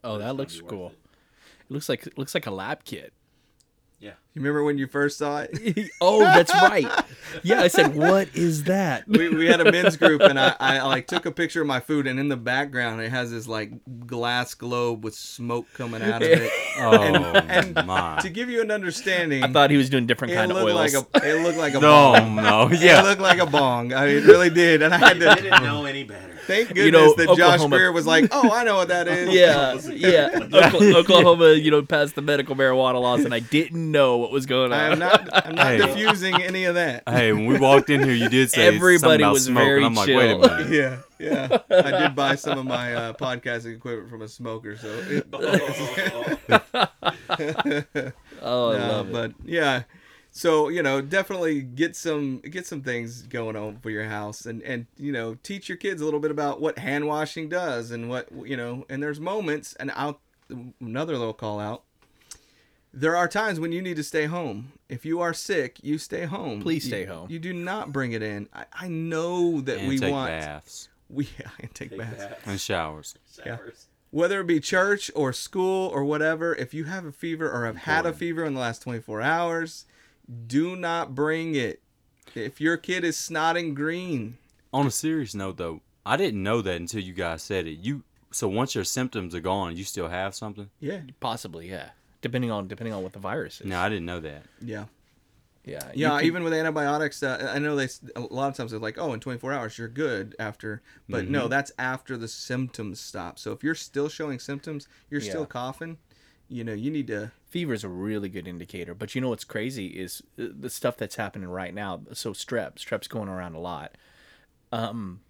oh, 0.04 0.18
that 0.18 0.36
looks 0.36 0.60
cool. 0.68 0.88
it. 0.88 1.00
It 1.70 1.74
looks 1.74 1.88
like 1.90 2.06
it 2.08 2.18
looks 2.18 2.34
like 2.34 2.46
a 2.46 2.52
lab 2.52 2.84
kit. 2.84 3.14
You 4.02 4.44
remember 4.44 4.64
when 4.64 4.78
you 4.78 4.88
first 4.88 5.18
saw 5.18 5.40
it? 5.50 5.90
oh, 6.02 6.20
that's 6.22 6.54
right. 6.54 6.88
Yeah, 7.44 7.62
I 7.62 7.68
said, 7.68 7.96
"What 7.96 8.30
is 8.34 8.64
that?" 8.66 9.06
we, 9.08 9.28
we 9.28 9.48
had 9.48 9.60
a 9.60 9.70
men's 9.70 9.98
group 9.98 10.22
and 10.22 10.40
I, 10.40 10.56
I 10.60 10.82
like 10.84 11.08
took 11.08 11.26
a 11.26 11.32
picture 11.32 11.62
of 11.62 11.68
my 11.68 11.80
food 11.82 12.08
and 12.08 12.20
in 12.20 12.30
the 12.30 12.38
background 12.38 13.02
it 13.02 13.10
has 13.10 13.32
this 13.32 13.48
like 13.48 13.72
glass 14.06 14.54
globe 14.54 15.04
with 15.04 15.16
smoke 15.16 15.66
coming 15.74 16.02
out 16.02 16.22
of 16.22 16.30
it. 16.30 16.52
Oh 16.82 16.94
and 16.94 17.76
my! 17.86 18.20
to 18.22 18.30
give 18.30 18.50
you 18.50 18.62
an 18.62 18.72
understanding, 18.72 19.44
I 19.44 19.52
thought 19.52 19.72
he 19.72 19.76
was 19.76 19.90
doing 19.90 20.06
different 20.08 20.34
kind 20.34 20.50
of 20.52 20.58
looked 20.60 20.72
oils. 20.74 20.94
like 20.94 21.24
a 21.24 21.28
it 21.38 21.42
looked 21.44 21.58
like 21.58 21.74
a 21.74 21.80
No, 21.82 22.14
bong. 22.14 22.36
no, 22.36 22.70
yeah, 22.72 23.02
It 23.02 23.04
looked 23.04 23.22
like 23.22 23.40
a 23.40 23.46
bong. 23.46 23.92
I 23.92 24.06
mean, 24.06 24.18
it 24.18 24.24
really 24.26 24.50
did. 24.50 24.82
And 24.82 24.94
I 24.94 24.98
had 24.98 25.22
I 25.22 25.36
to 25.36 25.42
didn't 25.42 25.64
know 25.64 25.84
any 25.84 26.06
better. 26.06 26.38
Thank 26.50 26.68
goodness 26.70 26.86
You 26.86 26.92
know, 26.92 27.14
that 27.14 27.28
Josh 27.38 27.54
Oklahoma- 27.54 27.78
Greer 27.78 27.92
was 27.92 28.06
like, 28.06 28.28
"Oh, 28.32 28.52
I 28.52 28.64
know 28.64 28.76
what 28.76 28.88
that 28.90 29.08
is." 29.08 29.30
yeah, 29.34 29.80
yeah. 29.90 30.70
Oklahoma, 30.98 31.54
you 31.54 31.72
know, 31.72 31.82
passed 31.84 32.16
the 32.16 32.22
medical 32.22 32.56
marijuana 32.56 33.02
laws, 33.02 33.24
and 33.24 33.34
I 33.34 33.40
didn't 33.40 33.92
know 33.92 34.18
what 34.18 34.32
was 34.32 34.46
going 34.46 34.74
on. 34.74 34.80
I 34.80 34.86
am 34.88 34.92
on. 34.94 35.00
not. 35.00 35.46
I'm 35.48 35.56
not 35.56 35.68
Hey. 35.68 35.78
diffusing 35.78 36.42
any 36.42 36.66
of 36.66 36.76
that. 36.76 37.04
Hey, 37.08 37.32
when 37.32 37.46
we 37.46 37.58
walked 37.60 37.90
in 37.90 38.04
here, 38.04 38.14
you 38.14 38.28
did 38.30 38.50
say 38.52 38.68
Everybody 38.68 39.24
about 39.24 39.34
was 39.34 39.46
smoke, 39.46 39.64
very 39.64 39.78
and 39.78 39.86
I'm 39.86 39.94
like, 39.96 40.08
wait 40.10 40.32
a 40.32 40.38
minute. 40.38 40.70
Yeah, 40.70 40.98
yeah. 41.20 41.58
I 41.70 41.92
did 42.02 42.16
buy 42.16 42.36
some 42.36 42.58
of 42.58 42.66
my 42.66 42.94
uh, 42.94 43.14
podcasting 43.14 43.76
equipment 43.76 44.10
from 44.10 44.22
a 44.22 44.28
smoker, 44.28 44.78
so. 44.78 44.88
It, 45.10 45.28
Oh, 48.42 48.72
I 48.72 48.78
No, 48.78 48.88
love 48.88 49.08
it. 49.10 49.12
but 49.12 49.32
yeah 49.46 49.84
so 50.40 50.70
you 50.70 50.82
know 50.82 51.02
definitely 51.02 51.62
get 51.62 51.96
some 51.96 52.38
get 52.40 52.66
some 52.66 52.82
things 52.82 53.24
going 53.24 53.56
on 53.58 53.78
for 53.80 53.90
your 53.90 54.06
house 54.06 54.46
and 54.46 54.62
and 54.64 54.86
you 54.98 55.12
know 55.12 55.36
teach 55.44 55.68
your 55.68 55.78
kids 55.78 56.02
a 56.02 56.06
little 56.06 56.20
bit 56.22 56.32
about 56.32 56.62
what 56.62 56.78
hand 56.80 57.06
washing 57.08 57.50
does 57.50 57.92
and 57.92 58.10
what 58.10 58.28
you 58.46 58.56
know 58.56 58.86
and 58.90 59.04
there's 59.04 59.20
moments 59.20 59.74
and 59.82 59.92
out 59.96 60.20
another 60.82 61.18
little 61.18 61.34
call 61.34 61.60
out 61.60 61.84
there 62.94 63.16
are 63.16 63.28
times 63.28 63.60
when 63.60 63.72
you 63.72 63.82
need 63.82 63.98
to 63.98 64.04
stay 64.04 64.26
home 64.26 64.72
if 64.88 65.06
you 65.06 65.20
are 65.20 65.34
sick 65.34 65.78
you 65.84 65.98
stay 65.98 66.26
home 66.26 66.62
Please 66.62 66.86
You- 66.86 66.90
stay 66.90 67.06
home. 67.06 67.28
you 67.30 67.38
do 67.40 67.54
not 67.54 67.92
bring 67.92 68.14
it 68.14 68.24
in 68.24 68.48
i, 68.54 68.66
I 68.74 68.88
know 68.88 69.62
that 69.62 69.80
And 69.80 69.88
we 69.90 69.98
take 70.00 70.12
want 70.12 70.30
baths 70.32 70.90
we 71.10 71.28
and 71.60 71.74
take, 71.76 71.90
Take 71.90 72.00
baths 72.00 72.18
that. 72.18 72.40
and 72.46 72.60
showers. 72.62 73.16
Showers. 73.44 73.88
whether 74.12 74.40
it 74.42 74.48
be 74.48 74.60
church 74.60 75.10
or 75.16 75.34
school 75.34 75.88
or 75.90 76.04
whatever, 76.06 76.54
if 76.56 76.72
you 76.74 76.84
have 76.86 77.04
a 77.06 77.12
fever 77.12 77.52
or 77.52 77.66
have 77.66 77.78
had 77.78 78.06
a 78.06 78.14
fever 78.14 78.46
in 78.46 78.54
the 78.54 78.60
last 78.60 78.84
24 78.84 79.20
hours, 79.22 79.86
do 80.48 80.76
not 80.76 81.16
bring 81.16 81.56
it. 81.56 81.82
If 82.36 82.62
your 82.62 82.78
kid 82.78 83.04
is 83.04 83.18
snotting 83.18 83.74
green, 83.74 84.38
On 84.72 84.86
a 84.86 84.92
serious 84.92 85.34
note, 85.34 85.58
though, 85.58 85.82
I 86.06 86.16
didn't 86.18 86.44
know 86.44 86.62
that 86.62 86.76
until 86.76 87.02
you 87.02 87.14
guys 87.14 87.42
said 87.44 87.66
it. 87.68 87.80
You 87.80 88.04
so 88.32 88.48
once 88.48 88.76
your 88.76 88.84
symptoms 88.84 89.34
are 89.34 89.40
gone, 89.40 89.76
you 89.76 89.84
still 89.84 90.08
have 90.10 90.36
something. 90.36 90.70
yeah, 90.80 91.00
Possibly, 91.20 91.68
yeah. 91.70 91.90
Depending 92.22 92.52
on 92.52 92.68
depending 92.68 92.94
on 92.94 93.02
what 93.02 93.14
the 93.14 93.20
virus 93.20 93.60
is. 93.62 93.66
No, 93.68 93.80
I 93.80 93.90
didn't 93.90 94.06
know 94.06 94.20
that. 94.20 94.44
yeah, 94.62 94.86
Yeah. 95.66 95.80
yeah. 95.96 96.18
can- 96.18 96.26
even 96.28 96.44
with 96.44 96.54
antibiotics, 96.54 97.24
uh, 97.24 97.52
I 97.56 97.58
know 97.60 97.76
they 97.76 97.88
a 98.16 98.20
lot 98.20 98.50
of 98.50 98.56
times 98.56 98.70
they're 98.72 98.80
like, 98.80 98.98
oh, 99.00 99.14
in 99.14 99.20
24 99.20 99.52
hours 99.54 99.78
you're 99.80 99.88
good 99.88 100.36
after, 100.38 100.84
but 101.10 101.28
no, 101.28 101.42
Mm-hmm. 101.42 101.50
that's 101.50 101.72
after 101.80 102.16
the 102.18 102.28
symptoms 102.28 103.00
stop. 103.00 103.40
So 103.40 103.52
if 103.54 103.64
you're 103.64 103.74
still 103.76 104.10
showing 104.10 104.38
symptoms, 104.38 104.88
you're 105.10 105.22
Yeah. 105.22 105.30
still 105.32 105.46
coughing, 105.48 105.98
you 106.50 106.64
know, 106.64 106.74
you 106.74 106.92
need 106.92 107.08
to. 107.08 107.32
fever 107.50 107.74
is 107.74 107.84
a 107.84 107.90
really 107.90 108.28
good 108.28 108.48
indicator. 108.48 108.94
But 108.94 109.16
you 109.16 109.22
know 109.22 109.30
what's 109.30 109.44
crazy 109.44 109.88
is 109.88 110.22
uh, 110.38 110.46
the 110.60 110.70
stuff 110.70 110.98
that's 110.98 111.16
happening 111.16 111.48
right 111.48 111.74
now. 111.74 112.02
So 112.14 112.34
strep, 112.34 112.76
strep's 112.76 113.08
going 113.08 113.30
around 113.30 113.54
a 113.56 113.60
lot. 113.60 113.96
Um, 114.72 115.22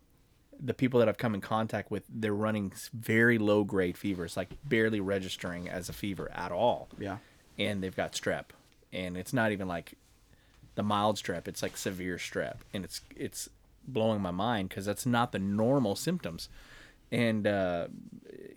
the 0.60 0.73
people 0.73 0.99
that 0.99 1.08
I've 1.08 1.17
come 1.17 1.34
in 1.34 1.41
contact 1.41 1.91
with, 1.91 2.03
they're 2.10 2.34
running 2.34 2.73
very 2.93 3.38
low 3.38 3.63
grade 3.63 3.97
fevers, 3.97 4.36
like 4.36 4.49
barely 4.65 4.99
registering 4.99 5.69
as 5.69 5.89
a 5.89 5.93
fever 5.93 6.29
at 6.34 6.51
all, 6.51 6.89
Yeah, 6.97 7.17
and 7.58 7.82
they've 7.82 7.95
got 7.95 8.13
strep, 8.13 8.45
and 8.91 9.15
it's 9.15 9.32
not 9.32 9.51
even 9.51 9.67
like 9.67 9.93
the 10.75 10.84
mild 10.84 11.15
strep; 11.15 11.47
it's 11.47 11.63
like 11.63 11.77
severe 11.77 12.17
strep, 12.17 12.58
and 12.73 12.84
it's 12.84 13.01
it's 13.15 13.49
blowing 13.88 14.21
my 14.21 14.32
mind 14.32 14.69
because 14.69 14.86
that's 14.86 15.05
not 15.05 15.32
the 15.32 15.39
normal 15.39 15.95
symptoms, 15.95 16.49
and 17.10 17.47
uh, 17.47 17.88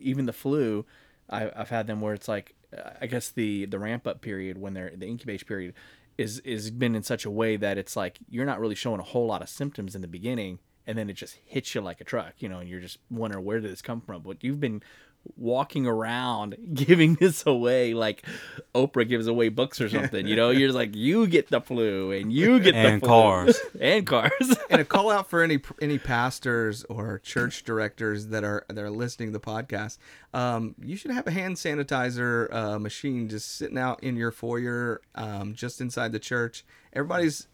even 0.01 0.27
the 0.27 0.33
flu, 0.33 0.85
I, 1.31 1.51
I've 1.55 1.71
had 1.71 1.87
them 1.87 2.01
where 2.01 2.15
it's 2.15 2.29
like 2.29 2.55
I 3.01 3.07
guess 3.07 3.29
the 3.31 3.67
the 3.67 3.79
ramp 3.79 4.07
up 4.07 4.21
period 4.21 4.59
when 4.59 4.75
they're 4.75 4.93
the 4.95 5.07
incubation 5.07 5.47
period 5.47 5.75
is 6.19 6.39
is 6.41 6.71
been 6.71 6.95
in 6.95 7.03
such 7.03 7.25
a 7.25 7.31
way 7.31 7.57
that 7.57 7.79
it's 7.79 7.97
like 7.97 8.19
you're 8.29 8.47
not 8.47 8.61
really 8.61 8.75
showing 8.75 9.01
a 9.01 9.05
whole 9.05 9.27
lot 9.27 9.43
of 9.43 9.49
symptoms 9.49 9.95
in 9.95 10.03
the 10.03 10.09
beginning 10.09 10.59
and 10.87 10.99
then 10.99 11.09
it 11.09 11.15
just 11.15 11.37
hits 11.45 11.75
you 11.75 11.81
like 11.81 12.01
a 12.01 12.05
truck 12.05 12.35
you 12.39 12.49
know 12.49 12.59
and 12.59 12.69
you're 12.69 12.81
just 12.81 12.99
wondering 13.11 13.45
where 13.45 13.61
did 13.61 13.71
this 13.71 13.83
come 13.83 14.01
from? 14.01 14.23
But 14.23 14.43
you've 14.43 14.61
been 14.61 14.83
walking 15.37 15.87
around 15.87 16.57
giving 16.75 17.15
this 17.15 17.47
away 17.47 17.95
like 17.95 18.25
Oprah 18.75 19.09
gives 19.09 19.27
away 19.27 19.49
books 19.49 19.81
or 19.81 19.89
something 19.89 20.27
you 20.27 20.37
know 20.37 20.51
you're 20.51 20.69
just 20.69 20.77
like 20.77 20.95
you 20.95 21.27
get 21.27 21.49
the 21.49 21.61
flu 21.61 22.11
and 22.13 22.33
you 22.33 22.61
get 22.61 22.73
the 22.73 22.79
And 22.79 23.01
flu 23.01 23.09
cars. 23.09 23.61
and 23.81 24.07
cars 24.07 24.57
and 24.71 24.81
a 24.81 24.85
call 24.85 25.11
out 25.11 25.29
for 25.31 25.43
any 25.43 25.61
any 25.81 25.99
pastors 25.99 26.85
or 26.85 27.19
church 27.19 27.65
directors 27.65 28.29
that 28.29 28.45
are 28.45 28.65
that 28.69 28.79
are 28.79 28.91
listening 28.91 29.33
to 29.33 29.39
the 29.39 29.45
podcast. 29.45 29.99
Um, 30.35 30.75
you 30.83 30.97
should 30.97 31.11
have 31.11 31.27
a 31.27 31.31
hand 31.31 31.57
sanitizer 31.57 32.53
uh, 32.53 32.79
machine 32.79 33.29
just 33.29 33.57
sitting 33.57 33.79
out 33.79 34.03
in 34.03 34.17
your 34.17 34.31
foyer, 34.31 35.03
um, 35.15 35.55
just 35.55 35.81
inside 35.81 36.13
the 36.13 36.19
church. 36.19 36.65
Everybody's 36.93 37.49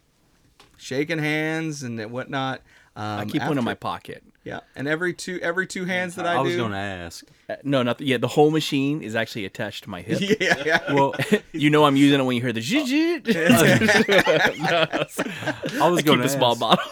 shaking 0.77 1.19
hands 1.19 1.83
and 1.83 1.99
whatnot. 2.11 2.63
Um, 2.97 3.21
I 3.21 3.25
keep 3.27 3.43
one 3.43 3.59
in 3.59 3.65
my 3.65 3.75
pocket 3.75 4.25
yeah, 4.49 4.61
and 4.77 4.89
every 4.89 5.13
two 5.15 5.39
every 5.43 5.67
two 5.67 5.85
hands 5.85 6.15
that 6.17 6.27
I, 6.27 6.35
do. 6.35 6.39
I 6.39 6.43
was 6.43 6.53
do. 6.53 6.59
going 6.59 6.73
to 6.73 6.79
ask. 6.79 7.25
Uh, 7.51 7.57
no 7.65 7.83
not 7.83 7.97
the, 7.99 8.05
yeah 8.05 8.19
the 8.19 8.29
whole 8.29 8.51
machine 8.51 9.01
is 9.03 9.15
actually 9.17 9.47
attached 9.47 9.85
to 9.85 9.91
my 9.91 10.03
hip 10.03 10.19
yeah, 10.41 10.63
yeah. 10.67 10.93
Well, 10.93 11.15
you 11.53 11.71
know 11.71 11.85
I'm 11.87 11.97
using 11.97 12.21
it 12.21 12.23
when 12.25 12.37
you 12.37 12.43
hear 12.43 12.53
the 12.53 12.61
zhit 12.61 12.87
zhit. 13.25 14.39
I 15.81 15.89
was 15.89 16.03
going 16.03 16.19
to 16.21 16.25
a 16.25 16.29
small 16.29 16.57
bottle. 16.57 16.85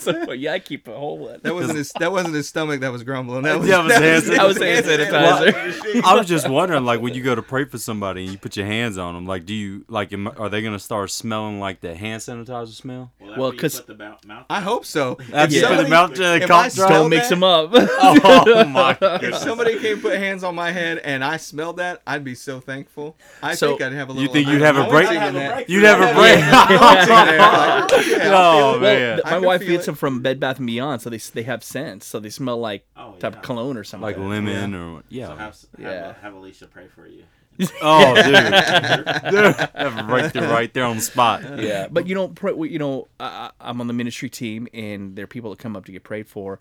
So, 0.00 0.32
yeah, 0.32 0.52
I 0.52 0.58
keep 0.58 0.88
a 0.88 0.94
whole 0.96 1.18
one. 1.18 1.40
That 1.42 1.54
wasn't 1.54 1.78
his. 1.78 1.92
That 1.98 2.12
wasn't 2.12 2.34
his 2.34 2.48
stomach 2.48 2.80
that 2.80 2.92
was 2.92 3.02
grumbling. 3.02 3.42
That 3.42 3.58
was, 3.58 3.68
That 3.68 3.84
was 3.84 3.92
hand 3.94 4.22
That 4.24 4.46
was 4.46 4.58
hand 4.58 4.86
sanitizer. 4.86 6.02
I 6.04 6.14
was 6.14 6.26
just 6.26 6.48
wondering, 6.48 6.84
like, 6.84 7.00
when 7.00 7.14
you 7.14 7.22
go 7.22 7.34
to 7.34 7.42
pray 7.42 7.64
for 7.64 7.78
somebody 7.78 8.24
and 8.24 8.32
you 8.32 8.38
put 8.38 8.56
your 8.56 8.66
hands 8.66 8.98
on 8.98 9.14
them, 9.14 9.26
like, 9.26 9.46
do 9.46 9.54
you 9.54 9.84
like, 9.88 10.12
am, 10.12 10.28
are 10.28 10.48
they 10.48 10.62
gonna 10.62 10.78
start 10.78 11.10
smelling 11.10 11.60
like 11.60 11.80
the 11.80 11.94
hand 11.94 12.20
sanitizer 12.22 12.68
smell? 12.68 13.12
Well, 13.20 13.30
Well, 13.30 13.38
well, 13.40 13.52
'cause- 13.52 13.76
put 13.80 13.86
the 13.86 13.94
mouth, 14.04 14.24
mouth 14.26 14.46
I 14.50 14.60
hope 14.60 14.84
so. 14.84 15.16
After 15.32 15.56
If 15.56 15.62
you 15.62 15.82
the 15.82 15.88
mouth 15.88 16.14
to 16.14 16.20
the 16.22 16.34
if 16.36 16.48
cough 16.48 16.61
I 16.64 16.68
drop? 16.70 16.88
Don't 16.90 17.10
mix 17.10 17.28
that- 17.28 17.34
them 17.36 17.44
up. 17.44 17.70
Oh 18.22 18.64
my 18.66 18.96
If 19.00 19.36
somebody 19.36 19.78
came 19.78 20.00
put 20.00 20.16
hands 20.18 20.44
on 20.44 20.54
my 20.54 20.70
head 20.72 20.98
and 20.98 21.22
I 21.24 21.36
smelled 21.36 21.76
that, 21.78 22.02
I'd 22.06 22.24
be 22.24 22.34
so 22.34 22.60
thankful. 22.60 23.16
I 23.42 23.54
So, 23.54 23.68
think 23.70 23.82
I'd 23.82 23.92
have 23.92 24.08
a 24.08 24.12
little. 24.12 24.22
You 24.26 24.32
think 24.32 24.48
you'd 24.48 24.60
have 24.62 24.76
a 24.76 24.84
break? 24.88 25.08
in 25.10 25.16
I'd 25.16 25.34
have 25.34 25.34
a 25.34 25.54
break. 25.54 25.68
You'd 25.68 25.84
have 25.84 26.00
a 26.00 26.14
break. 26.14 26.36
Anointing 26.38 27.08
in 27.10 27.26
there, 27.26 27.80
like, 27.80 28.06
yeah, 28.06 28.30
I'll 28.34 28.74
Oh 28.74 28.80
man! 28.80 29.20
My 29.24 29.38
wife 29.38 29.60
feel 29.60 29.70
gets 29.70 29.86
them 29.86 29.94
from 29.94 30.20
Bed 30.22 30.40
Bath 30.40 30.58
and 30.58 30.66
Beyond, 30.66 31.02
so 31.02 31.10
they 31.10 31.18
they 31.18 31.42
have 31.44 31.62
scents, 31.64 32.06
so 32.06 32.18
they 32.20 32.30
smell 32.30 32.58
like 32.58 32.86
Oh, 32.96 33.12
type 33.18 33.36
of 33.36 33.42
cologne 33.42 33.76
or 33.76 33.84
something. 33.84 34.02
like 34.02 34.16
like 34.16 34.26
lemon 34.28 34.74
or 34.74 35.02
yeah. 35.08 35.28
have, 35.28 35.38
have, 35.38 35.56
Yeah. 35.78 36.14
have 36.22 36.34
Alicia 36.34 36.66
pray 36.66 36.86
for 36.94 37.06
you. 37.06 37.24
Oh, 37.82 38.14
dude, 38.14 38.24
dude, 38.24 39.54
have 39.56 39.98
it 39.98 40.02
right 40.10 40.32
there, 40.32 40.48
right 40.50 40.72
there 40.72 40.84
on 40.84 40.96
the 40.96 41.02
spot. 41.02 41.58
yeah, 41.60 41.86
but 41.90 42.06
you 42.06 42.14
know, 42.14 42.28
pray, 42.28 42.52
you 42.54 42.78
know, 42.78 43.08
I, 43.20 43.50
I- 43.60 43.68
I'm 43.70 43.80
on 43.80 43.86
the 43.86 43.92
ministry 43.92 44.28
team, 44.30 44.68
and 44.74 45.14
there 45.16 45.24
are 45.24 45.28
people 45.28 45.50
that 45.50 45.58
come 45.58 45.76
up 45.76 45.84
to 45.86 45.92
get 45.92 46.02
prayed 46.04 46.28
for, 46.28 46.58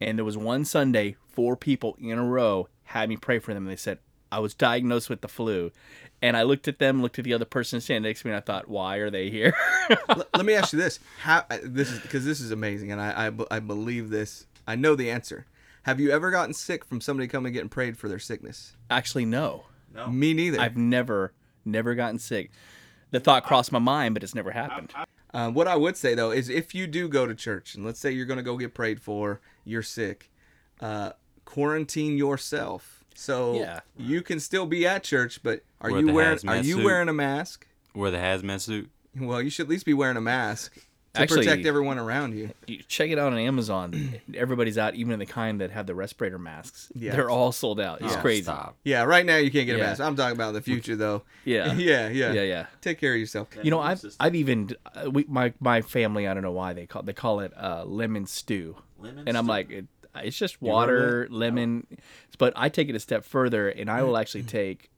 and 0.00 0.18
there 0.18 0.24
was 0.24 0.36
one 0.36 0.64
Sunday, 0.64 1.16
four 1.28 1.56
people 1.56 1.96
in 2.00 2.18
a 2.18 2.24
row 2.24 2.68
had 2.84 3.08
me 3.08 3.16
pray 3.16 3.38
for 3.38 3.54
them, 3.54 3.64
and 3.64 3.72
they 3.72 3.76
said, 3.76 3.98
I 4.32 4.38
was 4.38 4.54
diagnosed 4.54 5.10
with 5.10 5.20
the 5.20 5.28
flu, 5.28 5.72
and 6.22 6.36
I 6.36 6.42
looked 6.42 6.68
at 6.68 6.78
them, 6.78 7.02
looked 7.02 7.18
at 7.18 7.24
the 7.24 7.34
other 7.34 7.44
person 7.44 7.80
standing 7.80 8.08
next 8.08 8.22
to 8.22 8.28
me, 8.28 8.32
and 8.32 8.38
I 8.38 8.40
thought, 8.40 8.68
why 8.68 8.96
are 8.96 9.10
they 9.10 9.28
here? 9.30 9.54
L- 10.08 10.24
let 10.36 10.46
me 10.46 10.54
ask 10.54 10.72
you 10.72 10.78
this: 10.78 11.00
How 11.20 11.44
uh, 11.50 11.58
this 11.62 11.90
is 11.90 11.98
because 12.00 12.24
this 12.24 12.40
is 12.40 12.50
amazing, 12.50 12.92
and 12.92 13.00
I, 13.00 13.28
I 13.28 13.56
I 13.56 13.60
believe 13.60 14.10
this. 14.10 14.46
I 14.66 14.76
know 14.76 14.94
the 14.94 15.10
answer. 15.10 15.46
Have 15.84 15.98
you 15.98 16.10
ever 16.10 16.30
gotten 16.30 16.52
sick 16.54 16.84
from 16.84 17.00
somebody 17.00 17.26
coming 17.26 17.46
and 17.48 17.54
getting 17.54 17.68
prayed 17.70 17.96
for 17.96 18.08
their 18.08 18.18
sickness? 18.18 18.76
Actually, 18.90 19.24
no. 19.24 19.64
No. 19.94 20.06
Me 20.08 20.34
neither. 20.34 20.60
I've 20.60 20.76
never, 20.76 21.32
never 21.64 21.94
gotten 21.94 22.18
sick. 22.18 22.50
The 23.10 23.20
thought 23.20 23.44
crossed 23.44 23.72
my 23.72 23.78
mind, 23.80 24.14
but 24.14 24.22
it's 24.22 24.34
never 24.34 24.52
happened. 24.52 24.92
Uh, 25.34 25.50
what 25.50 25.66
I 25.68 25.76
would 25.76 25.96
say 25.96 26.14
though 26.14 26.30
is 26.30 26.48
if 26.48 26.74
you 26.74 26.86
do 26.86 27.08
go 27.08 27.26
to 27.26 27.34
church 27.34 27.74
and 27.74 27.84
let's 27.84 27.98
say 28.00 28.10
you're 28.10 28.26
going 28.26 28.36
to 28.38 28.42
go 28.42 28.56
get 28.56 28.74
prayed 28.74 29.00
for, 29.00 29.40
you're 29.64 29.82
sick, 29.82 30.30
uh, 30.80 31.12
quarantine 31.44 32.16
yourself. 32.16 33.04
So 33.14 33.54
Yeah. 33.54 33.80
you 33.96 34.22
can 34.22 34.38
still 34.40 34.66
be 34.66 34.86
at 34.86 35.02
church, 35.02 35.42
but 35.42 35.62
are 35.80 35.90
Wear 35.90 36.00
you 36.00 36.12
wearing 36.12 36.38
are 36.48 36.56
you 36.58 36.74
suit. 36.76 36.84
wearing 36.84 37.08
a 37.08 37.12
mask? 37.12 37.66
Wear 37.94 38.10
the 38.10 38.18
hazmat 38.18 38.60
suit. 38.60 38.90
Well, 39.18 39.42
you 39.42 39.50
should 39.50 39.66
at 39.66 39.70
least 39.70 39.84
be 39.86 39.94
wearing 39.94 40.16
a 40.16 40.20
mask 40.20 40.78
to 41.14 41.20
Actually- 41.22 41.44
protect 41.44 41.66
everyone 41.66 41.98
around 41.98 42.36
you. 42.38 42.50
You 42.68 42.78
check 42.86 43.10
it 43.10 43.18
out 43.18 43.32
on 43.32 43.38
Amazon. 43.38 44.20
Everybody's 44.34 44.78
out, 44.78 44.94
even 44.94 45.18
the 45.18 45.26
kind 45.26 45.60
that 45.60 45.70
have 45.72 45.86
the 45.86 45.94
respirator 45.94 46.38
masks. 46.38 46.92
Yeah. 46.94 47.12
They're 47.12 47.28
all 47.30 47.50
sold 47.50 47.80
out. 47.80 48.00
It's 48.00 48.14
Oh, 48.14 48.20
crazy. 48.20 48.44
Stop. 48.44 48.76
Yeah, 48.84 49.02
right 49.02 49.26
now 49.26 49.36
you 49.36 49.50
can't 49.50 49.66
get 49.66 49.74
a 49.74 49.78
Yeah. 49.78 49.86
mask. 49.86 50.00
I'm 50.00 50.14
talking 50.14 50.36
about 50.36 50.54
the 50.54 50.60
future 50.62 50.94
though. 50.94 51.22
Yeah. 51.44 51.72
yeah, 51.74 52.08
yeah, 52.08 52.32
Yeah, 52.32 52.42
yeah. 52.42 52.66
Take 52.80 53.00
care 53.00 53.12
of 53.14 53.18
yourself. 53.18 53.48
You 53.62 53.70
know, 53.72 53.80
I've 53.80 53.98
system. 53.98 54.24
I've 54.24 54.34
even 54.36 54.70
uh, 54.94 55.10
we 55.10 55.24
my 55.28 55.52
my 55.58 55.82
family. 55.82 56.28
I 56.28 56.34
don't 56.34 56.44
know 56.44 56.52
why 56.52 56.74
they 56.74 56.86
call 56.86 57.02
they 57.02 57.12
call 57.12 57.40
it 57.40 57.52
uh, 57.56 57.84
lemon 57.84 58.26
stew, 58.26 58.76
Lemon 59.00 59.26
and 59.26 59.36
I'm 59.36 59.44
stew? 59.46 59.50
like, 59.50 59.70
it, 59.70 59.86
it's 60.16 60.36
just 60.38 60.62
water, 60.62 61.26
lemon. 61.30 61.86
But 62.38 62.52
I 62.56 62.68
take 62.68 62.88
it 62.88 62.94
a 62.94 63.00
step 63.00 63.24
further, 63.24 63.68
and 63.68 63.90
I 63.90 64.02
will 64.04 64.16
actually 64.22 64.44
take, 64.44 64.90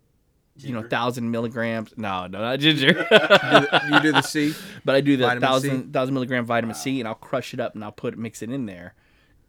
you 0.59 0.73
know, 0.73 0.83
thousand 0.87 1.31
milligrams. 1.31 1.93
No, 1.97 2.27
no, 2.27 2.41
not 2.41 2.59
ginger. 2.61 2.89
you 2.89 4.01
do 4.01 4.13
the 4.13 4.23
C. 4.27 4.55
but 4.85 4.95
I 4.95 5.01
do 5.01 5.17
the 5.17 5.25
Vitamin 5.25 5.41
C? 5.43 5.47
thousand 5.69 5.93
thousand 5.93 6.15
milligram 6.15 6.45
vitamin 6.45 6.75
C, 6.75 7.01
and 7.01 7.09
I'll 7.09 7.15
crush 7.15 7.55
it 7.55 7.61
up 7.61 7.75
and 7.75 7.83
I'll 7.85 7.93
put 7.93 8.17
mix 8.19 8.43
it 8.43 8.51
in 8.51 8.67
there, 8.67 8.95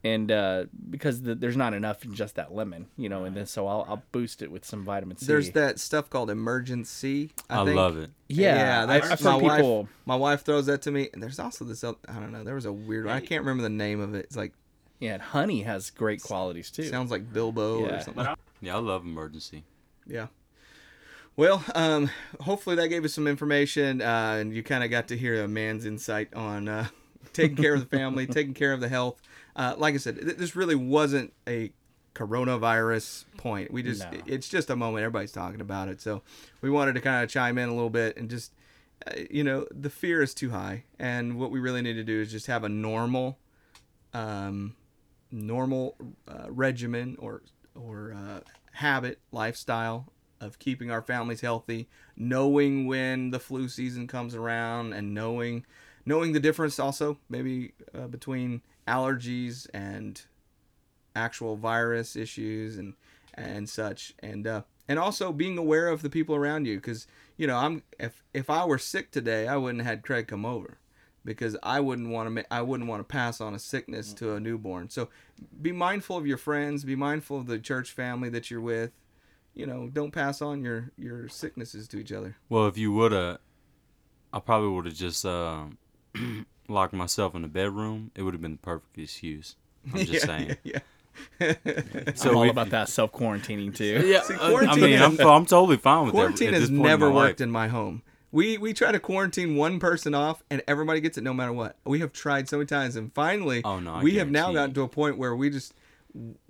and 0.03 0.31
uh, 0.31 0.65
because 0.89 1.21
the, 1.21 1.35
there's 1.35 1.57
not 1.57 1.73
enough 1.73 2.03
in 2.05 2.13
just 2.15 2.35
that 2.35 2.53
lemon, 2.53 2.87
you 2.97 3.09
know, 3.09 3.25
and 3.25 3.35
then 3.35 3.45
so 3.45 3.67
I'll 3.67 3.85
I'll 3.87 4.03
boost 4.11 4.41
it 4.41 4.49
with 4.51 4.63
some 4.65 4.83
vitamin 4.85 5.17
C. 5.17 5.25
There's 5.25 5.51
that 5.51 5.79
stuff 5.79 6.09
called 6.09 6.29
Emergen-C. 6.29 7.31
I, 7.49 7.61
I 7.61 7.65
think. 7.65 7.75
love 7.75 7.97
it. 7.97 8.09
yeah, 8.29 8.85
that's 8.85 9.11
I've 9.11 9.23
my 9.23 9.31
heard 9.33 9.41
wife. 9.43 9.57
people. 9.57 9.87
My 10.05 10.15
wife 10.15 10.43
throws 10.43 10.65
that 10.67 10.81
to 10.83 10.91
me, 10.91 11.09
and 11.13 11.21
there's 11.21 11.39
also 11.39 11.65
this. 11.65 11.83
I 11.83 11.93
don't 12.07 12.31
know. 12.31 12.43
There 12.43 12.55
was 12.55 12.65
a 12.65 12.73
weird. 12.73 13.05
one. 13.05 13.15
I 13.15 13.19
can't 13.19 13.41
remember 13.41 13.63
the 13.63 13.69
name 13.69 13.99
of 13.99 14.15
it. 14.15 14.25
It's 14.25 14.37
like 14.37 14.53
Yeah, 14.99 15.13
and 15.15 15.21
honey 15.21 15.63
has 15.63 15.89
great 15.89 16.21
qualities 16.23 16.71
too. 16.71 16.83
sounds 16.83 17.11
like 17.11 17.31
Bilbo 17.33 17.85
or 17.85 17.99
something. 18.01 18.25
Yeah, 18.61 18.75
I 18.77 18.79
love 18.79 19.03
Emergen-C. 19.03 19.63
Yeah. 20.07 20.27
Well, 21.35 21.63
um, 21.73 22.09
hopefully 22.41 22.75
that 22.75 22.89
gave 22.89 23.03
us 23.05 23.13
some 23.13 23.25
information, 23.27 24.01
uh, 24.01 24.37
and 24.39 24.53
you 24.53 24.61
kind 24.61 24.83
of 24.83 24.91
got 24.91 25.07
to 25.07 25.17
hear 25.17 25.43
a 25.43 25.47
man's 25.47 25.85
insight 25.85 26.33
on 26.35 26.67
uh, 26.67 26.87
taking 27.33 27.57
care 27.57 27.73
of 27.73 27.79
the 27.89 27.97
family, 27.97 28.27
taking 28.27 28.53
care 28.53 28.71
of 28.71 28.79
the 28.81 28.89
health. 28.89 29.19
Uh, 29.55 29.73
like 29.77 29.95
I 29.95 29.97
said, 29.97 30.19
th- 30.21 30.37
this 30.37 30.55
really 30.55 30.75
wasn't 30.75 31.33
a 31.47 31.71
coronavirus 32.13 33.25
point. 33.37 33.71
We 33.71 33.81
just, 33.81 34.01
No. 34.11 34.19
it's 34.27 34.47
just 34.47 34.69
a 34.69 34.75
moment. 34.75 35.03
Everybody's 35.03 35.31
talking 35.31 35.59
about 35.61 35.87
it, 35.89 36.01
so 36.01 36.21
we 36.61 36.69
wanted 36.69 36.93
to 36.95 37.01
kind 37.01 37.23
of 37.23 37.29
chime 37.31 37.57
in 37.57 37.67
a 37.67 37.73
little 37.73 37.89
bit 37.89 38.15
and 38.15 38.29
just, 38.29 38.53
uh, 39.07 39.13
you 39.31 39.43
know, 39.43 39.65
the 39.71 39.89
fear 39.89 40.21
is 40.21 40.35
too 40.35 40.51
high, 40.51 40.83
and 40.99 41.39
what 41.39 41.49
we 41.49 41.59
really 41.59 41.81
need 41.81 41.93
to 41.93 42.03
do 42.03 42.21
is 42.21 42.31
just 42.31 42.45
have 42.45 42.63
a 42.63 42.69
normal, 42.69 43.39
um, 44.13 44.75
normal 45.31 45.95
uh, 46.27 46.45
regimen 46.51 47.15
or 47.17 47.41
or 47.73 48.13
uh, 48.15 48.39
habit 48.73 49.17
lifestyle 49.31 50.12
of 50.43 50.59
keeping 50.59 50.91
our 50.91 51.01
families 51.01 51.41
healthy, 51.41 51.87
knowing 52.15 52.85
when 52.85 53.31
the 53.31 53.39
flu 53.39 53.67
season 53.67 54.07
comes 54.07 54.35
around, 54.35 54.93
and 54.93 55.13
knowing 55.13 55.65
knowing 56.05 56.33
the 56.33 56.39
difference 56.39 56.79
also 56.79 57.17
maybe 57.29 57.73
uh, 57.93 58.07
between 58.07 58.61
allergies 58.87 59.67
and 59.73 60.23
actual 61.15 61.55
virus 61.55 62.15
issues 62.15 62.77
and 62.77 62.93
and 63.33 63.69
such. 63.69 64.13
And 64.19 64.45
uh, 64.45 64.61
and 64.87 64.99
also 64.99 65.31
being 65.31 65.57
aware 65.57 65.87
of 65.87 66.01
the 66.01 66.09
people 66.09 66.35
around 66.35 66.65
you 66.65 66.77
because 66.77 67.07
you 67.37 67.47
know 67.47 67.57
I'm 67.57 67.83
if 67.99 68.23
if 68.33 68.49
I 68.49 68.65
were 68.65 68.77
sick 68.77 69.11
today 69.11 69.47
I 69.47 69.57
wouldn't 69.57 69.83
have 69.83 69.89
had 69.89 70.03
Craig 70.03 70.27
come 70.27 70.45
over 70.45 70.77
because 71.25 71.55
I 71.63 71.79
wouldn't 71.79 72.09
want 72.09 72.27
to 72.27 72.31
ma- 72.31 72.41
I 72.51 72.61
wouldn't 72.61 72.89
want 72.89 72.99
to 72.99 73.11
pass 73.11 73.39
on 73.39 73.53
a 73.53 73.59
sickness 73.59 74.13
to 74.15 74.33
a 74.33 74.39
newborn. 74.39 74.89
So 74.89 75.09
be 75.61 75.71
mindful 75.71 76.17
of 76.17 76.27
your 76.27 76.37
friends 76.37 76.83
be 76.83 76.95
mindful 76.95 77.39
of 77.39 77.47
the 77.47 77.59
church 77.59 77.91
family 77.91 78.29
that 78.29 78.51
you're 78.51 78.61
with 78.61 78.91
you 79.55 79.65
know 79.65 79.89
don't 79.91 80.11
pass 80.11 80.41
on 80.41 80.63
your 80.63 80.91
your 80.97 81.27
sicknesses 81.29 81.87
to 81.89 81.97
each 81.99 82.11
other 82.11 82.35
Well, 82.49 82.67
if 82.67 82.77
you 82.77 82.91
would 82.93 83.11
have, 83.11 83.37
I 84.31 84.39
probably 84.39 84.69
would 84.69 84.85
have 84.85 84.95
just 84.95 85.25
um 85.25 85.77
locked 86.67 86.93
myself 86.93 87.35
in 87.35 87.41
the 87.41 87.47
bedroom. 87.47 88.11
It 88.15 88.23
would 88.23 88.33
have 88.33 88.41
been 88.41 88.53
the 88.53 88.57
perfect 88.57 88.97
excuse. 88.97 89.55
I'm 89.93 90.05
just 90.05 90.25
saying. 90.31 90.57
yeah, 90.63 90.79
yeah. 91.39 91.53
So 92.15 92.31
I'm 92.31 92.37
all 92.37 92.49
about 92.49 92.69
that 92.71 92.89
self 92.89 93.11
quarantining 93.11 93.75
too. 93.75 94.03
Yeah, 94.07 94.21
See, 94.23 94.33
uh, 94.35 94.55
I 94.55 94.75
mean, 94.75 94.99
I'm, 95.01 95.19
I'm 95.19 95.45
totally 95.45 95.77
fine 95.77 96.05
with 96.05 96.13
quarantine 96.15 96.51
that. 96.51 96.55
at 96.55 96.61
has 96.61 96.69
never 96.71 97.07
in 97.09 97.13
worked 97.13 97.39
life. 97.39 97.45
in 97.45 97.51
my 97.51 97.67
home. 97.67 98.01
We 98.31 98.57
we 98.57 98.73
try 98.73 98.91
to 98.91 98.99
quarantine 98.99 99.55
one 99.55 99.79
person 99.79 100.15
off, 100.15 100.41
and 100.49 100.63
everybody 100.67 101.01
gets 101.01 101.19
it 101.19 101.23
no 101.23 101.33
matter 101.35 101.53
what. 101.53 101.75
We 101.85 101.99
have 101.99 102.11
tried 102.13 102.49
so 102.49 102.57
many 102.57 102.65
times, 102.65 102.95
and 102.95 103.13
finally, 103.13 103.61
Oh, 103.63 103.79
no, 103.79 103.99
we 104.01 104.15
have 104.15 104.31
now 104.31 104.51
gotten 104.51 104.73
to 104.73 104.81
a 104.81 104.87
point 104.87 105.19
where 105.19 105.35
we 105.35 105.51
just 105.51 105.75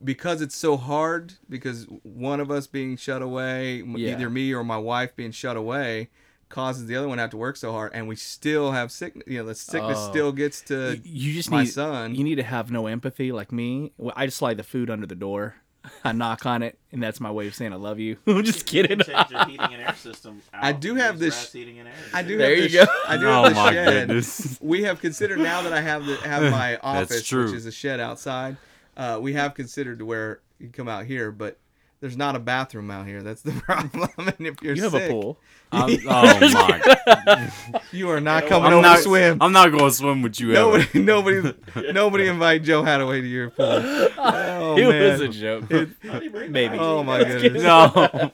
because 0.04 0.42
it's 0.42 0.56
so 0.56 0.78
hard 0.78 1.34
because 1.50 1.86
one 2.04 2.40
of 2.40 2.52
us 2.52 2.68
being 2.68 2.98
shut 2.98 3.22
away, 3.22 3.82
Yeah. 3.82 4.12
either 4.12 4.30
me 4.30 4.54
or 4.54 4.64
my 4.64 4.78
wife 4.78 5.16
being 5.16 5.32
shut 5.32 5.56
away, 5.58 6.10
causes 6.50 6.86
the 6.86 6.96
other 6.96 7.08
one 7.08 7.18
to 7.18 7.22
have 7.22 7.32
to 7.32 7.38
work 7.38 7.56
so 7.58 7.72
hard, 7.72 7.92
and 7.96 8.08
we 8.08 8.16
still 8.16 8.72
have 8.74 8.92
sickness. 8.92 9.24
You 9.28 9.40
know, 9.40 9.46
the 9.46 9.56
sickness 9.56 9.98
Oh. 10.00 10.10
still 10.12 10.32
gets 10.32 10.62
to 10.64 11.00
You 11.04 11.34
just 11.34 11.50
my 11.50 11.64
need 11.64 11.70
son. 11.70 12.14
you 12.16 12.24
need 12.24 12.36
to 12.36 12.44
have 12.44 12.70
no 12.72 12.88
empathy 12.88 13.32
like 13.32 13.52
me. 13.52 13.92
I 14.16 14.26
just 14.28 14.38
slide 14.38 14.58
the 14.58 14.64
food 14.64 14.90
under 14.90 15.08
the 15.08 15.16
door. 15.16 15.56
I 16.06 16.14
knock 16.14 16.46
on 16.46 16.64
it, 16.64 16.78
and 16.94 17.04
that's 17.04 17.20
my 17.20 17.30
way 17.32 17.46
of 17.48 17.56
saying 17.56 17.74
I 17.74 17.76
love 17.76 18.00
you. 18.00 18.16
I'm 18.28 18.44
just 18.44 18.66
kidding. 18.68 19.00
Change 19.00 19.32
your 19.32 19.46
heating 19.46 19.60
and 19.62 19.82
air 19.82 19.96
system. 19.96 20.42
Out. 20.54 20.64
I 20.64 20.72
do 20.74 20.96
have 20.96 21.16
Use 21.16 21.34
this- 21.34 21.52
heating 21.52 21.80
and 21.80 21.88
air. 21.90 21.96
I 22.14 22.22
do. 22.22 22.38
There 22.38 22.50
have 22.52 22.58
you 22.58 22.70
this, 22.70 22.86
go. 22.86 22.94
I 23.08 23.18
do 23.18 23.28
Oh 23.28 23.32
have 23.44 23.44
this 23.50 23.56
my 23.58 23.72
shed. 23.74 24.08
goodness. 24.08 24.58
we 24.62 24.84
have 24.84 25.02
considered 25.02 25.40
now 25.40 25.62
that 25.64 25.74
I 25.74 25.82
have 25.82 26.06
the 26.06 26.16
have 26.18 26.44
my 26.52 26.78
office, 26.78 27.28
true. 27.28 27.46
which 27.48 27.56
is 27.56 27.66
a 27.66 27.72
shed 27.72 28.00
outside. 28.00 28.58
Uh, 28.96 29.20
we 29.22 29.34
have 29.34 29.54
considered 29.54 30.00
to 30.00 30.06
where 30.06 30.42
you 30.60 30.70
come 30.70 30.88
out 30.88 31.06
here, 31.06 31.32
but 31.32 31.58
there's 32.00 32.18
not 32.18 32.36
a 32.36 32.40
bathroom 32.40 32.92
out 32.92 33.08
here. 33.08 33.24
That's 33.24 33.42
the 33.42 33.52
problem. 33.66 34.10
and 34.18 34.48
if 34.48 34.62
you're 34.62 34.76
You 34.76 34.84
have 34.84 34.92
sick, 34.92 35.10
a 35.10 35.14
pool. 35.14 35.38
I'm, 35.72 35.98
oh 36.08 36.50
my! 36.54 37.52
you 37.92 38.10
are 38.12 38.20
not 38.22 38.46
coming? 38.46 38.68
I'm 38.68 38.74
over 38.74 38.82
not 38.84 38.98
to 38.98 39.02
swim. 39.04 39.38
I'm 39.42 39.52
not 39.54 39.72
going 39.72 39.86
to 39.86 39.92
swim 39.92 40.22
with 40.22 40.40
you 40.40 40.50
nobody, 40.54 40.84
ever. 40.94 41.00
nobody, 41.00 41.54
nobody 41.92 42.28
invite 42.28 42.62
Joe 42.62 42.84
Hadaway 42.84 43.22
to 43.22 43.28
your 43.28 43.50
pool. 43.50 43.66
Oh 44.18 44.78
it 44.78 44.88
man, 44.88 45.12
was 45.14 45.22
a 45.22 45.28
joke. 45.30 45.64
How 45.72 46.20
do 46.20 46.26
you 46.26 46.30
bring 46.30 46.52
Maybe. 46.52 46.78
the 46.78 46.84
oh 46.84 47.04
hygiene? 47.04 47.06
my 47.06 47.42
goodness. 47.42 47.64
No. 47.64 48.32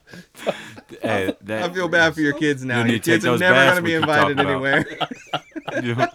Hey, 1.01 1.35
that, 1.41 1.69
I 1.69 1.73
feel 1.73 1.87
bad 1.87 2.13
for 2.13 2.21
your 2.21 2.33
kids 2.33 2.63
now. 2.65 2.79
You'll 2.79 2.91
Your 2.91 2.99
kids 2.99 3.25
are 3.25 3.37
never 3.37 3.55
going 3.65 3.75
to 3.77 3.81
be 3.81 3.93
we 3.95 3.99
keep 3.99 4.07
talking 4.07 4.39
invited 4.39 4.47
anywhere. 4.47 4.85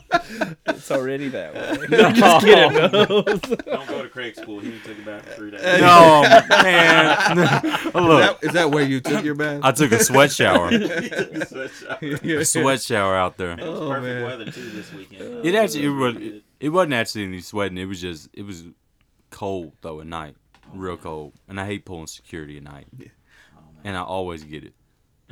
It's 0.66 0.90
already 0.90 1.28
that 1.28 1.54
way. 1.54 1.86
No. 1.90 2.10
just 2.12 2.44
kidding. 2.44 2.72
No. 2.74 2.88
Don't 3.22 3.88
go 3.88 4.02
to 4.02 4.08
Craig's 4.08 4.40
pool. 4.40 4.58
He 4.60 4.78
took 4.80 4.98
a 4.98 5.02
bath 5.02 5.24
for 5.26 5.34
three 5.34 5.50
days. 5.52 5.62
no, 5.80 6.22
man. 6.62 7.28
Is 7.28 7.94
Look, 7.94 7.94
that, 7.94 8.38
is 8.42 8.52
that 8.52 8.70
where 8.70 8.84
you 8.84 9.00
took 9.00 9.24
your 9.24 9.34
bath? 9.34 9.60
I 9.62 9.72
took 9.72 9.92
a 9.92 10.02
sweat 10.02 10.32
shower. 10.32 10.68
A 10.68 11.46
sweat 11.46 11.70
shower. 11.70 12.38
A 12.40 12.44
sweat 12.44 12.82
shower 12.82 13.16
out 13.16 13.36
there. 13.38 13.52
It 13.52 13.60
was 13.60 13.80
Oh, 13.80 13.88
perfect 13.88 14.04
man. 14.04 14.22
weather 14.24 14.50
too 14.50 14.70
this 14.70 14.92
weekend. 14.92 15.46
It 15.46 15.54
actually 15.54 15.84
it, 15.84 15.88
was 15.88 15.98
was, 16.14 16.22
really 16.22 16.44
it 16.60 16.68
wasn't 16.70 16.94
actually 16.94 17.24
any 17.24 17.40
sweating. 17.40 17.78
It 17.78 17.86
was 17.86 18.00
just 18.00 18.28
it 18.34 18.42
was 18.42 18.64
cold 19.30 19.72
though 19.82 20.00
at 20.00 20.06
night, 20.06 20.36
real 20.74 20.96
cold. 20.96 21.32
And 21.48 21.60
I 21.60 21.66
hate 21.66 21.84
pulling 21.84 22.08
security 22.08 22.56
at 22.58 22.64
night. 22.64 22.86
Man. 22.96 23.10
And 23.84 23.96
I 23.96 24.02
always 24.02 24.42
get 24.44 24.64
it 24.64 24.72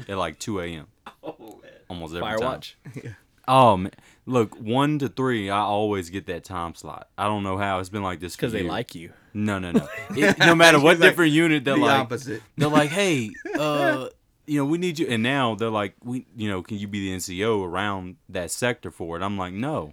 at 0.08 0.16
like 0.16 0.38
2 0.38 0.60
a.m. 0.60 0.86
Oh, 1.24 1.60
man. 1.62 1.70
almost 1.88 2.14
every 2.14 2.38
time. 2.38 2.60
Firewatch. 2.60 3.14
Oh 3.48 3.76
man, 3.76 3.90
look, 4.24 4.54
one 4.60 5.00
to 5.00 5.08
three, 5.08 5.50
I 5.50 5.58
always 5.58 6.10
get 6.10 6.26
that 6.26 6.44
time 6.44 6.76
slot. 6.76 7.08
I 7.18 7.24
don't 7.24 7.42
know 7.42 7.56
how. 7.58 7.80
It's 7.80 7.88
been 7.88 8.04
like 8.04 8.20
this 8.20 8.36
Because 8.36 8.52
they 8.52 8.60
years. 8.60 8.70
like 8.70 8.94
you. 8.94 9.12
No, 9.34 9.58
no, 9.58 9.72
no. 9.72 9.88
It- 10.16 10.38
no 10.38 10.54
matter 10.54 10.78
what 10.78 11.00
like 11.00 11.10
different 11.10 11.32
unit 11.32 11.64
they're 11.64 11.74
the 11.74 11.80
like, 11.80 11.98
opposite. 12.00 12.40
they're 12.56 12.68
like, 12.68 12.90
hey, 12.90 13.30
uh, 13.58 14.10
you 14.46 14.58
know, 14.60 14.64
we 14.64 14.78
need 14.78 15.00
you. 15.00 15.08
And 15.08 15.24
now 15.24 15.56
they're 15.56 15.70
like, 15.70 15.96
we, 16.04 16.24
you 16.36 16.48
know, 16.48 16.62
can 16.62 16.78
you 16.78 16.86
be 16.86 17.10
the 17.10 17.16
NCO 17.16 17.66
around 17.66 18.14
that 18.28 18.52
sector 18.52 18.92
for 18.92 19.16
it? 19.16 19.24
I'm 19.24 19.36
like, 19.36 19.54
no. 19.54 19.92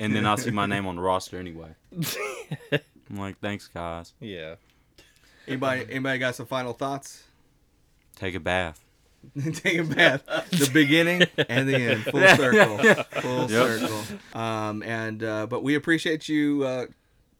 And 0.00 0.12
then 0.14 0.26
I'll 0.26 0.36
see 0.36 0.50
my 0.50 0.66
name 0.66 0.86
on 0.88 0.96
the 0.96 1.02
roster 1.02 1.38
anyway. 1.38 1.76
I'm 1.92 3.16
like, 3.16 3.38
thanks, 3.38 3.68
guys. 3.68 4.12
Yeah. 4.18 4.56
Anybody, 5.46 5.86
anybody 5.88 6.18
got 6.18 6.34
some 6.34 6.46
final 6.46 6.72
thoughts? 6.72 7.22
Take 8.20 8.34
a 8.34 8.40
bath. 8.40 8.80
Take 9.54 9.78
a 9.78 9.84
bath. 9.84 10.24
The 10.50 10.70
beginning 10.72 11.22
and 11.48 11.68
the 11.68 11.74
end, 11.76 12.04
full 12.04 12.26
circle, 12.36 12.78
full 13.20 13.50
Yep. 13.50 13.80
circle. 13.80 14.02
Um, 14.40 14.82
and 14.82 15.22
uh, 15.24 15.46
but 15.46 15.62
we 15.62 15.74
appreciate 15.74 16.28
you 16.28 16.64
uh, 16.64 16.86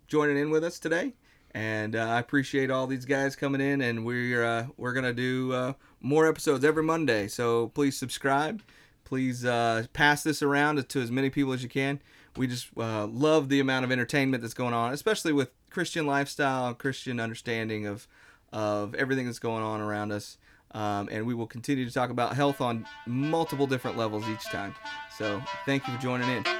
joining 0.08 0.36
in 0.36 0.50
with 0.50 0.64
us 0.64 0.78
today. 0.78 1.12
And 1.52 1.96
uh, 1.96 2.00
I 2.08 2.18
appreciate 2.20 2.70
all 2.70 2.86
these 2.86 3.04
guys 3.04 3.34
coming 3.34 3.60
in, 3.60 3.80
and 3.80 4.04
we're 4.04 4.44
uh, 4.44 4.66
we're 4.76 4.92
gonna 4.92 5.12
do 5.12 5.52
uh, 5.52 5.72
more 6.00 6.26
episodes 6.28 6.64
every 6.64 6.82
Monday. 6.82 7.28
So 7.28 7.68
please 7.68 7.96
subscribe. 7.96 8.62
Please 9.04 9.44
uh, 9.44 9.86
pass 9.92 10.22
this 10.22 10.42
around 10.42 10.86
to 10.88 11.00
as 11.00 11.10
many 11.10 11.30
people 11.30 11.52
as 11.52 11.62
you 11.62 11.68
can. 11.68 12.00
We 12.36 12.46
just 12.46 12.68
uh, 12.76 13.06
love 13.06 13.48
the 13.48 13.58
amount 13.58 13.84
of 13.84 13.90
entertainment 13.90 14.42
that's 14.42 14.54
going 14.54 14.74
on, 14.74 14.92
especially 14.92 15.32
with 15.32 15.50
Christian 15.70 16.06
lifestyle, 16.06 16.72
Christian 16.74 17.18
understanding 17.18 17.86
of 17.86 18.06
of 18.52 18.94
everything 18.94 19.26
that's 19.26 19.38
going 19.40 19.62
on 19.64 19.80
around 19.80 20.12
us. 20.12 20.36
Um, 20.72 21.08
and 21.10 21.26
we 21.26 21.34
will 21.34 21.46
continue 21.46 21.84
to 21.84 21.92
talk 21.92 22.10
about 22.10 22.34
health 22.34 22.60
on 22.60 22.86
multiple 23.06 23.66
different 23.66 23.96
levels 23.96 24.28
each 24.28 24.44
time. 24.50 24.74
So 25.18 25.42
thank 25.66 25.86
you 25.86 25.94
for 25.94 26.00
joining 26.00 26.28
in. 26.28 26.59